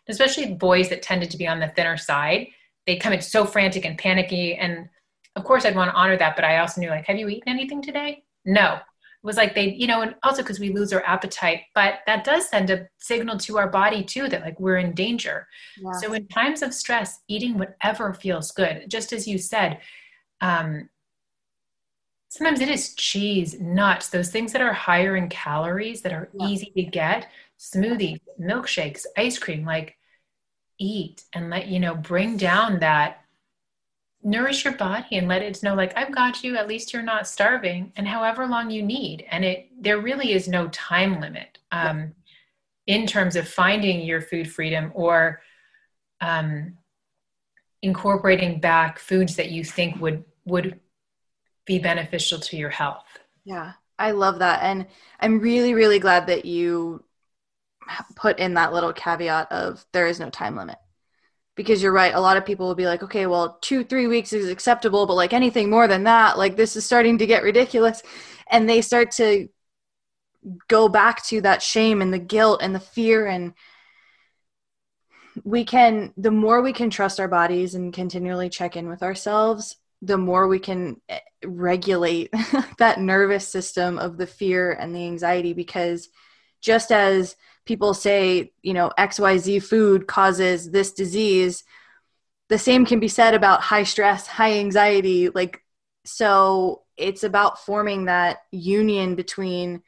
especially 0.09 0.55
boys 0.55 0.89
that 0.89 1.01
tended 1.01 1.31
to 1.31 1.37
be 1.37 1.47
on 1.47 1.61
the 1.61 1.69
thinner 1.69 1.97
side 1.97 2.49
they 2.87 2.97
come 2.97 3.13
in 3.13 3.21
so 3.21 3.45
frantic 3.45 3.85
and 3.85 3.99
panicky. 3.99 4.55
And 4.55 4.89
of 5.37 5.45
course, 5.45 5.65
I'd 5.65 5.77
want 5.77 5.91
to 5.91 5.97
honor 5.97 6.17
that, 6.17 6.37
but 6.37 6.45
I 6.45 6.59
also 6.59 6.81
knew, 6.81 6.91
like, 6.91 7.07
have 7.07 7.17
you 7.17 7.29
eaten 7.29 7.49
anything 7.49 7.81
today? 7.83 8.25
No. 8.45 8.75
It 8.75 9.27
was 9.27 9.37
like 9.37 9.55
they, 9.55 9.73
you 9.75 9.87
know, 9.87 10.03
and 10.03 10.17
also 10.25 10.43
because 10.43 10.59
we 10.59 10.73
lose 10.73 10.93
our 10.93 11.03
appetite, 11.05 11.61
but 11.77 12.01
that 12.07 12.25
does 12.25 12.49
send 12.49 12.71
a 12.71 12.89
signal 12.99 13.39
to 13.39 13.57
our 13.57 13.69
body 13.69 14.03
too 14.03 14.29
that 14.29 14.43
like 14.43 14.59
we're 14.59 14.79
in 14.79 14.95
danger. 14.95 15.47
So 16.01 16.13
in 16.13 16.27
times 16.27 16.61
of 16.61 16.75
stress, 16.75 17.21
eating 17.29 17.57
whatever 17.57 18.15
feels 18.15 18.51
good, 18.51 18.87
just 18.89 19.13
as 19.13 19.29
you 19.29 19.39
said, 19.39 19.79
um, 20.41 20.89
sometimes 22.31 22.61
it 22.61 22.69
is 22.69 22.95
cheese, 22.97 23.61
nuts, 23.61 24.09
those 24.09 24.31
things 24.31 24.53
that 24.53 24.61
are 24.61 24.73
higher 24.73 25.17
in 25.17 25.29
calories 25.29 26.03
that 26.03 26.13
are 26.13 26.29
yeah. 26.35 26.47
easy 26.49 26.73
to 26.75 26.83
get, 26.83 27.29
smoothies, 27.61 28.19
milkshakes, 28.41 29.07
ice 29.17 29.39
cream, 29.39 29.65
like 29.65 29.97
eat 30.79 31.25
and 31.33 31.51
let 31.51 31.69
you 31.69 31.79
know 31.79 31.95
bring 31.95 32.37
down 32.37 32.81
that 32.81 33.23
nourish 34.23 34.65
your 34.65 34.75
body 34.75 35.17
and 35.17 35.29
let 35.29 35.43
it 35.43 35.63
know 35.63 35.75
like 35.75 35.97
i've 35.97 36.15
got 36.15 36.45
you. 36.45 36.57
At 36.57 36.69
least 36.69 36.93
you're 36.93 37.03
not 37.03 37.27
starving. 37.27 37.93
And 37.97 38.07
however 38.07 38.47
long 38.47 38.71
you 38.71 38.83
need. 38.83 39.27
And 39.31 39.45
it 39.45 39.69
there 39.79 40.01
really 40.01 40.33
is 40.33 40.49
no 40.49 40.69
time 40.69 41.21
limit 41.21 41.59
um, 41.73 42.15
in 42.87 43.07
terms 43.07 43.37
of 43.37 43.49
finding 43.49 44.01
your 44.03 44.21
food 44.21 44.51
freedom 44.51 44.93
or 44.95 45.41
um, 46.21 46.79
incorporating 47.83 48.61
back 48.61 48.99
foods 48.99 49.37
that 49.37 49.51
you 49.51 49.65
think 49.65 50.01
would 50.01 50.25
would 50.45 50.79
be 51.67 51.79
beneficial 51.79 52.39
to 52.39 52.57
your 52.57 52.71
health. 52.71 53.19
Yeah. 53.45 53.73
I 53.99 54.13
love 54.13 54.39
that. 54.39 54.63
And 54.63 54.87
i'm 55.21 55.41
really 55.41 55.75
really 55.75 55.99
glad 55.99 56.27
that 56.29 56.45
you 56.45 57.05
put 58.17 58.39
in 58.39 58.55
that 58.55 58.73
little 58.73 58.93
caveat 58.93 59.51
of 59.51 59.85
there 59.93 60.07
is 60.07 60.21
no 60.21 60.31
time 60.31 60.57
limit. 60.57 60.79
Because 61.55 61.83
you're 61.83 61.93
right 61.93 62.15
a 62.15 62.21
lot 62.21 62.37
of 62.37 62.47
people 62.47 62.67
will 62.67 62.75
be 62.75 62.87
like 62.87 63.03
okay 63.03 63.27
well 63.27 63.59
two 63.61 63.85
three 63.85 64.07
weeks 64.07 64.33
is 64.33 64.49
acceptable 64.49 65.07
but 65.07 65.15
like 65.15 65.35
anything 65.35 65.69
more 65.69 65.87
than 65.87 66.05
that 66.05 66.39
like 66.39 66.57
this 66.57 66.77
is 66.77 66.87
starting 66.87 67.19
to 67.19 67.27
get 67.27 67.43
ridiculous. 67.43 68.03
And 68.51 68.69
they 68.69 68.81
start 68.81 69.11
to 69.13 69.49
go 70.69 70.89
back 70.89 71.25
to 71.27 71.41
that 71.43 71.63
shame 71.63 72.03
and 72.03 72.13
the 72.13 72.19
guilt 72.19 72.63
and 72.63 72.75
the 72.75 72.81
fear. 72.81 73.27
And 73.27 73.53
we 75.45 75.65
can 75.65 76.13
the 76.17 76.31
more 76.31 76.63
we 76.63 76.73
can 76.73 76.91
trust 76.91 77.21
our 77.21 77.29
bodies 77.29 77.75
and 77.75 77.93
continually 77.93 78.49
check 78.49 78.77
in 78.77 78.89
with 78.89 79.03
ourselves 79.03 79.77
the 80.03 80.19
more 80.19 80.49
we 80.49 80.59
can 80.59 81.01
regulate 81.45 82.35
that 82.79 83.01
nervous 83.01 83.47
system 83.47 83.99
of 83.99 84.17
the 84.17 84.27
fear 84.27 84.73
and 84.73 84.95
the 84.95 85.07
anxiety. 85.07 85.53
Because 85.53 86.09
just 86.61 86.91
as 86.91 87.37
people 87.65 87.95
say 87.95 88.53
you 88.63 88.75
know 88.75 88.91
xyz 88.99 89.63
food 89.63 90.07
causes 90.07 90.71
this 90.71 90.93
disease 90.93 91.65
the 92.49 92.59
same 92.59 92.85
can 92.85 93.01
be 93.01 93.09
said 93.09 93.35
about 93.35 93.61
high 93.61 93.85
stress 93.85 94.27
high 94.27 94.59
anxiety 94.59 95.29
like 95.29 95.63
so 96.05 96.83
it's 96.97 97.23
about 97.23 97.65
forming 97.65 98.07
that 98.07 98.39
union 98.51 99.15
between 99.15 99.83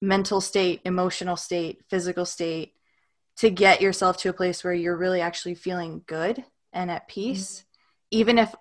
mental 0.00 0.40
state 0.40 0.80
emotional 0.84 1.36
state 1.36 1.82
physical 1.88 2.24
state 2.24 2.74
to 3.36 3.50
get 3.50 3.80
yourself 3.80 4.16
to 4.18 4.28
a 4.28 4.32
place 4.32 4.62
where 4.62 4.74
you're 4.74 4.96
really 4.96 5.20
actually 5.20 5.54
feeling 5.54 6.02
good 6.06 6.44
and 6.72 6.90
at 6.90 7.08
peace. 7.08 7.58
Mm-hmm. 7.58 8.18
even 8.18 8.38
if 8.38 8.54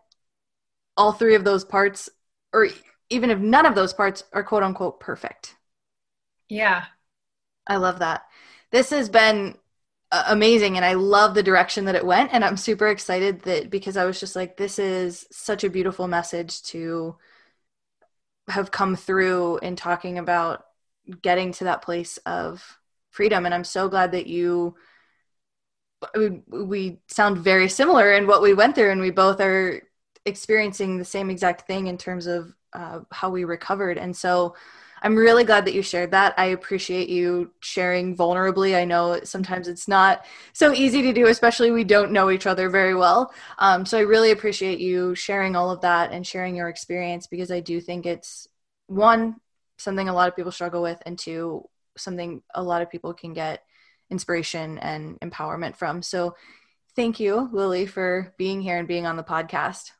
all 0.97 1.13
three 1.13 1.35
of 1.35 1.43
those 1.43 1.63
parts 1.63 2.09
or 2.53 2.67
even 3.09 3.29
if 3.29 3.39
none 3.39 3.65
of 3.65 3.75
those 3.75 3.93
parts 3.93 4.23
are 4.33 4.43
quote 4.43 4.63
unquote 4.63 4.99
perfect. 4.99 5.55
Yeah 6.47 6.85
i 7.71 7.77
love 7.77 7.99
that. 7.99 8.25
This 8.71 8.89
has 8.89 9.09
been 9.09 9.57
uh, 10.11 10.25
amazing 10.27 10.75
and 10.75 10.83
i 10.83 10.93
love 10.93 11.33
the 11.33 11.43
direction 11.43 11.85
that 11.85 11.95
it 11.95 12.05
went 12.05 12.33
and 12.33 12.43
i'm 12.43 12.57
super 12.57 12.87
excited 12.87 13.41
that 13.43 13.69
because 13.69 13.95
i 13.95 14.03
was 14.03 14.19
just 14.19 14.35
like 14.35 14.57
this 14.57 14.77
is 14.77 15.25
such 15.31 15.63
a 15.63 15.69
beautiful 15.69 16.05
message 16.07 16.61
to 16.63 17.15
have 18.49 18.71
come 18.71 18.97
through 18.97 19.57
in 19.59 19.77
talking 19.77 20.17
about 20.17 20.65
getting 21.21 21.53
to 21.53 21.63
that 21.63 21.81
place 21.81 22.17
of 22.25 22.77
freedom 23.11 23.45
and 23.45 23.55
i'm 23.55 23.63
so 23.63 23.87
glad 23.87 24.11
that 24.11 24.27
you 24.27 24.75
we, 26.13 26.41
we 26.47 26.99
sound 27.07 27.37
very 27.37 27.69
similar 27.69 28.11
in 28.11 28.27
what 28.27 28.41
we 28.41 28.53
went 28.53 28.75
through 28.75 28.91
and 28.91 28.99
we 28.99 29.11
both 29.11 29.39
are 29.39 29.81
experiencing 30.25 30.97
the 30.97 31.05
same 31.05 31.29
exact 31.29 31.67
thing 31.67 31.87
in 31.87 31.97
terms 31.97 32.27
of 32.27 32.53
uh, 32.73 32.99
how 33.11 33.29
we 33.29 33.45
recovered 33.45 33.97
and 33.97 34.15
so 34.15 34.55
i'm 35.01 35.15
really 35.15 35.43
glad 35.43 35.65
that 35.65 35.73
you 35.73 35.81
shared 35.81 36.11
that 36.11 36.33
i 36.37 36.45
appreciate 36.47 37.09
you 37.09 37.51
sharing 37.59 38.15
vulnerably 38.15 38.75
i 38.75 38.85
know 38.85 39.19
sometimes 39.23 39.67
it's 39.67 39.87
not 39.87 40.25
so 40.53 40.73
easy 40.73 41.01
to 41.01 41.13
do 41.13 41.27
especially 41.27 41.71
we 41.71 41.83
don't 41.83 42.11
know 42.11 42.29
each 42.29 42.47
other 42.47 42.69
very 42.69 42.95
well 42.95 43.33
um, 43.59 43.85
so 43.85 43.97
i 43.97 44.01
really 44.01 44.31
appreciate 44.31 44.79
you 44.79 45.13
sharing 45.15 45.55
all 45.55 45.69
of 45.69 45.81
that 45.81 46.11
and 46.11 46.25
sharing 46.25 46.55
your 46.55 46.69
experience 46.69 47.27
because 47.27 47.51
i 47.51 47.59
do 47.59 47.79
think 47.81 48.05
it's 48.05 48.47
one 48.87 49.35
something 49.77 50.09
a 50.09 50.13
lot 50.13 50.27
of 50.27 50.35
people 50.35 50.51
struggle 50.51 50.81
with 50.81 51.01
and 51.05 51.17
two 51.17 51.67
something 51.97 52.41
a 52.53 52.63
lot 52.63 52.81
of 52.81 52.89
people 52.89 53.13
can 53.13 53.33
get 53.33 53.63
inspiration 54.11 54.77
and 54.77 55.19
empowerment 55.21 55.75
from. 55.75 56.03
So 56.03 56.35
thank 56.95 57.19
you, 57.19 57.49
Lily, 57.51 57.85
for 57.85 58.33
being 58.37 58.61
here 58.61 58.77
and 58.77 58.87
being 58.87 59.05
on 59.05 59.15
the 59.15 59.23
podcast. 59.23 59.91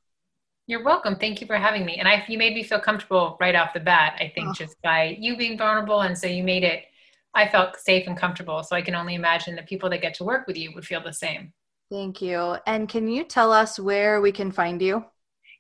You're 0.68 0.84
welcome. 0.84 1.16
Thank 1.16 1.42
you 1.42 1.48
for 1.48 1.56
having 1.56 1.86
me. 1.86 1.98
And 1.98 2.08
I, 2.08 2.24
you 2.28 2.38
made 2.38 2.54
me 2.54 2.64
feel 2.64 2.80
comfortable 2.80 3.38
right 3.40 3.56
off 3.56 3.74
the 3.74 3.80
bat, 3.80 4.18
I 4.20 4.32
think, 4.34 4.50
oh. 4.50 4.54
just 4.54 4.82
by 4.82 5.18
you 5.20 5.36
being 5.36 5.58
vulnerable. 5.58 6.02
And 6.02 6.18
so 6.18 6.28
you 6.28 6.44
made 6.44 6.64
it, 6.64 6.86
I 7.34 7.48
felt 7.48 7.78
safe 7.78 8.08
and 8.08 8.18
comfortable. 8.18 8.64
So 8.64 8.76
I 8.76 8.82
can 8.82 8.96
only 8.96 9.16
imagine 9.16 9.56
the 9.56 9.64
people 9.64 9.90
that 9.90 10.02
get 10.02 10.14
to 10.16 10.24
work 10.24 10.48
with 10.48 10.58
you 10.58 10.72
would 10.74 10.86
feel 10.86 11.04
the 11.04 11.14
same. 11.14 11.54
Thank 11.90 12.22
you. 12.22 12.58
And 12.68 12.88
can 12.88 13.08
you 13.08 13.24
tell 13.24 13.52
us 13.52 13.80
where 13.80 14.22
we 14.22 14.32
can 14.32 14.52
find 14.52 14.82
you? 14.82 15.04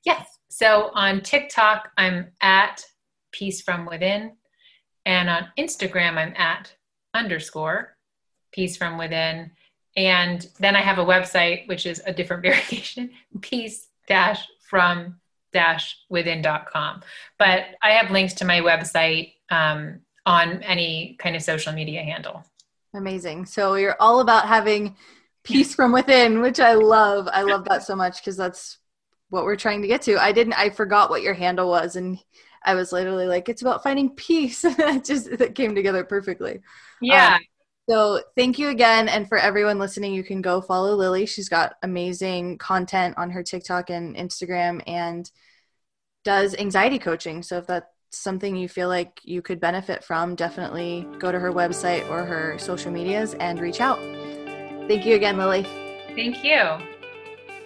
Yes. 0.06 0.38
So 0.50 0.92
on 0.94 1.22
TikTok, 1.22 1.90
I'm 1.98 2.28
at 2.42 2.86
Peace 3.32 3.62
From 3.62 3.86
Within. 3.86 4.34
And 5.06 5.30
on 5.30 5.48
Instagram, 5.58 6.18
I'm 6.18 6.34
at 6.38 6.74
underscore 7.14 7.98
peace 8.52 8.78
from 8.78 8.98
within. 8.98 9.52
And 9.96 10.48
then 10.60 10.76
I 10.76 10.82
have 10.82 11.00
a 11.00 11.06
website, 11.06 11.68
which 11.68 11.86
is 11.86 12.02
a 12.06 12.14
different 12.14 12.42
variation, 12.44 13.12
peace 13.42 13.88
dash 14.08 14.46
from 14.72 15.20
dash 15.52 15.98
within.com. 16.10 17.04
But 17.38 17.66
I 17.84 17.92
have 17.92 18.10
links 18.10 18.34
to 18.36 18.46
my 18.46 18.62
website 18.62 19.34
um, 19.50 20.00
on 20.26 20.64
any 20.64 21.18
kind 21.20 21.36
of 21.36 21.44
social 21.44 21.74
media 21.74 22.02
handle. 22.02 22.46
Amazing. 22.96 23.46
So 23.46 23.76
you're 23.76 23.98
all 24.00 24.22
about 24.22 24.48
having 24.48 24.96
peace 25.44 25.76
from 25.76 25.92
within, 25.92 26.42
which 26.42 26.62
I 26.62 26.74
love. 26.74 27.28
I 27.32 27.42
love 27.42 27.66
that 27.66 27.84
so 27.84 27.98
much 27.98 28.22
because 28.22 28.38
that's 28.38 28.78
what 29.30 29.44
we're 29.44 29.58
trying 29.58 29.82
to 29.82 29.90
get 29.90 30.02
to. 30.04 30.18
I 30.18 30.32
didn't, 30.32 30.54
I 30.54 30.70
forgot 30.70 31.10
what 31.10 31.22
your 31.22 31.34
handle 31.34 31.68
was. 31.68 31.98
And 31.98 32.18
I 32.64 32.74
was 32.76 32.94
literally 32.94 33.26
like, 33.26 33.50
it's 33.50 33.62
about 33.62 33.84
finding 33.84 34.12
peace. 34.12 34.64
it 34.66 35.04
just 35.04 35.38
that 35.38 35.54
came 35.54 35.76
together 35.76 36.06
perfectly. 36.06 36.62
Yeah. 37.02 37.36
Um, 37.36 37.42
so 37.90 38.22
thank 38.38 38.60
you 38.60 38.70
again. 38.70 39.10
And 39.10 39.28
for 39.28 39.38
everyone 39.38 39.80
listening, 39.80 40.14
you 40.14 40.24
can 40.24 40.42
go 40.42 40.62
follow 40.62 40.96
Lily. 40.96 41.26
She's 41.26 41.50
got 41.50 41.76
amazing 41.84 42.58
content 42.58 43.16
on 43.18 43.32
her 43.32 43.44
TikTok 43.44 43.90
and 43.90 44.16
Instagram 44.16 44.82
and 44.88 45.30
does 46.24 46.56
anxiety 46.56 47.00
coaching. 47.00 47.44
So 47.44 47.58
if 47.58 47.68
that's 47.68 47.88
something 48.12 48.56
you 48.56 48.68
feel 48.68 48.88
like 48.88 49.20
you 49.24 49.42
could 49.42 49.60
benefit 49.60 50.04
from, 50.04 50.36
definitely 50.36 51.08
go 51.20 51.32
to 51.32 51.40
her 51.40 51.52
website 51.52 52.08
or 52.10 52.26
her 52.26 52.58
social 52.60 52.92
medias 52.92 53.34
and 53.36 53.60
reach 53.60 53.82
out. 53.82 54.00
Thank 54.88 55.06
you 55.06 55.16
again, 55.16 55.38
Lily. 55.38 55.64
Thank 56.16 56.44
you. 56.44 56.91